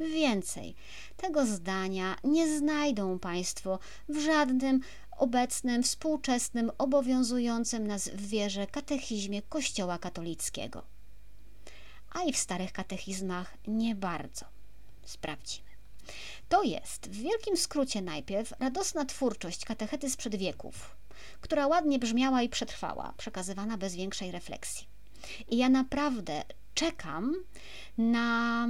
Więcej, 0.00 0.74
tego 1.16 1.46
zdania 1.46 2.16
nie 2.24 2.58
znajdą 2.58 3.18
Państwo 3.18 3.78
w 4.08 4.18
żadnym 4.18 4.80
obecnym, 5.18 5.82
współczesnym, 5.82 6.70
obowiązującym 6.78 7.86
nas 7.86 8.08
w 8.08 8.28
wierze 8.28 8.66
katechizmie 8.66 9.42
Kościoła 9.42 9.98
katolickiego. 9.98 10.82
A 12.12 12.22
i 12.22 12.32
w 12.32 12.36
starych 12.36 12.72
katechizmach 12.72 13.54
nie 13.66 13.94
bardzo 13.94 14.53
sprawdzimy. 15.06 15.68
To 16.48 16.62
jest 16.62 17.08
w 17.08 17.22
wielkim 17.22 17.56
skrócie 17.56 18.02
najpierw 18.02 18.52
radosna 18.60 19.04
twórczość 19.04 19.64
katechety 19.64 20.10
sprzed 20.10 20.36
wieków, 20.36 20.96
która 21.40 21.66
ładnie 21.66 21.98
brzmiała 21.98 22.42
i 22.42 22.48
przetrwała, 22.48 23.14
przekazywana 23.16 23.78
bez 23.78 23.94
większej 23.94 24.30
refleksji. 24.30 24.86
I 25.48 25.56
ja 25.56 25.68
naprawdę 25.68 26.42
czekam 26.74 27.34
na, 27.98 28.68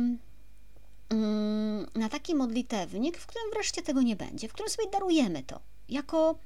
mm, 1.09 1.87
na 1.95 2.09
taki 2.09 2.35
modlitewnik, 2.35 3.19
w 3.19 3.27
którym 3.27 3.51
wreszcie 3.51 3.83
tego 3.83 4.03
nie 4.03 4.17
będzie, 4.17 4.49
w 4.49 4.53
którym 4.53 4.71
sobie 4.71 4.91
darujemy 4.91 5.43
to 5.43 5.61
jako 5.89 6.39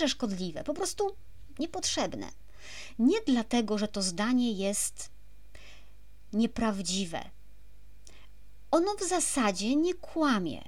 nie 0.00 0.08
szkodliwe, 0.08 0.64
po 0.64 0.74
prostu 0.74 1.16
niepotrzebne. 1.58 2.28
Nie 2.98 3.20
dlatego, 3.26 3.78
że 3.78 3.88
to 3.88 4.02
zdanie 4.02 4.52
jest 4.52 5.10
nieprawdziwe, 6.32 7.30
ono 8.74 8.94
w 8.94 9.08
zasadzie 9.08 9.76
nie 9.76 9.94
kłamie. 9.94 10.64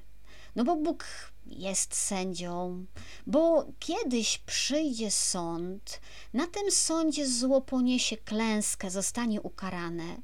No 0.57 0.64
bo 0.64 0.76
Bóg 0.76 1.04
jest 1.46 1.94
sędzią, 1.94 2.84
bo 3.26 3.66
kiedyś 3.78 4.38
przyjdzie 4.38 5.11
sąd, 5.11 6.00
na 6.32 6.46
tym 6.46 6.70
sądzie 6.70 7.28
zło 7.28 7.61
poniesie 7.61 8.16
klęskę, 8.16 8.90
zostanie 8.90 9.40
ukarane, 9.40 10.16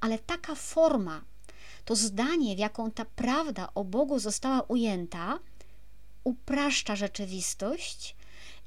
ale 0.00 0.18
taka 0.18 0.54
forma, 0.54 1.24
to 1.84 1.96
zdanie, 1.96 2.56
w 2.56 2.58
jaką 2.58 2.90
ta 2.90 3.04
prawda 3.04 3.68
o 3.74 3.84
Bogu 3.84 4.18
została 4.18 4.62
ujęta, 4.62 5.38
upraszcza 6.24 6.96
rzeczywistość 6.96 8.16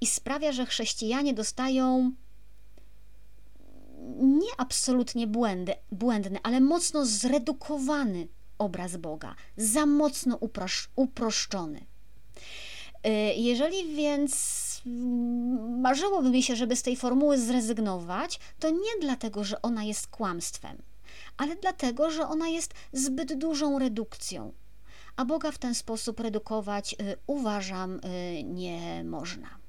i 0.01 0.07
sprawia, 0.07 0.51
że 0.51 0.65
chrześcijanie 0.65 1.33
dostają 1.33 2.11
nie 4.19 4.51
absolutnie 4.57 5.27
błędy, 5.27 5.73
błędny, 5.91 6.39
ale 6.43 6.59
mocno 6.59 7.05
zredukowany 7.05 8.27
obraz 8.61 8.97
Boga, 8.97 9.35
za 9.57 9.85
mocno 9.85 10.39
uproszczony. 10.95 11.85
Y, 13.07 13.09
jeżeli 13.35 13.95
więc 13.95 14.61
marzyłoby 15.81 16.29
mi 16.29 16.43
się, 16.43 16.55
żeby 16.55 16.75
z 16.75 16.83
tej 16.83 16.95
formuły 16.95 17.37
zrezygnować, 17.37 18.39
to 18.59 18.69
nie 18.69 18.93
dlatego, 19.01 19.43
że 19.43 19.61
ona 19.61 19.83
jest 19.83 20.07
kłamstwem, 20.07 20.81
ale 21.37 21.55
dlatego, 21.55 22.11
że 22.11 22.27
ona 22.27 22.47
jest 22.47 22.73
zbyt 22.93 23.33
dużą 23.33 23.79
redukcją. 23.79 24.53
A 25.15 25.25
Boga 25.25 25.51
w 25.51 25.57
ten 25.57 25.75
sposób 25.75 26.19
redukować, 26.19 26.93
y, 26.93 27.17
uważam, 27.27 27.99
y, 27.99 28.43
nie 28.43 29.03
można. 29.03 29.60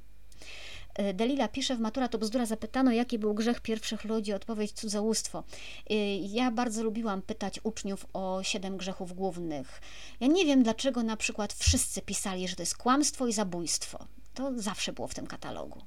E, 0.95 1.15
Delila 1.15 1.49
pisze 1.49 1.77
w 1.77 1.81
Matura 1.81 2.09
to 2.09 2.19
bzdura, 2.19 2.47
zapytano, 2.47 2.93
jaki 2.93 3.19
był 3.19 3.35
grzech 3.35 3.61
pierwszych 3.61 4.05
ludzi, 4.05 4.33
odpowiedź 4.33 4.73
cudzołóstwo. 4.73 5.45
E, 5.91 6.17
ja 6.17 6.51
bardzo 6.51 6.83
lubiłam 6.83 7.23
pytać 7.23 7.61
uczniów 7.63 8.07
o 8.13 8.43
siedem 8.43 8.77
grzechów 8.77 9.13
głównych. 9.13 9.81
Ja 10.21 10.27
nie 10.27 10.47
wiem, 10.47 10.63
dlaczego 10.63 11.03
na 11.03 11.17
przykład 11.17 11.53
wszyscy 11.53 12.03
pisali, 12.03 12.49
że 12.49 12.57
to 12.57 12.63
jest 12.63 12.77
kłamstwo 12.77 13.27
i 13.27 13.33
zabójstwo. 13.33 14.07
To 14.35 14.53
zawsze 14.57 14.93
było 14.93 15.09
w 15.09 15.15
tym 15.15 15.27
katalogu. 15.27 15.83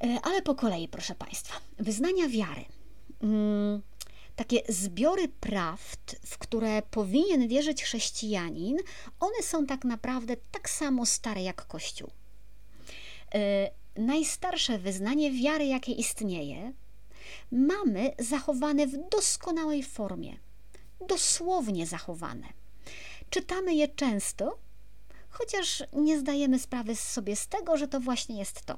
E, 0.00 0.18
ale 0.22 0.42
po 0.42 0.54
kolei, 0.54 0.88
proszę 0.88 1.14
Państwa. 1.14 1.54
Wyznania 1.78 2.28
wiary. 2.28 2.64
Mm, 3.22 3.82
takie 4.36 4.62
zbiory 4.68 5.28
prawd, 5.28 6.16
w 6.26 6.38
które 6.38 6.82
powinien 6.82 7.48
wierzyć 7.48 7.82
chrześcijanin, 7.82 8.76
one 9.20 9.42
są 9.42 9.66
tak 9.66 9.84
naprawdę 9.84 10.36
tak 10.52 10.70
samo 10.70 11.06
stare 11.06 11.42
jak 11.42 11.66
Kościół. 11.66 12.10
Y, 13.36 13.70
najstarsze 13.96 14.78
wyznanie 14.78 15.32
wiary, 15.32 15.66
jakie 15.66 15.92
istnieje, 15.92 16.72
mamy 17.52 18.12
zachowane 18.18 18.86
w 18.86 19.08
doskonałej 19.08 19.82
formie, 19.82 20.36
dosłownie 21.08 21.86
zachowane. 21.86 22.46
Czytamy 23.30 23.74
je 23.74 23.88
często, 23.88 24.58
chociaż 25.30 25.82
nie 25.92 26.18
zdajemy 26.18 26.58
sprawy 26.58 26.96
sobie 26.96 27.36
z 27.36 27.48
tego, 27.48 27.76
że 27.76 27.88
to 27.88 28.00
właśnie 28.00 28.38
jest 28.38 28.62
to. 28.62 28.76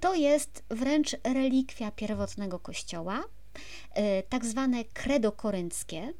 To 0.00 0.14
jest 0.14 0.62
wręcz 0.68 1.16
relikwia 1.24 1.90
pierwotnego 1.90 2.58
kościoła, 2.58 3.24
y, 3.24 4.22
tak 4.28 4.46
zwane 4.46 4.84
credo 4.84 5.32
korynckie, 5.32 6.12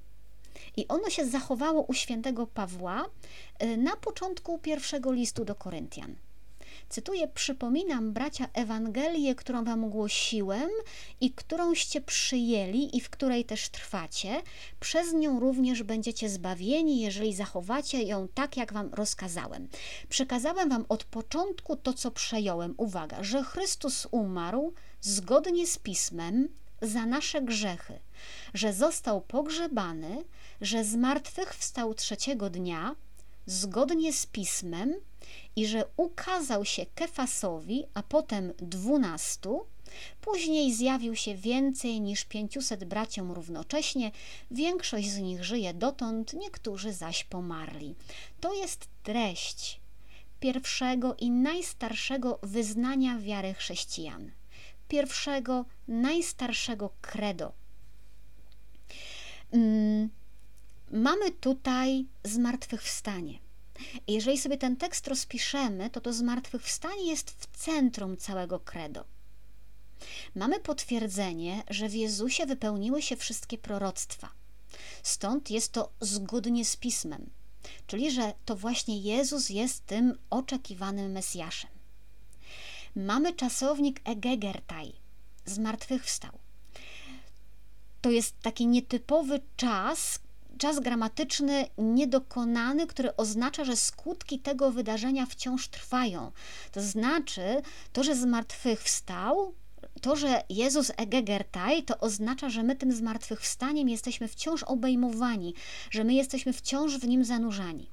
i 0.77 0.89
ono 0.89 1.11
się 1.11 1.27
zachowało 1.27 1.83
u 1.83 1.95
świętego 1.95 2.47
Pawła 2.47 3.07
y, 3.63 3.77
na 3.77 3.97
początku 3.97 4.59
pierwszego 4.59 5.13
listu 5.13 5.45
do 5.45 5.55
Koryntian. 5.55 6.17
Cytuję: 6.89 7.29
Przypominam, 7.29 8.13
bracia, 8.13 8.49
Ewangelię, 8.53 9.35
którą 9.35 9.65
wam 9.65 9.91
głosiłem 9.91 10.71
i 11.21 11.31
którąście 11.31 12.01
przyjęli 12.01 12.97
i 12.97 13.01
w 13.01 13.11
której 13.11 13.45
też 13.45 13.69
trwacie. 13.69 14.43
Przez 14.81 15.13
nią 15.13 15.41
również 15.41 15.83
będziecie 15.83 16.29
zbawieni, 16.29 17.01
jeżeli 17.01 17.35
zachowacie 17.35 18.03
ją 18.03 18.29
tak, 18.35 18.57
jak 18.57 18.73
wam 18.73 18.95
rozkazałem. 18.95 19.69
Przekazałem 20.09 20.69
wam 20.69 20.85
od 20.89 21.05
początku 21.05 21.77
to, 21.77 21.93
co 21.93 22.11
przejąłem. 22.11 22.75
Uwaga, 22.77 23.23
że 23.23 23.43
Chrystus 23.43 24.07
umarł 24.11 24.73
zgodnie 25.01 25.67
z 25.67 25.79
pismem 25.79 26.49
za 26.83 27.07
nasze 27.07 27.43
grzechy, 27.43 27.99
że 28.55 28.73
został 28.73 29.21
pogrzebany, 29.21 30.25
że 30.61 30.85
z 30.85 30.95
martwych 30.97 31.55
wstał 31.55 31.95
trzeciego 31.95 32.51
dnia, 32.51 32.97
zgodnie 33.47 34.13
z 34.13 34.27
pismem, 34.27 34.95
i 35.59 35.67
że 35.67 35.85
ukazał 35.97 36.65
się 36.65 36.87
Kefasowi, 36.95 37.85
a 37.95 38.03
potem 38.03 38.53
dwunastu, 38.59 39.67
Później 40.21 40.75
zjawił 40.75 41.17
się 41.17 41.35
więcej 41.35 42.01
niż 42.01 42.25
pięciuset 42.25 42.85
braciom 42.85 43.33
równocześnie, 43.33 44.11
większość 44.51 45.11
z 45.11 45.19
nich 45.19 45.45
żyje 45.45 45.75
dotąd, 45.75 46.35
niektórzy 46.35 46.93
zaś 46.93 47.25
pomarli. 47.25 47.95
To 48.41 48.55
jest 48.55 48.89
treść 49.03 49.81
pierwszego 50.41 51.15
i 51.15 51.31
najstarszego 51.31 52.39
wyznania 52.43 53.19
wiary 53.19 53.55
chrześcijan, 53.55 54.31
pierwszego, 54.89 55.65
najstarszego 55.89 56.91
credo. 57.01 57.53
Mm, 59.53 60.09
mamy 60.91 61.31
tutaj 61.31 62.07
zmartwychwstanie. 62.25 63.48
Jeżeli 64.09 64.39
sobie 64.39 64.59
ten 64.59 64.77
tekst 64.77 65.09
rozpiszemy, 65.09 65.91
to 65.91 66.01
to 66.01 66.13
zmartwychwstanie 66.13 67.11
jest 67.11 67.31
w 67.31 67.47
centrum 67.57 68.17
całego 68.17 68.61
credo. 68.61 69.05
Mamy 70.35 70.61
potwierdzenie, 70.61 71.63
że 71.71 71.89
w 71.89 71.95
Jezusie 71.95 72.47
wypełniły 72.47 73.03
się 73.03 73.17
wszystkie 73.17 73.59
proroctwa. 73.59 74.29
Stąd 75.03 75.51
jest 75.51 75.73
to 75.73 75.93
zgodnie 76.01 76.65
z 76.65 76.77
Pismem, 76.77 77.31
czyli 77.87 78.11
że 78.11 78.33
to 78.45 78.57
właśnie 78.57 79.01
Jezus 79.01 79.51
jest 79.51 79.87
tym 79.87 80.19
oczekiwanym 80.31 81.13
Mesjaszem. 81.13 81.71
Mamy 82.97 83.33
czasownik 83.33 84.01
egegertai, 84.05 84.93
zmartwychwstał. 85.47 86.39
To 88.01 88.11
jest 88.11 88.41
taki 88.43 88.67
nietypowy 88.67 89.41
czas, 89.57 90.21
czas 90.59 90.81
gramatyczny 90.81 91.67
niedokonany, 91.79 92.87
który 92.87 93.17
oznacza, 93.17 93.65
że 93.65 93.77
skutki 93.77 94.39
tego 94.39 94.71
wydarzenia 94.71 95.27
wciąż 95.27 95.69
trwają. 95.69 96.33
To 96.73 96.83
znaczy, 96.83 97.63
to, 97.93 98.05
że 98.05 98.17
zmartwychwstał, 98.17 99.55
to, 100.01 100.17
że 100.17 100.43
Jezus 100.49 100.93
egegertai, 100.97 101.83
to 101.83 101.99
oznacza, 101.99 102.51
że 102.51 102.63
my 102.63 102.77
tym 102.77 102.93
zmartwychwstaniem 102.93 103.89
jesteśmy 103.89 104.29
wciąż 104.29 104.63
obejmowani, 104.63 105.55
że 105.91 106.05
my 106.05 106.15
jesteśmy 106.15 106.53
wciąż 106.53 106.99
w 106.99 107.09
nim 107.09 107.25
zanurzani. 107.25 107.91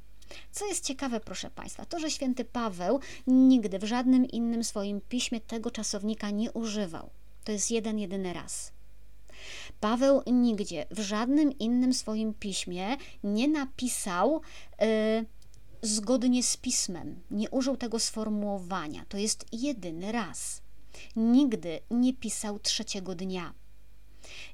Co 0.52 0.68
jest 0.68 0.86
ciekawe, 0.86 1.20
proszę 1.20 1.50
Państwa, 1.50 1.86
to, 1.86 2.00
że 2.00 2.12
święty 2.12 2.46
Paweł 2.46 3.00
nigdy 3.28 3.80
w 3.80 3.84
żadnym 3.84 4.26
innym 4.26 4.64
swoim 4.64 5.02
piśmie 5.10 5.42
tego 5.42 5.72
czasownika 5.72 6.30
nie 6.30 6.52
używał. 6.52 7.10
To 7.44 7.52
jest 7.52 7.72
jeden, 7.72 8.00
jedyny 8.00 8.34
raz. 8.34 8.75
Paweł 9.80 10.22
nigdzie 10.28 10.86
w 10.92 11.00
żadnym 11.00 11.58
innym 11.60 11.94
swoim 11.94 12.34
piśmie 12.34 12.98
nie 13.24 13.48
napisał 13.48 14.42
yy, 14.82 15.26
zgodnie 15.82 16.44
z 16.44 16.58
pismem, 16.58 17.22
nie 17.32 17.50
użył 17.50 17.78
tego 17.78 18.00
sformułowania. 18.00 19.06
To 19.10 19.18
jest 19.18 19.46
jedyny 19.52 20.12
raz. 20.12 20.62
Nigdy 21.16 21.80
nie 21.92 22.14
pisał 22.14 22.60
trzeciego 22.60 23.16
dnia. 23.16 23.54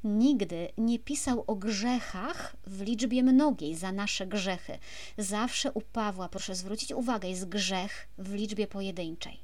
Nigdy 0.03 0.69
nie 0.77 0.99
pisał 0.99 1.43
o 1.47 1.55
grzechach 1.55 2.55
w 2.67 2.81
liczbie 2.81 3.23
mnogiej 3.23 3.75
za 3.75 3.91
nasze 3.91 4.27
grzechy. 4.27 4.77
Zawsze 5.17 5.71
u 5.71 5.81
Pawła, 5.81 6.29
proszę 6.29 6.55
zwrócić 6.55 6.91
uwagę, 6.91 7.29
jest 7.29 7.49
grzech 7.49 8.07
w 8.17 8.33
liczbie 8.33 8.67
pojedynczej. 8.67 9.39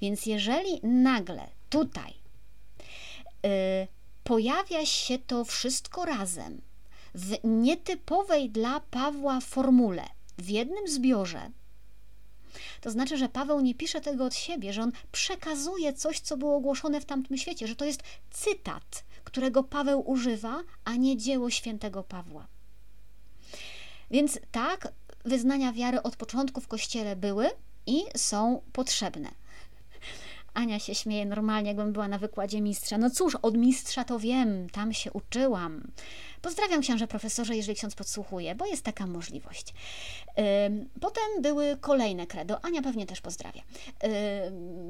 Więc 0.00 0.26
jeżeli 0.26 0.80
nagle 0.82 1.48
tutaj 1.70 2.14
yy, 3.42 3.50
pojawia 4.24 4.86
się 4.86 5.18
to 5.18 5.44
wszystko 5.44 6.04
razem 6.04 6.60
w 7.14 7.36
nietypowej 7.44 8.50
dla 8.50 8.80
Pawła 8.80 9.40
formule, 9.40 10.04
w 10.38 10.48
jednym 10.48 10.88
zbiorze, 10.88 11.50
to 12.80 12.90
znaczy, 12.90 13.16
że 13.16 13.28
Paweł 13.28 13.60
nie 13.60 13.74
pisze 13.74 14.00
tego 14.00 14.24
od 14.24 14.34
siebie, 14.34 14.72
że 14.72 14.82
on 14.82 14.92
przekazuje 15.12 15.92
coś, 15.92 16.20
co 16.20 16.36
było 16.36 16.56
ogłoszone 16.56 17.00
w 17.00 17.04
tamtym 17.04 17.36
świecie, 17.36 17.66
że 17.66 17.76
to 17.76 17.84
jest 17.84 18.02
cytat, 18.30 19.04
którego 19.24 19.64
Paweł 19.64 20.10
używa, 20.10 20.62
a 20.84 20.96
nie 20.96 21.16
dzieło 21.16 21.50
świętego 21.50 22.02
Pawła. 22.02 22.46
Więc 24.10 24.38
tak, 24.52 24.92
wyznania 25.24 25.72
wiary 25.72 26.02
od 26.02 26.16
początku 26.16 26.60
w 26.60 26.68
kościele 26.68 27.16
były 27.16 27.50
i 27.86 28.04
są 28.16 28.62
potrzebne. 28.72 29.30
Ania 30.54 30.78
się 30.78 30.94
śmieje 30.94 31.26
normalnie, 31.26 31.68
jakbym 31.68 31.92
była 31.92 32.08
na 32.08 32.18
wykładzie 32.18 32.60
mistrza. 32.60 32.98
No 32.98 33.10
cóż, 33.10 33.34
od 33.34 33.56
mistrza 33.56 34.04
to 34.04 34.18
wiem, 34.18 34.70
tam 34.70 34.92
się 34.92 35.12
uczyłam. 35.12 35.82
Pozdrawiam 36.42 36.80
księże 36.80 37.06
profesorze, 37.06 37.56
jeżeli 37.56 37.76
ksiądz 37.76 37.94
podsłuchuje, 37.94 38.54
bo 38.54 38.66
jest 38.66 38.82
taka 38.82 39.06
możliwość. 39.06 39.74
Potem 41.00 41.42
były 41.42 41.76
kolejne 41.80 42.26
credo, 42.26 42.64
Ania 42.64 42.82
pewnie 42.82 43.06
też 43.06 43.20
pozdrawia. 43.20 43.62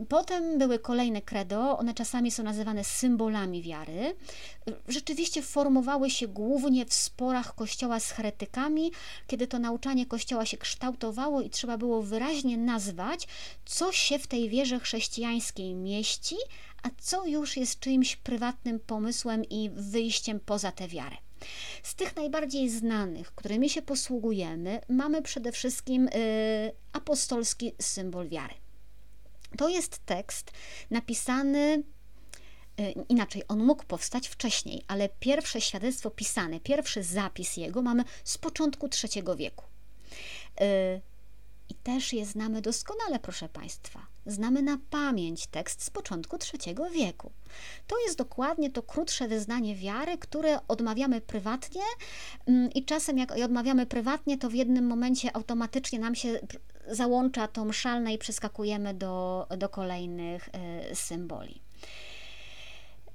Potem 0.08 0.58
były 0.58 0.78
kolejne 0.78 1.22
credo, 1.22 1.78
one 1.78 1.94
czasami 1.94 2.30
są 2.30 2.42
nazywane 2.42 2.84
symbolami 2.84 3.62
wiary. 3.62 4.16
Rzeczywiście 4.88 5.42
formowały 5.42 6.10
się 6.10 6.28
głównie 6.28 6.86
w 6.86 6.94
sporach 6.94 7.54
kościoła 7.54 8.00
z 8.00 8.10
heretykami, 8.10 8.92
kiedy 9.26 9.46
to 9.46 9.58
nauczanie 9.58 10.06
kościoła 10.06 10.46
się 10.46 10.56
kształtowało 10.56 11.40
i 11.40 11.50
trzeba 11.50 11.78
było 11.78 12.02
wyraźnie 12.02 12.56
nazwać, 12.56 13.28
co 13.64 13.92
się 13.92 14.18
w 14.18 14.26
tej 14.26 14.48
wierze 14.48 14.80
chrześcijańskiej 14.80 15.74
mieści, 15.74 16.36
a 16.82 16.88
co 17.00 17.26
już 17.26 17.56
jest 17.56 17.80
czyimś 17.80 18.16
prywatnym 18.16 18.80
pomysłem 18.80 19.44
i 19.44 19.70
wyjściem 19.74 20.40
poza 20.40 20.72
tę 20.72 20.88
wiarę. 20.88 21.16
Z 21.82 21.94
tych 21.94 22.16
najbardziej 22.16 22.70
znanych, 22.70 23.34
którymi 23.34 23.70
się 23.70 23.82
posługujemy, 23.82 24.80
mamy 24.88 25.22
przede 25.22 25.52
wszystkim 25.52 26.08
y, 26.08 26.72
apostolski 26.92 27.74
symbol 27.80 28.28
wiary. 28.28 28.54
To 29.58 29.68
jest 29.68 30.06
tekst 30.06 30.50
napisany 30.90 31.82
y, 32.80 32.94
inaczej, 33.08 33.42
on 33.48 33.64
mógł 33.64 33.84
powstać 33.84 34.28
wcześniej, 34.28 34.84
ale 34.88 35.08
pierwsze 35.08 35.60
świadectwo 35.60 36.10
pisane, 36.10 36.60
pierwszy 36.60 37.02
zapis 37.02 37.56
jego 37.56 37.82
mamy 37.82 38.04
z 38.24 38.38
początku 38.38 38.88
III 39.04 39.24
wieku. 39.36 39.64
Y, 40.60 41.00
I 41.68 41.74
też 41.74 42.12
je 42.12 42.26
znamy 42.26 42.62
doskonale, 42.62 43.18
proszę 43.18 43.48
Państwa. 43.48 44.11
Znamy 44.26 44.62
na 44.62 44.78
pamięć 44.90 45.46
tekst 45.46 45.82
z 45.82 45.90
początku 45.90 46.36
III 46.36 46.76
wieku. 46.92 47.32
To 47.86 47.96
jest 48.06 48.18
dokładnie 48.18 48.70
to 48.70 48.82
krótsze 48.82 49.28
wyznanie 49.28 49.76
wiary, 49.76 50.18
które 50.18 50.58
odmawiamy 50.68 51.20
prywatnie 51.20 51.82
mm, 52.46 52.72
i 52.72 52.84
czasem 52.84 53.18
jak 53.18 53.32
odmawiamy 53.32 53.86
prywatnie, 53.86 54.38
to 54.38 54.50
w 54.50 54.54
jednym 54.54 54.86
momencie 54.86 55.36
automatycznie 55.36 55.98
nam 55.98 56.14
się 56.14 56.38
załącza 56.88 57.48
to 57.48 57.64
mszalne 57.64 58.14
i 58.14 58.18
przeskakujemy 58.18 58.94
do, 58.94 59.46
do 59.58 59.68
kolejnych 59.68 60.48
y, 60.92 60.94
symboli. 60.94 61.62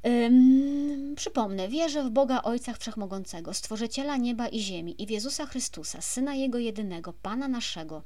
Um, 0.03 1.16
przypomnę, 1.16 1.68
wierzę 1.68 2.03
w 2.03 2.10
Boga 2.10 2.41
Ojca 2.41 2.74
Wszechmogącego, 2.74 3.53
Stworzyciela 3.53 4.18
nieba 4.18 4.47
i 4.47 4.60
ziemi 4.60 5.03
i 5.03 5.05
w 5.05 5.10
Jezusa 5.10 5.45
Chrystusa, 5.45 6.01
Syna 6.01 6.36
Jego 6.36 6.58
jedynego, 6.58 7.14
Pana 7.14 7.47
naszego, 7.47 8.03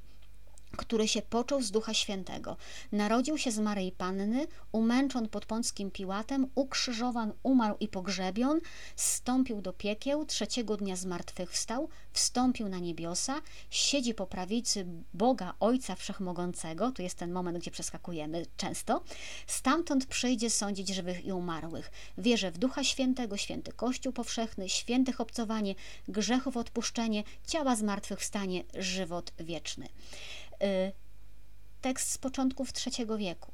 który 0.77 1.07
się 1.07 1.21
począł 1.21 1.61
z 1.61 1.71
Ducha 1.71 1.93
Świętego. 1.93 2.57
Narodził 2.91 3.37
się 3.37 3.51
z 3.51 3.59
Maryi 3.59 3.91
Panny, 3.91 4.47
umęczon 4.71 5.29
pod 5.29 5.45
Pąckim 5.45 5.91
Piłatem, 5.91 6.47
ukrzyżowan, 6.55 7.33
umarł 7.43 7.75
i 7.79 7.87
pogrzebion, 7.87 8.59
zstąpił 8.95 9.61
do 9.61 9.73
piekieł, 9.73 10.25
trzeciego 10.25 10.77
dnia 10.77 10.95
zmartwychwstał, 10.95 11.89
wstąpił 12.11 12.69
na 12.69 12.79
niebiosa, 12.79 13.41
siedzi 13.69 14.13
po 14.13 14.27
prawicy 14.27 14.85
Boga 15.13 15.53
Ojca 15.59 15.95
Wszechmogącego, 15.95 16.91
tu 16.91 17.01
jest 17.01 17.17
ten 17.17 17.31
moment, 17.31 17.57
gdzie 17.57 17.71
przeskakujemy 17.71 18.45
często, 18.57 19.03
stamtąd 19.47 20.05
przyjdzie 20.05 20.49
sądzić 20.49 20.89
żywych 20.89 21.25
i 21.25 21.31
umarłych. 21.31 21.91
Wierzę 22.17 22.51
w 22.51 22.57
Ducha 22.57 22.83
Świętego, 22.83 23.37
święty 23.37 23.71
Kościół 23.71 24.13
powszechny, 24.13 24.69
świętych 24.69 25.21
obcowanie, 25.21 25.75
grzechów 26.07 26.57
odpuszczenie, 26.57 27.23
ciała 27.47 27.75
zmartwychwstanie, 27.75 28.63
żywot 28.79 29.33
wieczny. 29.39 29.89
Y, 30.63 30.91
tekst 31.81 32.11
z 32.11 32.17
początków 32.17 32.69
III 32.87 33.07
wieku. 33.17 33.51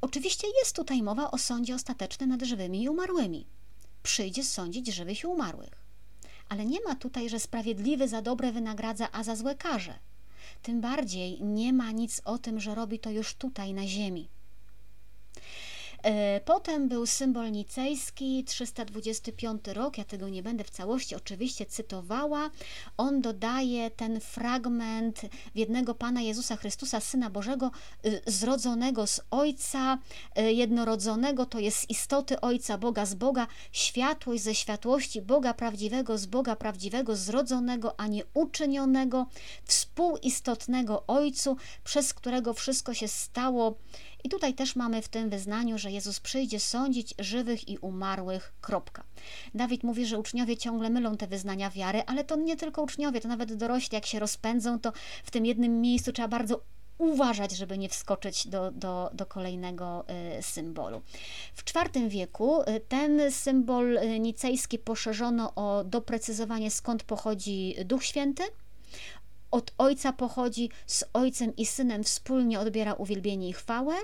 Oczywiście 0.00 0.46
jest 0.58 0.76
tutaj 0.76 1.02
mowa 1.02 1.30
o 1.30 1.38
sądzie 1.38 1.74
ostatecznym 1.74 2.28
nad 2.28 2.42
żywymi 2.42 2.82
i 2.82 2.88
umarłymi. 2.88 3.46
Przyjdzie 4.02 4.44
sądzić 4.44 4.86
żywych 4.86 5.22
i 5.22 5.26
umarłych. 5.26 5.82
Ale 6.48 6.66
nie 6.66 6.80
ma 6.80 6.94
tutaj, 6.94 7.28
że 7.28 7.40
sprawiedliwy 7.40 8.08
za 8.08 8.22
dobre 8.22 8.52
wynagradza, 8.52 9.08
a 9.12 9.24
za 9.24 9.36
złe 9.36 9.54
karze. 9.54 9.98
Tym 10.62 10.80
bardziej 10.80 11.42
nie 11.42 11.72
ma 11.72 11.90
nic 11.90 12.22
o 12.24 12.38
tym, 12.38 12.60
że 12.60 12.74
robi 12.74 12.98
to 12.98 13.10
już 13.10 13.34
tutaj 13.34 13.74
na 13.74 13.86
ziemi. 13.86 14.28
E, 16.06 16.40
potem 16.44 16.88
był 16.88 17.06
symbol 17.06 17.52
nicejski, 17.52 18.44
325 18.44 19.66
rok, 19.66 19.98
ja 19.98 20.04
tego 20.04 20.28
nie 20.28 20.42
będę 20.42 20.64
w 20.64 20.70
całości 20.70 21.14
oczywiście 21.14 21.66
cytowała. 21.66 22.50
On 22.96 23.20
dodaje 23.20 23.90
ten 23.90 24.20
fragment 24.20 25.20
w 25.54 25.58
jednego 25.58 25.94
Pana 25.94 26.20
Jezusa 26.20 26.56
Chrystusa, 26.56 27.00
Syna 27.00 27.30
Bożego, 27.30 27.70
y, 28.06 28.22
zrodzonego 28.26 29.06
z 29.06 29.20
Ojca, 29.30 29.98
y, 30.38 30.52
jednorodzonego, 30.52 31.46
to 31.46 31.58
jest 31.58 31.90
istoty 31.90 32.40
Ojca, 32.40 32.78
Boga 32.78 33.06
z 33.06 33.14
Boga, 33.14 33.46
światłość 33.72 34.42
ze 34.42 34.54
światłości 34.54 35.22
Boga 35.22 35.54
prawdziwego 35.54 36.18
z 36.18 36.26
Boga 36.26 36.56
prawdziwego, 36.56 37.16
zrodzonego, 37.16 38.00
a 38.00 38.06
nie 38.06 38.22
uczynionego, 38.34 39.26
współistotnego 39.64 41.06
Ojcu, 41.06 41.56
przez 41.84 42.14
którego 42.14 42.54
wszystko 42.54 42.94
się 42.94 43.08
stało 43.08 43.78
I 44.24 44.28
tutaj 44.28 44.54
też 44.54 44.76
mamy 44.76 45.02
w 45.02 45.08
tym 45.08 45.30
wyznaniu, 45.30 45.78
że 45.78 45.90
Jezus 45.90 46.20
przyjdzie 46.20 46.60
sądzić 46.60 47.14
żywych 47.18 47.68
i 47.68 47.78
umarłych. 47.78 48.52
Kropka. 48.60 49.04
Dawid 49.54 49.82
mówi, 49.82 50.06
że 50.06 50.18
uczniowie 50.18 50.56
ciągle 50.56 50.90
mylą 50.90 51.16
te 51.16 51.26
wyznania 51.26 51.70
wiary, 51.70 52.02
ale 52.06 52.24
to 52.24 52.36
nie 52.36 52.56
tylko 52.56 52.82
uczniowie, 52.82 53.20
to 53.20 53.28
nawet 53.28 53.54
dorośli, 53.54 53.94
jak 53.94 54.06
się 54.06 54.18
rozpędzą, 54.18 54.78
to 54.78 54.92
w 55.24 55.30
tym 55.30 55.46
jednym 55.46 55.80
miejscu 55.80 56.12
trzeba 56.12 56.28
bardzo 56.28 56.60
uważać, 56.98 57.52
żeby 57.52 57.78
nie 57.78 57.88
wskoczyć 57.88 58.46
do, 58.46 58.70
do, 58.70 59.10
do 59.14 59.26
kolejnego 59.26 60.04
y, 60.38 60.42
symbolu. 60.42 61.02
W 61.54 61.62
IV 61.76 62.08
wieku 62.08 62.62
y, 62.62 62.80
ten 62.88 63.32
symbol 63.32 63.96
y, 63.96 64.20
nicejski 64.20 64.78
poszerzono 64.78 65.54
o 65.54 65.84
doprecyzowanie 65.84 66.70
skąd 66.70 67.02
pochodzi 67.02 67.74
Duch 67.84 68.04
Święty. 68.04 68.42
Od 69.56 69.72
Ojca 69.78 70.12
pochodzi, 70.12 70.70
z 70.86 71.04
Ojcem 71.12 71.56
i 71.56 71.66
Synem 71.66 72.04
wspólnie 72.04 72.60
odbiera 72.60 72.94
uwielbienie 72.94 73.48
i 73.48 73.52
chwałę. 73.52 73.94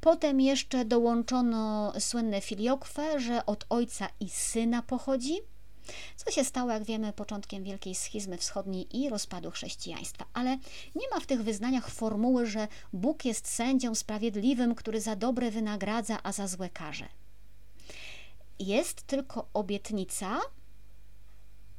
Potem 0.00 0.40
jeszcze 0.40 0.84
dołączono 0.84 1.92
słynne 1.98 2.40
filiokwe, 2.40 3.20
że 3.20 3.46
od 3.46 3.64
Ojca 3.68 4.08
i 4.20 4.28
Syna 4.28 4.82
pochodzi 4.82 5.38
co 6.16 6.30
się 6.30 6.44
stało, 6.44 6.70
jak 6.70 6.84
wiemy, 6.84 7.12
początkiem 7.12 7.64
wielkiej 7.64 7.94
schizmy 7.94 8.38
wschodniej 8.38 8.96
i 8.96 9.08
rozpadu 9.08 9.50
chrześcijaństwa. 9.50 10.24
Ale 10.32 10.50
nie 10.94 11.08
ma 11.14 11.20
w 11.20 11.26
tych 11.26 11.42
wyznaniach 11.42 11.90
formuły, 11.90 12.46
że 12.46 12.68
Bóg 12.92 13.24
jest 13.24 13.48
sędzią 13.48 13.94
sprawiedliwym, 13.94 14.74
który 14.74 15.00
za 15.00 15.16
dobre 15.16 15.50
wynagradza, 15.50 16.18
a 16.22 16.32
za 16.32 16.48
złe 16.48 16.70
karze. 16.70 17.08
Jest 18.58 19.02
tylko 19.02 19.48
obietnica, 19.54 20.38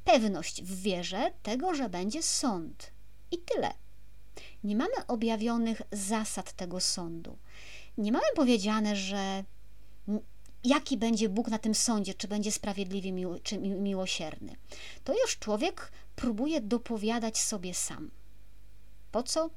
pewność 0.04 0.62
w 0.62 0.82
wierze 0.82 1.32
tego, 1.42 1.74
że 1.74 1.88
będzie 1.88 2.22
sąd. 2.22 2.99
I 3.30 3.38
tyle. 3.38 3.74
Nie 4.64 4.76
mamy 4.76 5.06
objawionych 5.08 5.82
zasad 5.92 6.52
tego 6.52 6.80
sądu. 6.80 7.38
Nie 7.98 8.12
mamy 8.12 8.26
powiedziane, 8.36 8.96
że 8.96 9.44
jaki 10.64 10.96
będzie 10.96 11.28
Bóg 11.28 11.48
na 11.48 11.58
tym 11.58 11.74
sądzie, 11.74 12.14
czy 12.14 12.28
będzie 12.28 12.52
sprawiedliwy 12.52 13.40
czy 13.42 13.58
miłosierny. 13.58 14.56
To 15.04 15.12
już 15.22 15.38
człowiek 15.38 15.92
próbuje 16.16 16.60
dopowiadać 16.60 17.38
sobie 17.38 17.74
sam. 17.74 18.10
Po 19.12 19.22
co? 19.22 19.50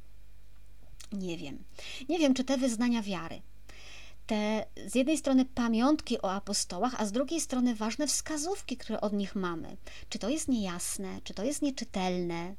Nie 1.11 1.38
wiem. 1.38 1.63
Nie 2.09 2.19
wiem, 2.19 2.34
czy 2.34 2.43
te 2.43 2.57
wyznania 2.57 3.01
wiary, 3.01 3.41
te 4.28 4.65
z 4.88 4.95
jednej 4.95 5.17
strony 5.17 5.45
pamiątki 5.45 6.21
o 6.21 6.32
apostołach, 6.32 7.01
a 7.01 7.05
z 7.05 7.11
drugiej 7.11 7.41
strony 7.41 7.76
ważne 7.76 8.07
wskazówki, 8.07 8.78
które 8.78 9.01
od 9.01 9.13
nich 9.13 9.36
mamy. 9.36 9.78
Czy 10.09 10.19
to 10.19 10.30
jest 10.30 10.47
niejasne, 10.47 11.21
czy 11.24 11.34
to 11.34 11.43
jest 11.43 11.61
nieczytelne? 11.61 12.55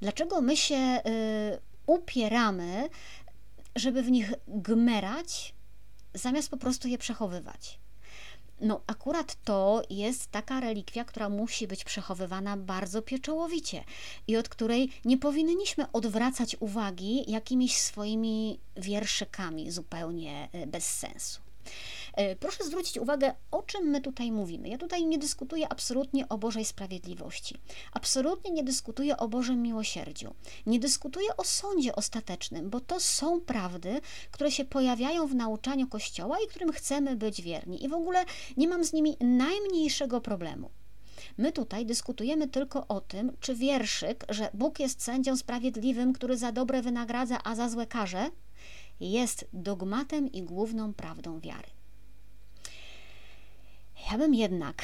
Dlaczego 0.00 0.40
my 0.40 0.56
się 0.56 0.76
y, 0.76 1.00
upieramy, 1.86 2.88
żeby 3.76 4.02
w 4.02 4.10
nich 4.10 4.32
gmerać, 4.48 5.54
zamiast 6.14 6.48
po 6.48 6.56
prostu 6.56 6.88
je 6.88 6.98
przechowywać. 6.98 7.78
No, 8.60 8.80
akurat 8.86 9.36
to 9.44 9.82
jest 9.90 10.30
taka 10.30 10.60
relikwia, 10.60 11.04
która 11.04 11.28
musi 11.28 11.66
być 11.66 11.84
przechowywana 11.84 12.56
bardzo 12.56 13.02
pieczołowicie 13.02 13.84
i 14.26 14.36
od 14.36 14.48
której 14.48 14.90
nie 15.04 15.18
powinniśmy 15.18 15.92
odwracać 15.92 16.56
uwagi 16.60 17.30
jakimiś 17.30 17.76
swoimi 17.76 18.60
wierszykami 18.76 19.70
zupełnie 19.70 20.48
e, 20.52 20.66
bez 20.66 20.84
sensu. 20.84 21.40
E, 22.14 22.36
proszę 22.36 22.64
zwrócić 22.64 22.98
uwagę, 22.98 23.34
o 23.50 23.62
czym 23.62 23.84
my 23.84 24.00
tutaj 24.00 24.32
mówimy. 24.32 24.68
Ja 24.68 24.78
tutaj 24.78 25.06
nie 25.06 25.18
dyskutuję 25.18 25.68
absolutnie 25.68 26.28
o 26.28 26.38
Bożej 26.38 26.64
sprawiedliwości, 26.64 27.58
absolutnie 27.92 28.50
nie 28.50 28.64
dyskutuję 28.64 29.16
o 29.16 29.28
Bożym 29.28 29.62
miłosierdziu, 29.62 30.34
nie 30.66 30.78
dyskutuję 30.78 31.36
o 31.36 31.44
sądzie 31.44 31.96
ostatecznym, 31.96 32.70
bo 32.70 32.80
to 32.80 33.00
są 33.00 33.40
prawdy, 33.40 34.00
które 34.30 34.50
się 34.50 34.64
pojawiają 34.64 35.26
w 35.26 35.34
nauczaniu 35.34 35.88
Kościoła 35.88 36.36
i 36.44 36.48
którym 36.48 36.72
chcemy 36.72 37.16
być 37.16 37.42
wierni. 37.42 37.84
I 37.84 37.88
w 37.88 37.94
ogóle 37.94 38.24
nie 38.56 38.68
mam 38.68 38.84
z 38.84 38.92
nimi 38.92 39.16
najmniejszego 39.20 40.20
problemu. 40.20 40.70
My 41.38 41.52
tutaj 41.52 41.86
dyskutujemy 41.86 42.48
tylko 42.48 42.86
o 42.88 43.00
tym, 43.00 43.32
czy 43.40 43.54
wierszyk, 43.54 44.24
że 44.28 44.50
Bóg 44.54 44.80
jest 44.80 45.02
sędzią 45.02 45.36
sprawiedliwym, 45.36 46.12
który 46.12 46.36
za 46.36 46.52
dobre 46.52 46.82
wynagradza, 46.82 47.38
a 47.44 47.54
za 47.54 47.68
złe 47.68 47.86
karze, 47.86 48.30
jest 49.00 49.48
dogmatem 49.52 50.32
i 50.32 50.42
główną 50.42 50.94
prawdą 50.94 51.40
wiary. 51.40 51.79
Ja 54.06 54.18
bym 54.18 54.34
jednak 54.34 54.82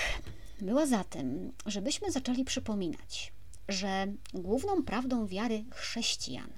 była 0.60 0.86
za 0.86 1.04
tym, 1.04 1.52
żebyśmy 1.66 2.12
zaczęli 2.12 2.44
przypominać, 2.44 3.32
że 3.68 4.06
główną 4.34 4.82
prawdą 4.82 5.26
wiary 5.26 5.64
chrześcijan 5.70 6.50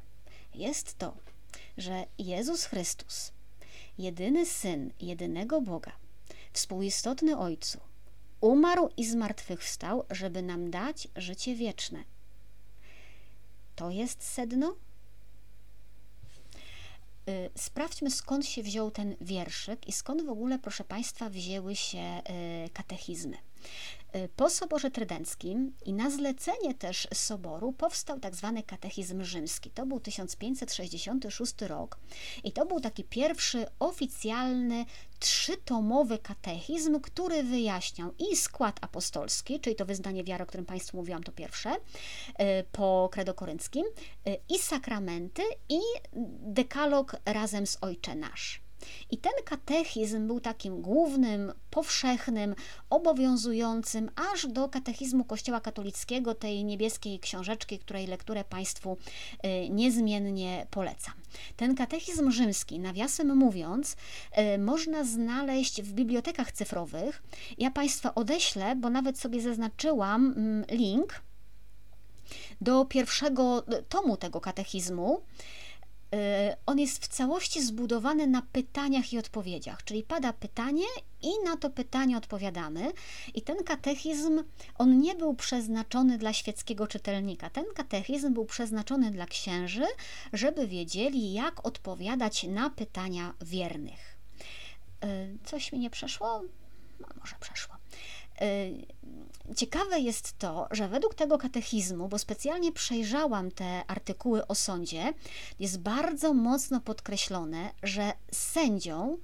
jest 0.55 0.99
to, 0.99 1.17
że 1.79 2.07
Jezus 2.19 2.65
Chrystus, 2.65 3.33
jedyny 3.99 4.47
Syn 4.47 4.91
jedynego 5.01 5.61
Boga, 5.61 5.93
współistotny 6.53 7.39
Ojcu, 7.39 7.81
umarł 8.41 8.89
i 8.97 9.07
zmartwychwstał, 9.07 10.05
żeby 10.11 10.43
nam 10.43 10.71
dać 10.71 11.09
życie 11.17 11.55
wieczne. 11.55 12.05
To 13.77 13.91
jest 13.91 14.23
sedno 14.23 14.75
sprawdźmy 17.57 18.11
skąd 18.11 18.47
się 18.47 18.63
wziął 18.63 18.91
ten 18.91 19.17
wierszyk 19.21 19.89
i 19.89 19.93
skąd 19.93 20.27
w 20.27 20.31
ogóle, 20.31 20.59
proszę 20.59 20.85
Państwa, 20.85 21.31
wzięły 21.31 21.77
się 21.77 22.23
y, 22.67 22.71
katechizmy. 22.71 23.37
Y, 24.17 24.29
po 24.37 24.51
Soborze 24.51 24.91
Trydenckim 24.91 25.73
i 25.85 25.93
na 25.93 26.11
zlecenie 26.11 26.75
też 26.75 27.09
Soboru 27.15 27.73
powstał 27.73 28.21
tak 28.21 28.35
zwany 28.35 28.63
katechizm 28.63 29.23
rzymski. 29.23 29.71
To 29.71 29.87
był 29.87 30.01
1566 30.01 31.63
rok 31.63 31.99
i 32.45 32.53
to 32.53 32.67
był 32.67 32.81
taki 32.81 33.05
pierwszy 33.05 33.67
oficjalny 33.79 34.85
trzytomowy 35.19 36.19
katechizm, 36.19 37.01
który 37.01 37.43
wyjaśniał 37.43 38.15
i 38.19 38.37
skład 38.37 38.79
apostolski, 38.81 39.61
czyli 39.61 39.77
to 39.77 39.87
wyznanie 39.87 40.25
wiary, 40.25 40.45
o 40.45 40.47
którym 40.47 40.67
Państwu 40.67 40.97
mówiłam, 40.97 41.23
to 41.23 41.33
pierwsze, 41.33 41.75
y, 41.75 41.77
po 42.73 43.09
kredo 43.13 43.35
korynckim, 43.35 43.85
y, 44.29 44.37
i 44.49 44.59
sakramenty, 44.59 45.43
i 45.69 45.81
dekalog 46.43 47.17
razem 47.25 47.67
z 47.67 47.79
Ojcze 47.81 48.15
Nasz. 48.15 48.68
I 49.11 49.17
ten 49.17 49.33
katechizm 49.45 50.27
był 50.27 50.41
takim 50.41 50.83
głównym, 50.83 51.53
powszechnym, 51.71 52.55
obowiązującym 52.91 54.11
aż 54.33 54.47
do 54.47 54.69
katechizmu 54.69 55.25
Kościoła 55.25 55.61
katolickiego, 55.61 56.35
tej 56.35 56.65
niebieskiej 56.65 57.21
książeczki, 57.21 57.79
której 57.79 58.07
lekturę 58.07 58.45
Państwu 58.45 58.97
y, 59.45 59.69
niezmiennie 59.69 60.67
polecam. 60.71 61.15
Ten 61.57 61.75
katechizm 61.75 62.31
rzymski, 62.31 62.79
nawiasem 62.79 63.37
mówiąc, 63.37 63.97
y, 64.55 64.59
można 64.59 65.05
znaleźć 65.05 65.83
w 65.83 65.93
bibliotekach 65.93 66.53
cyfrowych. 66.53 67.23
Ja 67.59 67.71
Państwa 67.71 68.15
odeślę, 68.15 68.77
bo 68.77 68.91
nawet 68.91 69.19
sobie 69.19 69.41
zaznaczyłam 69.41 70.35
mm, 70.37 70.65
link 70.71 71.23
do 72.61 72.85
pierwszego 72.85 73.63
tomu 73.89 74.17
tego 74.17 74.41
katechizmu. 74.41 75.21
Y, 76.15 76.57
on 76.67 76.79
jest 76.79 77.05
w 77.05 77.09
całości 77.09 77.63
zbudowany 77.63 78.27
na 78.27 78.43
pytaniach 78.43 79.13
i 79.13 79.19
odpowiedziach, 79.19 79.85
czyli 79.85 80.03
pada 80.03 80.33
pytanie 80.33 80.85
i 81.23 81.29
na 81.45 81.57
to 81.57 81.71
pytanie 81.71 82.17
odpowiadamy. 82.17 82.93
I 83.35 83.43
ten 83.43 83.65
katechizm, 83.65 84.45
on 84.79 85.01
nie 85.01 85.15
był 85.15 85.35
przeznaczony 85.35 86.19
dla 86.19 86.33
świeckiego 86.33 86.87
czytelnika. 86.87 87.51
Ten 87.51 87.65
katechizm 87.75 88.35
był 88.35 88.45
przeznaczony 88.45 89.11
dla 89.11 89.27
księży, 89.27 89.85
żeby 90.33 90.67
wiedzieli, 90.67 91.33
jak 91.33 91.67
odpowiadać 91.67 92.45
na 92.45 92.71
pytania 92.71 93.35
wiernych. 93.41 94.19
Y, 95.05 95.39
coś 95.45 95.73
mi 95.73 95.79
nie 95.79 95.91
przeszło? 95.91 96.43
No, 97.01 97.07
może 97.21 97.37
przeszło. 97.41 97.78
Y, 98.43 99.55
ciekawe 99.57 100.01
jest 100.01 100.39
to, 100.39 100.69
że 100.71 100.89
według 100.89 101.15
tego 101.15 101.39
katechizmu, 101.39 102.09
bo 102.09 102.19
specjalnie 102.19 102.73
przejrzałam 102.73 103.51
te 103.51 103.83
artykuły 103.87 104.47
o 104.47 104.55
sądzie, 104.55 105.15
jest 105.59 105.81
bardzo 105.81 106.35
mocno 106.35 106.81
podkreślone, 106.81 107.71
że 107.83 108.13
sędzią 108.33 109.19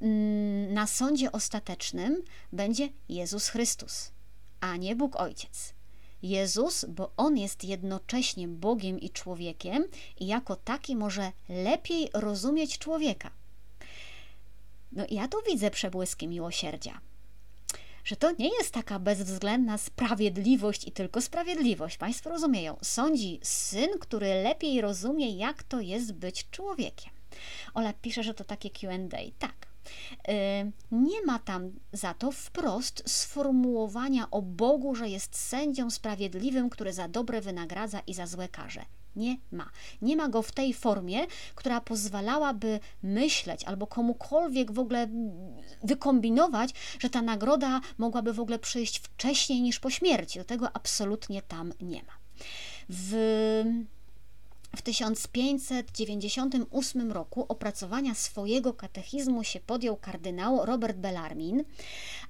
mm, 0.00 0.74
na 0.74 0.86
sądzie 0.86 1.32
ostatecznym 1.32 2.22
będzie 2.52 2.88
Jezus 3.08 3.48
Chrystus, 3.48 4.10
a 4.60 4.76
nie 4.76 4.96
Bóg 4.96 5.16
Ojciec. 5.16 5.74
Jezus, 6.22 6.84
bo 6.84 7.12
On 7.16 7.38
jest 7.38 7.64
jednocześnie 7.64 8.48
Bogiem 8.48 9.00
i 9.00 9.10
człowiekiem 9.10 9.84
i 10.20 10.26
jako 10.26 10.56
taki 10.56 10.96
może 10.96 11.32
lepiej 11.48 12.08
rozumieć 12.14 12.78
człowieka. 12.78 13.30
No 14.92 15.04
ja 15.10 15.28
tu 15.28 15.38
widzę 15.50 15.70
przebłyski 15.70 16.28
miłosierdzia 16.28 17.00
że 18.10 18.16
to 18.16 18.32
nie 18.38 18.48
jest 18.58 18.70
taka 18.70 18.98
bezwzględna 18.98 19.78
sprawiedliwość 19.78 20.88
i 20.88 20.92
tylko 20.92 21.20
sprawiedliwość. 21.20 21.98
Państwo 21.98 22.30
rozumieją. 22.30 22.76
Sądzi 22.82 23.40
syn, 23.42 23.88
który 24.00 24.42
lepiej 24.42 24.80
rozumie, 24.80 25.36
jak 25.36 25.62
to 25.62 25.80
jest 25.80 26.12
być 26.12 26.50
człowiekiem. 26.50 27.12
Ola 27.74 27.92
pisze, 27.92 28.22
że 28.22 28.34
to 28.34 28.44
takie 28.44 28.70
QA. 28.70 28.98
Tak. 29.38 29.66
Y, 30.28 30.72
nie 30.92 31.22
ma 31.26 31.38
tam 31.38 31.72
za 31.92 32.14
to 32.14 32.32
wprost 32.32 33.02
sformułowania 33.06 34.30
o 34.30 34.42
Bogu, 34.42 34.94
że 34.94 35.08
jest 35.08 35.36
sędzią 35.36 35.90
sprawiedliwym, 35.90 36.70
który 36.70 36.92
za 36.92 37.08
dobre 37.08 37.40
wynagradza 37.40 38.00
i 38.06 38.14
za 38.14 38.26
złe 38.26 38.48
karze. 38.48 38.84
Nie 39.16 39.36
ma. 39.52 39.70
Nie 40.02 40.16
ma 40.16 40.28
go 40.28 40.42
w 40.42 40.52
tej 40.52 40.74
formie, 40.74 41.26
która 41.54 41.80
pozwalałaby 41.80 42.80
myśleć 43.02 43.64
albo 43.64 43.86
komukolwiek 43.86 44.72
w 44.72 44.78
ogóle 44.78 45.08
wykombinować, 45.82 46.70
że 46.98 47.10
ta 47.10 47.22
nagroda 47.22 47.80
mogłaby 47.98 48.32
w 48.32 48.40
ogóle 48.40 48.58
przyjść 48.58 48.98
wcześniej 48.98 49.62
niż 49.62 49.80
po 49.80 49.90
śmierci. 49.90 50.38
Do 50.38 50.44
tego 50.44 50.68
absolutnie 50.76 51.42
tam 51.42 51.72
nie 51.80 52.02
ma. 52.02 52.12
W 52.88 53.64
w 54.76 54.82
1598 54.82 57.12
roku 57.12 57.46
opracowania 57.48 58.14
swojego 58.14 58.74
katechizmu 58.74 59.44
się 59.44 59.60
podjął 59.60 59.96
kardynał 59.96 60.66
Robert 60.66 60.96
Bellarmin, 60.96 61.64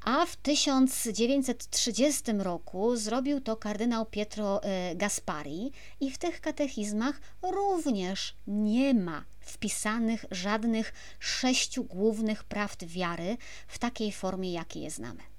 a 0.04 0.26
w 0.26 0.36
1930 0.36 2.32
roku 2.38 2.96
zrobił 2.96 3.40
to 3.40 3.56
kardynał 3.56 4.06
Pietro 4.06 4.62
e, 4.62 4.96
Gaspari 4.96 5.72
i 6.00 6.10
w 6.10 6.18
tych 6.18 6.40
katechizmach 6.40 7.20
również 7.42 8.34
nie 8.46 8.94
ma 8.94 9.24
wpisanych 9.40 10.24
żadnych 10.30 10.92
sześciu 11.18 11.84
głównych 11.84 12.44
prawd 12.44 12.84
wiary 12.84 13.36
w 13.68 13.78
takiej 13.78 14.12
formie, 14.12 14.52
jakiej 14.52 14.82
je 14.82 14.90
znamy. 14.90 15.29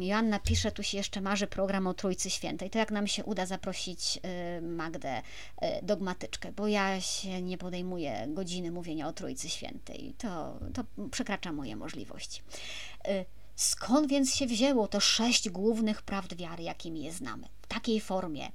Joanna 0.00 0.38
pisze, 0.38 0.72
tu 0.72 0.82
się 0.82 0.96
jeszcze 0.96 1.20
marzy 1.20 1.46
program 1.46 1.86
o 1.86 1.94
Trójcy 1.94 2.30
Świętej. 2.30 2.70
To 2.70 2.78
jak 2.78 2.90
nam 2.90 3.06
się 3.06 3.24
uda 3.24 3.46
zaprosić 3.46 4.18
y, 4.58 4.62
Magdę 4.62 5.18
y, 5.18 5.66
dogmatyczkę, 5.82 6.52
bo 6.52 6.68
ja 6.68 7.00
się 7.00 7.42
nie 7.42 7.58
podejmuję 7.58 8.26
godziny 8.28 8.70
mówienia 8.70 9.08
o 9.08 9.12
Trójcy 9.12 9.48
Świętej. 9.48 10.14
To, 10.18 10.58
to 10.74 10.84
przekracza 11.10 11.52
moje 11.52 11.76
możliwości. 11.76 12.42
Y, 13.08 13.24
skąd 13.56 14.08
więc 14.08 14.34
się 14.34 14.46
wzięło 14.46 14.88
to 14.88 15.00
sześć 15.00 15.50
głównych 15.50 16.02
prawd 16.02 16.36
wiary, 16.36 16.62
jakimi 16.62 17.02
je 17.02 17.12
znamy? 17.12 17.48
W 17.62 17.66
takiej 17.66 18.00
formie. 18.00 18.48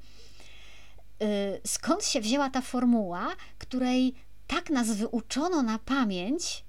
Skąd 1.66 2.06
się 2.06 2.22
wzięła 2.22 2.50
ta 2.50 2.62
formuła, 2.62 3.36
której 3.58 4.14
tak 4.48 4.70
nas 4.70 4.92
wyuczono 4.92 5.64
na 5.64 5.80
pamięć, 5.80 6.66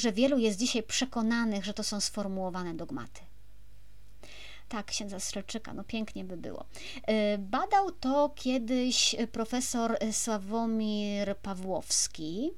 że 0.00 0.12
wielu 0.12 0.38
jest 0.38 0.58
dzisiaj 0.58 0.82
przekonanych, 0.82 1.64
że 1.64 1.74
to 1.74 1.84
są 1.84 2.00
sformułowane 2.00 2.74
dogmaty. 2.74 3.20
Tak, 4.68 4.86
księdza 4.86 5.20
Strzelczyka, 5.20 5.74
no 5.74 5.84
pięknie 5.84 6.24
by 6.24 6.36
było. 6.36 6.64
E, 7.06 7.38
badał 7.38 7.90
to 7.92 8.30
kiedyś 8.34 9.16
profesor 9.32 9.96
Sławomir 10.12 11.36
Pawłowski. 11.36 12.50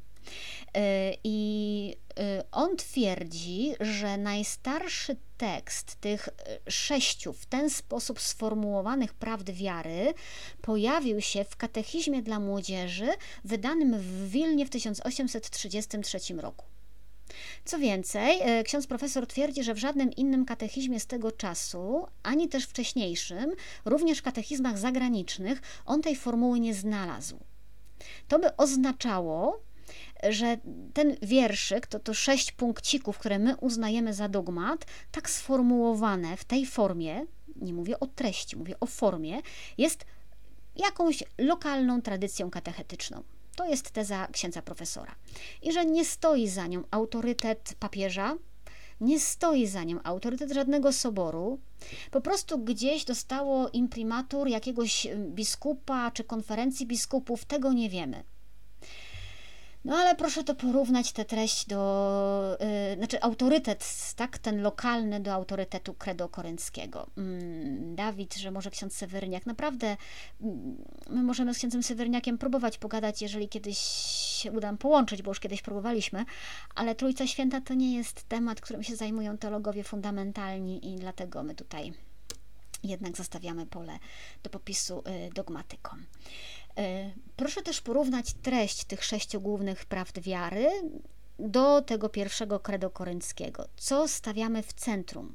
E, 0.74 1.12
I 1.24 1.96
e, 2.18 2.44
on 2.52 2.76
twierdzi, 2.76 3.72
że 3.80 4.16
najstarszy 4.18 5.16
tekst 5.38 5.94
tych 6.00 6.28
sześciu 6.68 7.32
w 7.32 7.46
ten 7.46 7.70
sposób 7.70 8.20
sformułowanych 8.20 9.14
prawd 9.14 9.50
wiary 9.50 10.14
pojawił 10.62 11.20
się 11.20 11.44
w 11.44 11.56
Katechizmie 11.56 12.22
dla 12.22 12.40
Młodzieży, 12.40 13.08
wydanym 13.44 13.98
w 13.98 14.30
Wilnie 14.30 14.66
w 14.66 14.70
1833 14.70 16.34
roku. 16.34 16.71
Co 17.64 17.78
więcej, 17.78 18.40
e, 18.40 18.62
ksiądz 18.62 18.86
profesor 18.86 19.26
twierdzi, 19.26 19.64
że 19.64 19.74
w 19.74 19.78
żadnym 19.78 20.12
innym 20.12 20.44
katechizmie 20.44 21.00
z 21.00 21.06
tego 21.06 21.32
czasu, 21.32 22.06
ani 22.22 22.48
też 22.48 22.64
wcześniejszym, 22.64 23.52
również 23.84 24.22
katechizmach 24.22 24.78
zagranicznych, 24.78 25.62
on 25.86 26.02
tej 26.02 26.16
formuły 26.16 26.60
nie 26.60 26.74
znalazł. 26.74 27.38
To 28.28 28.38
by 28.38 28.56
oznaczało, 28.56 29.62
że 30.28 30.58
ten 30.94 31.16
wierszyk, 31.22 31.86
to, 31.86 31.98
to 31.98 32.14
sześć 32.14 32.52
punkcików, 32.52 33.18
które 33.18 33.38
my 33.38 33.56
uznajemy 33.56 34.14
za 34.14 34.28
dogmat, 34.28 34.86
tak 35.12 35.30
sformułowane 35.30 36.36
w 36.36 36.44
tej 36.44 36.66
formie, 36.66 37.26
nie 37.56 37.72
mówię 37.72 38.00
o 38.00 38.06
treści, 38.06 38.56
mówię 38.56 38.80
o 38.80 38.86
formie, 38.86 39.40
jest 39.78 40.04
jakąś 40.76 41.24
lokalną 41.38 42.02
tradycją 42.02 42.50
katechetyczną. 42.50 43.22
To 43.56 43.68
jest 43.68 43.90
teza 43.90 44.26
księdza 44.32 44.62
profesora. 44.62 45.14
I 45.62 45.72
że 45.72 45.84
nie 45.84 46.04
stoi 46.04 46.48
za 46.48 46.66
nią 46.66 46.82
autorytet 46.90 47.74
papieża, 47.78 48.36
nie 49.00 49.20
stoi 49.20 49.66
za 49.66 49.84
nią 49.84 50.02
autorytet 50.02 50.52
żadnego 50.52 50.92
soboru. 50.92 51.58
Po 52.10 52.20
prostu 52.20 52.58
gdzieś 52.58 53.04
dostało 53.04 53.68
imprimatur 53.68 54.48
jakiegoś 54.48 55.06
biskupa 55.16 56.10
czy 56.10 56.24
konferencji 56.24 56.86
biskupów, 56.86 57.44
tego 57.44 57.72
nie 57.72 57.90
wiemy. 57.90 58.24
No 59.84 59.96
ale 59.96 60.14
proszę 60.14 60.44
to 60.44 60.54
porównać 60.54 61.12
tę 61.12 61.24
treść 61.24 61.66
do, 61.66 62.58
yy, 62.90 62.96
znaczy 62.96 63.22
autorytet, 63.22 64.12
tak, 64.16 64.38
ten 64.38 64.62
lokalny 64.62 65.20
do 65.20 65.32
autorytetu 65.32 65.94
credo 65.94 66.28
korynckiego. 66.28 67.06
Mm, 67.16 67.94
Dawid, 67.94 68.34
że 68.34 68.50
może 68.50 68.70
ksiądz 68.70 68.94
Seweryniak, 68.94 69.46
naprawdę 69.46 69.96
mm, 70.40 70.76
my 71.10 71.22
możemy 71.22 71.54
z 71.54 71.58
księdzem 71.58 71.82
Seweryniakiem 71.82 72.38
próbować 72.38 72.78
pogadać, 72.78 73.22
jeżeli 73.22 73.48
kiedyś 73.48 73.78
się 74.42 74.52
uda 74.52 74.72
połączyć, 74.72 75.22
bo 75.22 75.30
już 75.30 75.40
kiedyś 75.40 75.62
próbowaliśmy, 75.62 76.24
ale 76.74 76.94
Trójca 76.94 77.26
Święta 77.26 77.60
to 77.60 77.74
nie 77.74 77.96
jest 77.96 78.28
temat, 78.28 78.60
którym 78.60 78.82
się 78.82 78.96
zajmują 78.96 79.38
teologowie 79.38 79.84
fundamentalni 79.84 80.94
i 80.94 80.96
dlatego 80.96 81.42
my 81.42 81.54
tutaj 81.54 81.92
jednak 82.84 83.16
zostawiamy 83.16 83.66
pole 83.66 83.98
do 84.42 84.50
popisu 84.50 85.02
y, 85.26 85.30
dogmatykom. 85.34 86.06
E, 86.78 87.10
proszę 87.36 87.62
też 87.62 87.80
porównać 87.80 88.32
treść 88.32 88.84
tych 88.84 89.04
sześciu 89.04 89.40
głównych 89.40 89.84
prawd 89.84 90.20
wiary 90.20 90.68
do 91.38 91.82
tego 91.82 92.08
pierwszego 92.08 92.60
credo 92.60 92.90
korynckiego. 92.90 93.68
Co 93.76 94.08
stawiamy 94.08 94.62
w 94.62 94.72
centrum? 94.72 95.34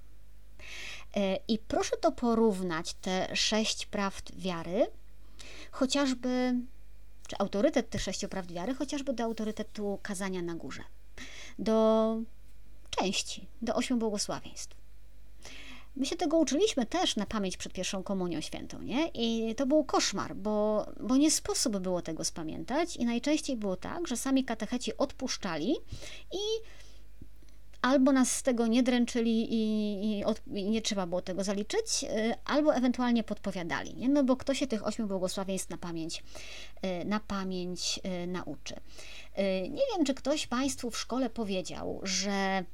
E, 1.16 1.40
I 1.48 1.60
proszę 1.60 1.98
to 1.98 2.12
porównać, 2.12 2.94
te 2.94 3.36
sześć 3.36 3.86
prawd 3.86 4.36
wiary, 4.36 4.88
chociażby, 5.72 6.56
czy 7.28 7.36
autorytet 7.40 7.90
tych 7.90 8.02
sześciu 8.02 8.30
prawd 8.30 8.54
wiary, 8.54 8.76
chociażby 8.76 9.14
do 9.14 9.24
autorytetu 9.24 10.00
kazania 10.02 10.42
na 10.42 10.56
górze, 10.56 10.84
do 11.60 12.18
części, 12.90 13.48
do 13.62 13.76
ośmiu 13.76 13.98
błogosławieństw. 13.98 14.77
My 15.98 16.06
się 16.06 16.16
tego 16.16 16.38
uczyliśmy 16.38 16.86
też 16.86 17.16
na 17.16 17.26
pamięć 17.26 17.58
przed 17.58 17.74
pierwszą 17.74 18.04
komunią 18.04 18.42
świętą, 18.42 18.82
nie? 18.82 19.08
I 19.08 19.56
to 19.56 19.66
był 19.66 19.84
koszmar, 19.84 20.36
bo, 20.36 20.86
bo 21.00 21.18
nie 21.18 21.32
sposób 21.32 21.78
było 21.78 22.02
tego 22.02 22.24
spamiętać 22.24 22.96
i 22.96 23.06
najczęściej 23.06 23.58
było 23.58 23.76
tak, 23.76 24.08
że 24.08 24.18
sami 24.18 24.44
katecheci 24.44 24.98
odpuszczali 24.98 25.76
i 26.34 26.40
albo 27.82 28.12
nas 28.12 28.32
z 28.32 28.44
tego 28.44 28.68
nie 28.68 28.84
dręczyli 28.84 29.54
i, 29.54 30.20
i, 30.20 30.24
od, 30.24 30.42
i, 30.48 30.70
nie 30.70 30.82
trzeba 30.82 31.08
było 31.08 31.22
tego 31.22 31.44
zaliczyć, 31.44 32.04
y, 32.04 32.34
albo 32.46 32.76
ewentualnie 32.76 33.24
podpowiadali, 33.24 33.96
nie? 33.96 34.10
no 34.10 34.24
bo 34.24 34.38
kto 34.38 34.54
się 34.54 34.68
tych 34.68 34.88
ośmiu 34.88 35.08
błogosławieństw 35.08 35.70
na 35.70 35.78
pamięć, 35.78 36.24
y, 37.02 37.06
na 37.06 37.20
pamięć 37.20 38.00
y, 38.24 38.28
nauczy. 38.28 38.76
Nie 39.70 39.82
wiem, 39.96 40.06
czy 40.06 40.14
ktoś 40.14 40.48
Państwu 40.48 40.92
w 40.92 40.98
szkole 40.98 41.30
powiedział, 41.30 42.00
że 42.04 42.66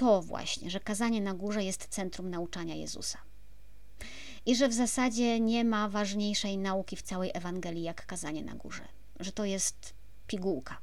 to 0.00 0.22
właśnie, 0.22 0.70
że 0.70 0.80
kazanie 0.80 1.20
na 1.20 1.34
górze 1.34 1.64
jest 1.64 1.88
centrum 1.88 2.30
nauczania 2.30 2.74
Jezusa. 2.74 3.18
I 4.46 4.56
że 4.56 4.68
w 4.68 4.72
zasadzie 4.72 5.40
nie 5.40 5.64
ma 5.64 5.88
ważniejszej 5.88 6.58
nauki 6.58 6.96
w 6.96 7.02
całej 7.02 7.30
Ewangelii 7.34 7.82
jak 7.82 8.06
kazanie 8.06 8.44
na 8.44 8.54
górze, 8.54 8.88
że 9.20 9.32
to 9.32 9.44
jest 9.44 9.94
pigułka. 10.26 10.80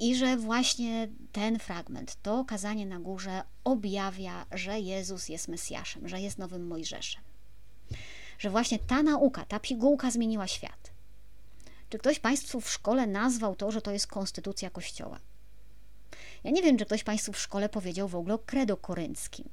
I 0.00 0.16
że 0.16 0.36
właśnie 0.36 1.08
ten 1.32 1.58
fragment, 1.58 2.16
to 2.22 2.44
kazanie 2.44 2.86
na 2.86 3.00
górze 3.00 3.42
objawia, 3.64 4.46
że 4.52 4.80
Jezus 4.80 5.28
jest 5.28 5.48
Mesjaszem, 5.48 6.08
że 6.08 6.20
jest 6.20 6.38
nowym 6.38 6.66
Mojżeszem. 6.66 7.22
Że 8.38 8.50
właśnie 8.50 8.78
ta 8.78 9.02
nauka, 9.02 9.44
ta 9.44 9.60
pigułka 9.60 10.10
zmieniła 10.10 10.46
świat. 10.46 10.92
Czy 11.90 11.98
ktoś 11.98 12.18
Państwu 12.18 12.60
w 12.60 12.70
szkole 12.70 13.06
nazwał 13.06 13.56
to, 13.56 13.70
że 13.70 13.82
to 13.82 13.90
jest 13.90 14.06
konstytucja 14.06 14.70
Kościoła? 14.70 15.20
Ja 16.44 16.50
nie 16.50 16.62
wiem, 16.62 16.76
czy 16.76 16.84
ktoś 16.84 17.04
Państwu 17.04 17.32
w 17.32 17.38
szkole 17.38 17.68
powiedział 17.68 18.08
w 18.08 18.14
ogóle 18.14 18.34
o 18.34 18.38
credo 18.38 18.76
korynckim. 18.76 19.48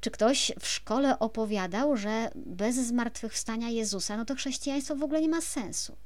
Czy 0.00 0.10
ktoś 0.10 0.52
w 0.60 0.66
szkole 0.66 1.18
opowiadał, 1.18 1.96
że 1.96 2.30
bez 2.34 2.76
zmartwychwstania 2.76 3.68
Jezusa, 3.68 4.16
no 4.16 4.24
to 4.24 4.34
chrześcijaństwo 4.34 4.96
w 4.96 5.02
ogóle 5.02 5.20
nie 5.20 5.28
ma 5.28 5.40
sensu? 5.40 5.96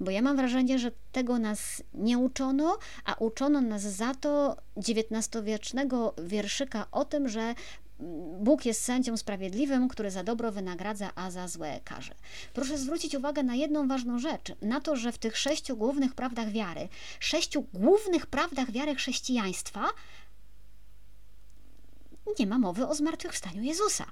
Bo 0.00 0.10
ja 0.10 0.22
mam 0.22 0.36
wrażenie, 0.36 0.78
że 0.78 0.92
tego 1.12 1.38
nas 1.38 1.82
nie 1.94 2.18
uczono, 2.18 2.78
a 3.04 3.14
uczono 3.14 3.60
nas 3.60 3.82
za 3.82 4.14
to 4.14 4.56
XIX-wiecznego 4.76 6.14
wierszyka 6.18 6.86
o 6.90 7.04
tym, 7.04 7.28
że 7.28 7.54
Bóg 8.38 8.66
jest 8.66 8.84
sędzią 8.84 9.16
sprawiedliwym, 9.16 9.88
który 9.88 10.10
za 10.10 10.24
dobro 10.24 10.52
wynagradza, 10.52 11.10
a 11.14 11.30
za 11.30 11.48
złe 11.48 11.80
karze. 11.84 12.14
Proszę 12.54 12.78
zwrócić 12.78 13.14
uwagę 13.14 13.42
na 13.42 13.54
jedną 13.54 13.88
ważną 13.88 14.18
rzecz, 14.18 14.52
na 14.62 14.80
to, 14.80 14.96
że 14.96 15.12
w 15.12 15.18
tych 15.18 15.36
sześciu 15.36 15.76
głównych 15.76 16.14
prawdach 16.14 16.50
wiary, 16.50 16.88
sześciu 17.20 17.62
głównych 17.74 18.26
prawdach 18.26 18.70
wiary 18.70 18.94
chrześcijaństwa 18.94 19.88
nie 22.38 22.46
ma 22.46 22.58
mowy 22.58 22.86
o 22.86 22.94
zmartwychwstaniu 22.94 23.62
Jezusa. 23.62 24.06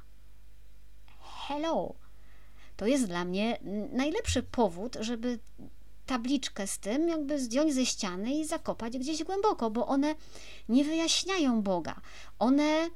Hello! 1.49 1.95
To 2.77 2.87
jest 2.87 3.07
dla 3.07 3.25
mnie 3.25 3.59
najlepszy 3.93 4.43
powód, 4.43 4.97
żeby 5.01 5.39
tabliczkę 6.07 6.67
z 6.67 6.79
tym 6.79 7.09
jakby 7.09 7.39
zdjąć 7.39 7.75
ze 7.75 7.87
ściany 7.87 8.35
i 8.35 8.45
zakopać 8.45 8.99
gdzieś 8.99 9.25
głęboko, 9.25 9.71
bo 9.71 9.87
one 9.87 10.15
nie 10.69 10.85
wyjaśniają 10.85 11.63
Boga. 11.63 12.01
One 12.39 12.91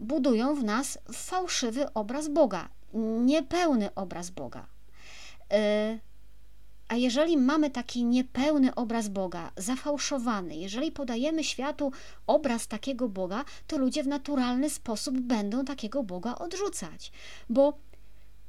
budują 0.00 0.54
w 0.54 0.64
nas 0.64 0.98
fałszywy 1.12 1.92
obraz 1.92 2.28
Boga. 2.28 2.68
niepełny 3.24 3.94
obraz 3.94 4.30
Boga. 4.30 4.66
Y, 5.52 6.00
a 6.88 6.96
jeżeli 6.96 7.36
mamy 7.36 7.70
taki 7.70 8.04
niepełny 8.04 8.74
obraz 8.74 9.08
Boga, 9.08 9.50
zafałszowany, 9.56 10.56
jeżeli 10.56 10.92
podajemy 10.92 11.44
światu 11.44 11.92
obraz 12.26 12.66
takiego 12.66 13.08
Boga, 13.08 13.44
to 13.66 13.78
ludzie 13.78 14.02
w 14.02 14.06
naturalny 14.06 14.70
sposób 14.70 15.20
będą 15.20 15.64
takiego 15.64 16.02
Boga 16.02 16.34
odrzucać, 16.34 17.12
bo, 17.48 17.78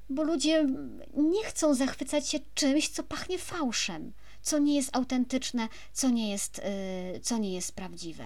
bo 0.09 0.23
ludzie 0.23 0.67
nie 1.13 1.43
chcą 1.43 1.73
zachwycać 1.73 2.29
się 2.29 2.39
czymś, 2.53 2.89
co 2.89 3.03
pachnie 3.03 3.39
fałszem, 3.39 4.13
co 4.41 4.59
nie 4.59 4.75
jest 4.75 4.95
autentyczne, 4.95 5.67
co 5.93 6.09
nie 6.09 6.31
jest, 6.31 6.61
yy, 7.13 7.19
co 7.19 7.37
nie 7.37 7.53
jest 7.53 7.75
prawdziwe. 7.75 8.25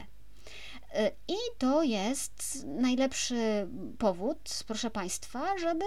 Yy, 0.94 1.12
I 1.28 1.38
to 1.58 1.84
jest 1.84 2.66
najlepszy 2.66 3.68
powód, 3.98 4.64
proszę 4.68 4.90
Państwa, 4.90 5.58
żeby 5.58 5.86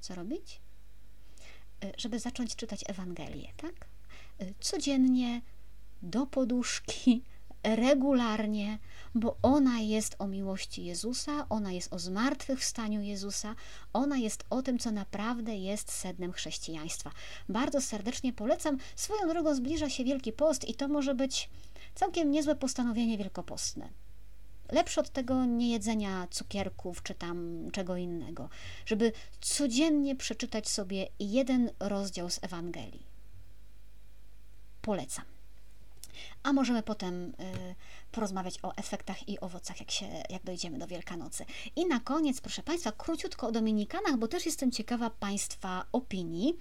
co 0.00 0.14
robić? 0.14 0.60
Y, 1.84 1.92
żeby 1.98 2.18
zacząć 2.18 2.56
czytać 2.56 2.84
Ewangelię, 2.86 3.52
tak? 3.56 3.88
Y, 4.42 4.54
codziennie, 4.60 5.40
do 6.02 6.26
poduszki, 6.26 7.22
regularnie, 7.62 8.78
bo 9.14 9.36
ona 9.42 9.80
jest 9.80 10.16
o 10.18 10.26
miłości 10.26 10.84
Jezusa, 10.84 11.46
ona 11.48 11.72
jest 11.72 11.92
o 11.92 11.98
zmartwychwstaniu 11.98 13.00
Jezusa, 13.00 13.54
ona 13.92 14.16
jest 14.16 14.44
o 14.50 14.62
tym, 14.62 14.78
co 14.78 14.90
naprawdę 14.90 15.56
jest 15.56 15.92
sednem 15.92 16.32
chrześcijaństwa. 16.32 17.10
Bardzo 17.48 17.80
serdecznie 17.80 18.32
polecam. 18.32 18.78
Swoją 18.96 19.28
drogą 19.28 19.54
zbliża 19.54 19.90
się 19.90 20.04
Wielki 20.04 20.32
Post 20.32 20.68
i 20.68 20.74
to 20.74 20.88
może 20.88 21.14
być 21.14 21.50
całkiem 21.94 22.30
niezłe 22.30 22.56
postanowienie 22.56 23.18
wielkopostne 23.18 23.88
lepsze 24.72 25.00
od 25.00 25.10
tego 25.10 25.44
niejedzenia 25.44 26.26
cukierków 26.30 27.02
czy 27.02 27.14
tam 27.14 27.68
czego 27.72 27.96
innego, 27.96 28.48
żeby 28.86 29.12
codziennie 29.40 30.16
przeczytać 30.16 30.68
sobie 30.68 31.06
jeden 31.18 31.70
rozdział 31.80 32.30
z 32.30 32.44
Ewangelii. 32.44 33.06
Polecam 34.82 35.24
a 36.42 36.52
możemy 36.52 36.82
potem 36.82 37.24
y, 37.24 37.74
porozmawiać 38.12 38.58
o 38.62 38.76
efektach 38.76 39.28
i 39.28 39.40
owocach, 39.40 39.80
jak, 39.80 39.90
się, 39.90 40.06
jak 40.30 40.44
dojdziemy 40.44 40.78
do 40.78 40.86
Wielkanocy. 40.86 41.44
I 41.76 41.86
na 41.86 42.00
koniec, 42.00 42.40
proszę 42.40 42.62
Państwa, 42.62 42.92
króciutko 42.92 43.46
o 43.46 43.52
Dominikanach, 43.52 44.16
bo 44.16 44.28
też 44.28 44.46
jestem 44.46 44.70
ciekawa 44.70 45.10
Państwa 45.10 45.84
opinii, 45.92 46.54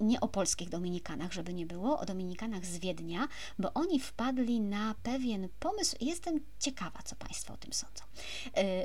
nie 0.00 0.20
o 0.20 0.28
polskich 0.28 0.68
Dominikanach, 0.68 1.32
żeby 1.32 1.54
nie 1.54 1.66
było, 1.66 2.00
o 2.00 2.06
Dominikanach 2.06 2.66
z 2.66 2.78
Wiednia, 2.78 3.28
bo 3.58 3.72
oni 3.74 4.00
wpadli 4.00 4.60
na 4.60 4.94
pewien 5.02 5.48
pomysł 5.60 5.96
i 6.00 6.06
jestem 6.06 6.40
ciekawa, 6.58 7.02
co 7.04 7.16
Państwo 7.16 7.54
o 7.54 7.56
tym 7.56 7.72
sądzą. 7.72 8.04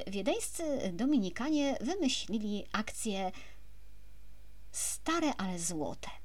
Y, 0.07 0.11
wiedeńscy 0.11 0.63
Dominikanie 0.93 1.77
wymyślili 1.81 2.65
akcję 2.71 3.31
stare, 4.71 5.33
ale 5.37 5.59
złote. 5.59 6.24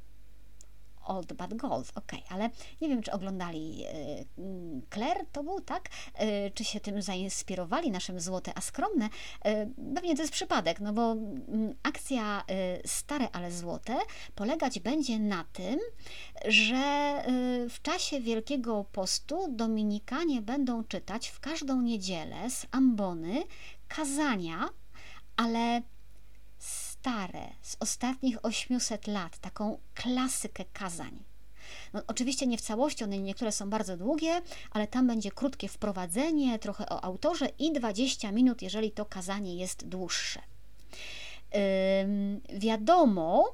Old 1.10 1.32
But 1.32 1.54
Gold, 1.54 1.92
ok, 1.94 2.12
ale 2.28 2.50
nie 2.80 2.88
wiem, 2.88 3.02
czy 3.02 3.12
oglądali 3.12 3.84
y, 3.86 4.84
Claire, 4.94 5.26
to 5.32 5.42
był, 5.42 5.60
tak? 5.60 5.88
Y, 6.22 6.50
czy 6.54 6.64
się 6.64 6.80
tym 6.80 7.02
zainspirowali, 7.02 7.90
naszym 7.90 8.20
złote 8.20 8.52
a 8.54 8.60
skromne? 8.60 9.06
Y, 9.06 9.68
pewnie 9.94 10.16
to 10.16 10.22
jest 10.22 10.32
przypadek, 10.32 10.80
no 10.80 10.92
bo 10.92 11.12
mm, 11.12 11.74
akcja 11.82 12.44
Stare, 12.86 13.28
ale 13.32 13.52
złote 13.52 13.96
polegać 14.34 14.78
będzie 14.78 15.18
na 15.18 15.44
tym, 15.52 15.78
że 16.44 16.80
w 17.70 17.82
czasie 17.82 18.20
Wielkiego 18.20 18.84
Postu 18.92 19.48
Dominikanie 19.52 20.42
będą 20.42 20.84
czytać 20.84 21.28
w 21.28 21.40
każdą 21.40 21.82
niedzielę 21.82 22.50
z 22.50 22.66
ambony 22.70 23.42
kazania, 23.88 24.68
ale 25.36 25.82
stare, 27.00 27.48
z 27.62 27.76
ostatnich 27.80 28.44
800 28.44 29.06
lat, 29.06 29.38
taką 29.38 29.78
klasykę 29.94 30.64
kazań. 30.72 31.24
No, 31.92 32.02
oczywiście 32.06 32.46
nie 32.46 32.58
w 32.58 32.60
całości, 32.60 33.04
one 33.04 33.18
niektóre 33.18 33.52
są 33.52 33.70
bardzo 33.70 33.96
długie, 33.96 34.42
ale 34.70 34.86
tam 34.86 35.06
będzie 35.06 35.30
krótkie 35.30 35.68
wprowadzenie, 35.68 36.58
trochę 36.58 36.88
o 36.88 37.04
autorze 37.04 37.48
i 37.58 37.72
20 37.72 38.32
minut, 38.32 38.62
jeżeli 38.62 38.90
to 38.90 39.04
kazanie 39.04 39.56
jest 39.56 39.88
dłuższe. 39.88 40.40
Wiadomo, 42.54 43.44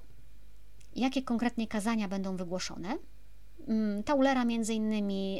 jakie 0.96 1.22
konkretnie 1.22 1.66
kazania 1.66 2.08
będą 2.08 2.36
wygłoszone. 2.36 2.98
Taulera 4.04 4.44
między 4.44 4.74
innymi 4.74 5.34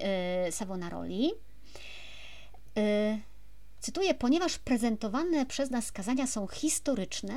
yy, 0.45 0.53
Savonaroli. 0.53 1.31
Yy, 2.77 2.83
cytuję, 3.87 4.15
ponieważ 4.15 4.59
prezentowane 4.59 5.47
przez 5.47 5.71
nas 5.71 5.93
kazania 5.93 6.27
są 6.27 6.47
historyczne, 6.47 7.35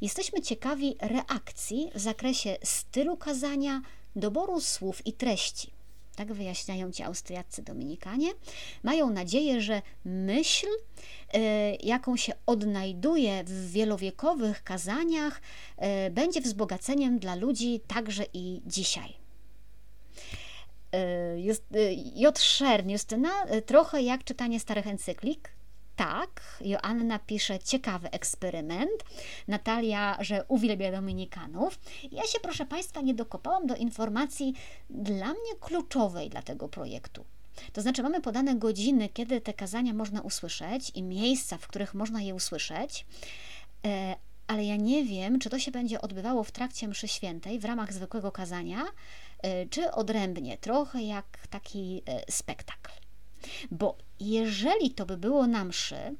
Jesteśmy 0.00 0.40
ciekawi 0.40 0.96
reakcji 1.00 1.90
w 1.94 2.00
zakresie 2.00 2.56
stylu 2.64 3.16
kazania, 3.16 3.82
doboru 4.16 4.60
słów 4.60 5.06
i 5.06 5.12
treści. 5.12 5.70
Tak 6.16 6.32
wyjaśniają 6.32 6.92
ci 6.92 7.02
austriaccy 7.02 7.62
dominikanie. 7.62 8.30
Mają 8.82 9.10
nadzieję, 9.10 9.60
że 9.60 9.82
myśl, 10.04 10.66
e, 11.32 11.74
jaką 11.74 12.16
się 12.16 12.32
odnajduje 12.46 13.44
w 13.44 13.70
wielowiekowych 13.72 14.62
kazaniach, 14.62 15.40
e, 15.76 16.10
będzie 16.10 16.40
wzbogaceniem 16.40 17.18
dla 17.18 17.34
ludzi 17.34 17.80
także 17.86 18.24
i 18.34 18.62
dzisiaj. 18.66 19.14
E, 20.92 21.40
Just, 21.40 21.64
J. 22.14 22.38
Szern, 22.38 22.90
Justyna, 22.90 23.30
trochę 23.66 24.02
jak 24.02 24.24
czytanie 24.24 24.60
starych 24.60 24.86
encyklik, 24.86 25.50
tak, 26.00 26.58
Joanna 26.60 27.18
pisze 27.18 27.58
ciekawy 27.58 28.10
eksperyment, 28.10 29.04
Natalia, 29.48 30.16
że 30.20 30.44
uwielbia 30.48 30.92
Dominikanów. 30.92 31.80
Ja 32.12 32.22
się, 32.22 32.40
proszę 32.42 32.66
Państwa, 32.66 33.00
nie 33.00 33.14
dokopałam 33.14 33.66
do 33.66 33.76
informacji 33.76 34.54
dla 34.90 35.26
mnie 35.26 35.54
kluczowej 35.60 36.30
dla 36.30 36.42
tego 36.42 36.68
projektu. 36.68 37.24
To 37.72 37.82
znaczy, 37.82 38.02
mamy 38.02 38.20
podane 38.20 38.56
godziny, 38.56 39.08
kiedy 39.08 39.40
te 39.40 39.54
kazania 39.54 39.94
można 39.94 40.20
usłyszeć 40.20 40.92
i 40.94 41.02
miejsca, 41.02 41.58
w 41.58 41.66
których 41.66 41.94
można 41.94 42.22
je 42.22 42.34
usłyszeć, 42.34 43.06
e, 43.86 44.16
ale 44.46 44.64
ja 44.64 44.76
nie 44.76 45.04
wiem, 45.04 45.38
czy 45.38 45.50
to 45.50 45.58
się 45.58 45.70
będzie 45.70 46.00
odbywało 46.00 46.44
w 46.44 46.50
trakcie 46.50 46.88
mszy 46.88 47.08
świętej, 47.08 47.58
w 47.58 47.64
ramach 47.64 47.92
zwykłego 47.92 48.32
kazania, 48.32 48.84
e, 49.42 49.66
czy 49.66 49.90
odrębnie, 49.90 50.58
trochę 50.58 51.02
jak 51.02 51.46
taki 51.50 52.02
e, 52.06 52.32
spektakl. 52.32 52.99
Bo 53.70 53.96
jeżeli 54.20 54.90
to 54.90 55.06
by 55.06 55.16
było 55.16 55.46
na 55.46 55.64
mszy, 55.64 56.16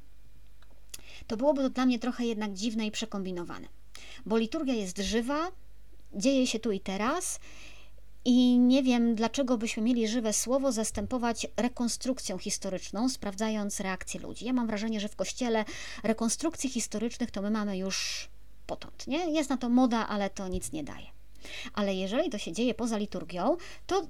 to 1.27 1.37
byłoby 1.37 1.63
to 1.63 1.71
dla 1.71 1.87
mnie 1.87 1.99
trochę 1.99 2.25
jednak 2.25 2.53
dziwne 2.53 2.87
i 2.87 2.91
przekombinowane. 2.91 3.69
Bo 4.27 4.37
liturgia 4.37 4.75
jest 4.75 4.99
żywa, 4.99 5.49
dzieje 6.15 6.47
się 6.47 6.59
tu 6.59 6.73
i 6.73 6.81
teraz 6.81 7.41
i 8.25 8.59
nie 8.59 8.83
wiem, 8.83 9.15
dlaczego 9.15 9.59
byśmy 9.59 9.83
mieli 9.83 10.09
żywe 10.09 10.33
słowo 10.33 10.73
zastępować 10.73 11.47
rekonstrukcją 11.57 12.39
historyczną, 12.39 13.09
sprawdzając 13.09 13.81
reakcje 13.81 14.21
ludzi. 14.21 14.45
Ja 14.45 14.53
mam 14.53 14.67
wrażenie, 14.67 15.01
że 15.01 15.09
w 15.09 15.17
kościele 15.17 15.65
rekonstrukcji 16.03 16.71
historycznych 16.71 17.31
to 17.31 17.43
my 17.43 17.51
mamy 17.51 17.79
już 17.79 18.29
potąd. 18.67 19.07
Nie? 19.07 19.31
Jest 19.31 19.51
na 19.51 19.57
to 19.57 19.69
moda, 19.69 20.09
ale 20.09 20.31
to 20.31 20.49
nic 20.49 20.73
nie 20.73 20.85
daje. 20.85 21.07
Ale 21.75 21.95
jeżeli 21.95 22.31
to 22.31 22.39
się 22.39 22.53
dzieje 22.53 22.75
poza 22.75 22.97
liturgią, 22.97 23.57
to 23.87 24.07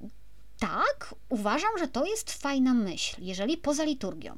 tak, 0.61 1.15
uważam, 1.29 1.77
że 1.79 1.87
to 1.87 2.05
jest 2.05 2.31
fajna 2.31 2.73
myśl, 2.73 3.15
jeżeli 3.19 3.57
poza 3.57 3.83
liturgią, 3.83 4.37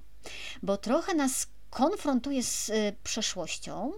bo 0.63 0.77
trochę 0.77 1.13
nas 1.13 1.47
konfrontuje 1.69 2.43
z 2.43 2.69
y, 2.69 2.95
przeszłością, 3.03 3.91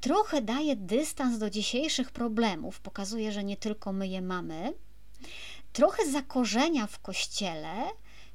trochę 0.00 0.42
daje 0.42 0.76
dystans 0.76 1.38
do 1.38 1.50
dzisiejszych 1.50 2.10
problemów, 2.10 2.80
pokazuje, 2.80 3.32
że 3.32 3.44
nie 3.44 3.56
tylko 3.56 3.92
my 3.92 4.08
je 4.08 4.22
mamy, 4.22 4.72
trochę 5.72 6.10
zakorzenia 6.10 6.86
w 6.86 6.98
kościele, 6.98 7.74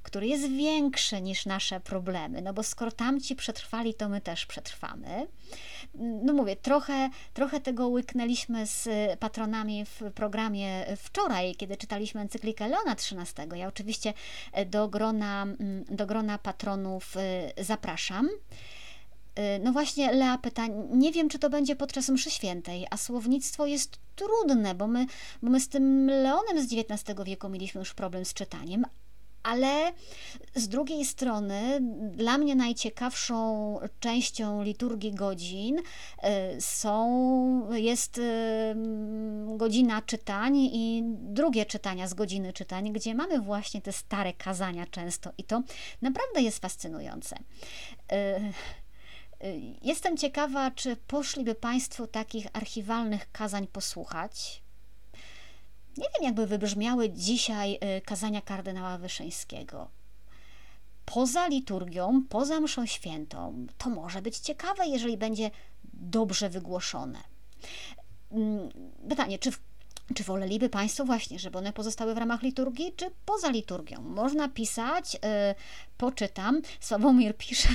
który 0.03 0.27
jest 0.27 0.47
większy 0.49 1.21
niż 1.21 1.45
nasze 1.45 1.79
problemy, 1.79 2.41
no 2.41 2.53
bo 2.53 2.63
skoro 2.63 2.91
tamci 2.91 3.35
przetrwali, 3.35 3.93
to 3.93 4.09
my 4.09 4.21
też 4.21 4.45
przetrwamy. 4.45 5.27
No 5.99 6.33
mówię, 6.33 6.55
trochę, 6.55 7.09
trochę 7.33 7.59
tego 7.59 7.87
łyknęliśmy 7.87 8.67
z 8.67 8.89
patronami 9.19 9.85
w 9.85 10.11
programie 10.15 10.85
wczoraj, 10.97 11.55
kiedy 11.55 11.77
czytaliśmy 11.77 12.21
encyklikę 12.21 12.67
Leona 12.67 12.91
XIII. 12.91 13.59
Ja 13.59 13.67
oczywiście 13.67 14.13
do 14.65 14.87
grona, 14.87 15.47
do 15.89 16.05
grona 16.05 16.37
patronów 16.37 17.17
y, 17.57 17.63
zapraszam. 17.63 18.27
Y, 18.27 19.59
no 19.63 19.71
właśnie, 19.71 20.11
Lea 20.13 20.37
pyta, 20.37 20.67
nie 20.89 21.11
wiem, 21.11 21.29
czy 21.29 21.39
to 21.39 21.49
będzie 21.49 21.75
podczas 21.75 22.09
mszy 22.09 22.31
świętej, 22.31 22.87
a 22.89 22.97
słownictwo 22.97 23.65
jest 23.65 23.99
trudne, 24.15 24.75
bo 24.75 24.87
my, 24.87 25.05
bo 25.41 25.49
my 25.49 25.59
z 25.59 25.69
tym 25.69 26.07
Leonem 26.07 26.67
z 26.67 26.73
XIX 26.73 27.19
wieku 27.25 27.49
mieliśmy 27.49 27.79
już 27.79 27.93
problem 27.93 28.25
z 28.25 28.33
czytaniem, 28.33 28.85
ale 29.43 29.93
z 30.55 30.67
drugiej 30.67 31.05
strony 31.05 31.79
dla 32.11 32.37
mnie 32.37 32.55
najciekawszą 32.55 33.79
częścią 33.99 34.63
liturgii 34.63 35.13
godzin 35.13 35.79
y, 35.79 35.81
są, 36.61 37.73
jest 37.73 38.17
y, 38.17 38.21
godzina 39.57 40.01
czytań 40.01 40.57
i 40.57 41.03
drugie 41.05 41.65
czytania 41.65 42.07
z 42.07 42.13
godziny 42.13 42.53
czytań, 42.53 42.91
gdzie 42.93 43.15
mamy 43.15 43.39
właśnie 43.39 43.81
te 43.81 43.91
stare 43.91 44.33
kazania 44.33 44.85
często 44.85 45.31
i 45.37 45.43
to 45.43 45.63
naprawdę 46.01 46.41
jest 46.41 46.59
fascynujące. 46.59 47.35
Y, 48.11 48.53
Jestem 49.81 50.17
ciekawa, 50.17 50.71
czy 50.71 50.95
poszliby 50.95 51.55
Państwo 51.55 52.07
takich 52.07 52.47
archiwalnych 52.53 53.31
kazań 53.31 53.67
posłuchać. 53.67 54.61
Nie 55.97 56.05
wiem, 56.15 56.23
jakby 56.23 56.47
wybrzmiały 56.47 57.09
dzisiaj 57.09 57.79
kazania 58.05 58.41
kardynała 58.41 58.97
Wyszyńskiego 58.97 59.87
poza 61.13 61.47
liturgią, 61.47 62.23
poza 62.29 62.59
mszą 62.59 62.85
świętą. 62.85 63.67
To 63.77 63.89
może 63.89 64.21
być 64.21 64.37
ciekawe, 64.37 64.87
jeżeli 64.87 65.17
będzie 65.17 65.51
dobrze 65.93 66.49
wygłoszone. 66.49 67.19
Mm, 68.31 68.69
pytanie, 69.09 69.39
czy, 69.39 69.51
czy 70.15 70.23
woleliby 70.23 70.69
Państwo 70.69 71.05
właśnie, 71.05 71.39
żeby 71.39 71.57
one 71.57 71.73
pozostały 71.73 72.13
w 72.13 72.17
ramach 72.17 72.41
liturgii, 72.41 72.93
czy 72.95 73.05
poza 73.25 73.49
liturgią? 73.49 74.01
Można 74.01 74.49
pisać, 74.49 75.13
yy, 75.13 75.19
poczytam. 75.97 76.61
Sławomir 76.79 77.37
pisze, 77.37 77.69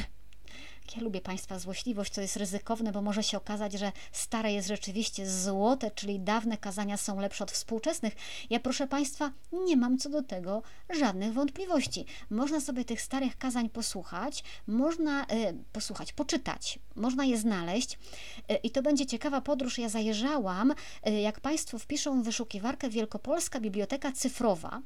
ja 0.97 1.03
lubię 1.03 1.21
Państwa 1.21 1.59
złośliwość, 1.59 2.13
to 2.13 2.21
jest 2.21 2.37
ryzykowne, 2.37 2.93
bo 2.93 3.03
może 3.03 3.23
się 3.23 3.37
okazać, 3.37 3.73
że 3.73 3.93
stare 4.13 4.53
jest 4.53 4.69
rzeczywiście 4.69 5.31
złote, 5.31 5.91
czyli 5.91 6.21
dawne 6.21 6.59
kazania 6.59 6.97
są 6.97 7.21
lepsze 7.21 7.45
od 7.45 7.51
współczesnych. 7.51 8.15
Ja, 8.51 8.61
proszę 8.61 8.87
Państwa, 8.87 9.33
nie 9.53 9.77
mam 9.77 9.99
co 9.99 10.11
do 10.11 10.23
tego 10.23 10.63
żadnych 10.99 11.33
wątpliwości. 11.33 12.07
Można 12.31 12.61
sobie 12.61 12.85
tych 12.85 13.03
starych 13.03 13.39
kazań 13.39 13.71
posłuchać, 13.71 14.45
można 14.67 15.25
y, 15.25 15.27
posłuchać, 15.73 16.13
poczytać, 16.13 16.79
można 16.97 17.25
je 17.25 17.39
znaleźć 17.39 17.99
y, 18.51 18.55
i 18.55 18.71
to 18.71 18.83
będzie 18.83 19.07
ciekawa 19.07 19.41
podróż. 19.41 19.79
Ja 19.79 19.89
zajeżdżałam, 19.89 20.75
y, 21.09 21.11
jak 21.11 21.41
Państwo 21.41 21.79
wpiszą 21.79 22.23
w 22.23 22.25
wyszukiwarkę 22.25 22.91
Wielkopolska 22.91 23.61
Biblioteka 23.61 24.13
Cyfrowa, 24.13 24.83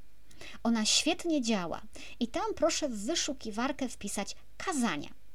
ona 0.63 0.85
świetnie 0.85 1.43
działa 1.43 1.81
i 2.21 2.29
tam 2.29 2.55
proszę 2.57 2.89
w 2.89 3.07
wyszukiwarkę 3.07 3.89
wpisać 3.89 4.37
kazania. 4.57 5.26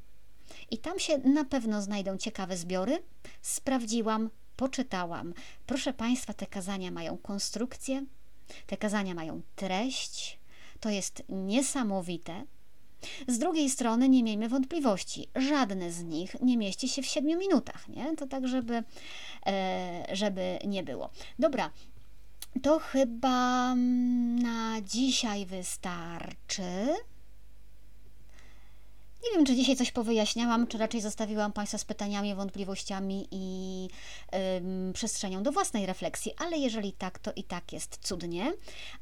I 0.72 0.78
tam 0.78 1.00
się 1.00 1.18
na 1.18 1.46
pewno 1.46 1.82
znajdą 1.82 2.18
ciekawe 2.18 2.58
zbiory. 2.58 3.04
Sprawdziłam, 3.42 4.30
poczytałam. 4.56 5.34
Proszę 5.66 5.94
Państwa, 5.94 6.34
te 6.34 6.48
kazania 6.48 6.92
mają 6.92 7.18
konstrukcję, 7.18 8.06
te 8.68 8.78
kazania 8.78 9.14
mają 9.14 9.42
treść. 9.56 10.40
To 10.80 10.90
jest 10.90 11.24
niesamowite. 11.30 12.46
Z 13.28 13.40
drugiej 13.40 13.70
strony 13.70 14.10
nie 14.10 14.24
miejmy 14.24 14.50
wątpliwości, 14.50 15.28
żadne 15.36 15.92
z 15.92 16.04
nich 16.04 16.36
nie 16.42 16.58
mieści 16.58 16.90
się 16.90 17.02
w 17.02 17.06
7 17.06 17.40
minutach, 17.40 17.88
nie? 17.88 18.16
To 18.16 18.28
tak, 18.28 18.48
żeby, 18.48 18.84
e, 19.46 20.06
żeby 20.12 20.60
nie 20.66 20.84
było. 20.84 21.10
Dobra, 21.40 21.72
to 22.62 22.80
chyba 22.80 23.76
na 23.76 24.82
dzisiaj 24.82 25.46
wystarczy. 25.46 26.88
Nie 29.24 29.32
wiem, 29.36 29.46
czy 29.46 29.56
dzisiaj 29.56 29.76
coś 29.76 29.92
powyjaśniałam, 29.92 30.68
czy 30.68 30.78
raczej 30.78 31.02
zostawiłam 31.02 31.52
Państwa 31.54 31.78
z 31.78 31.86
pytaniami, 31.86 32.36
wątpliwościami 32.36 33.28
i 33.32 33.88
ym, 34.58 34.94
przestrzenią 34.94 35.44
do 35.44 35.52
własnej 35.52 35.86
refleksji, 35.86 36.34
ale 36.38 36.58
jeżeli 36.58 36.94
tak, 36.94 37.20
to 37.20 37.32
i 37.36 37.44
tak 37.44 37.74
jest 37.74 37.98
cudnie. 38.02 38.54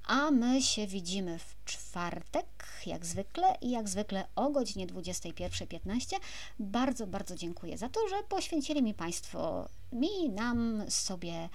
A 0.08 0.32
my 0.32 0.62
się 0.62 0.88
widzimy 0.88 1.40
w 1.40 1.56
czwartek, 1.66 2.46
jak 2.86 3.06
zwykle, 3.06 3.58
i 3.62 3.72
jak 3.72 3.90
zwykle 3.90 4.28
o 4.36 4.50
godzinie 4.50 4.88
21.15. 4.88 6.16
Bardzo, 6.60 7.08
bardzo 7.08 7.36
dziękuję 7.36 7.78
za 7.78 7.90
to, 7.90 8.08
że 8.08 8.16
poświęcili 8.30 8.84
mi 8.84 8.94
Państwo, 8.94 9.70
mi, 9.92 10.30
nam, 10.30 10.84
sobie. 10.90 11.50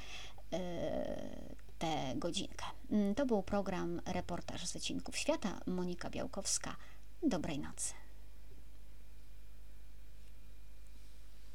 Yy, 0.53 0.59
tę 1.79 2.15
godzinkę. 2.17 2.65
To 3.17 3.27
był 3.27 3.43
program 3.43 4.01
Reportaż 4.07 4.67
z 4.67 4.73
wycinków 4.73 5.17
świata. 5.17 5.61
Monika 5.67 6.11
Białkowska. 6.11 6.77
Dobrej 7.23 7.59
nocy. 7.59 8.04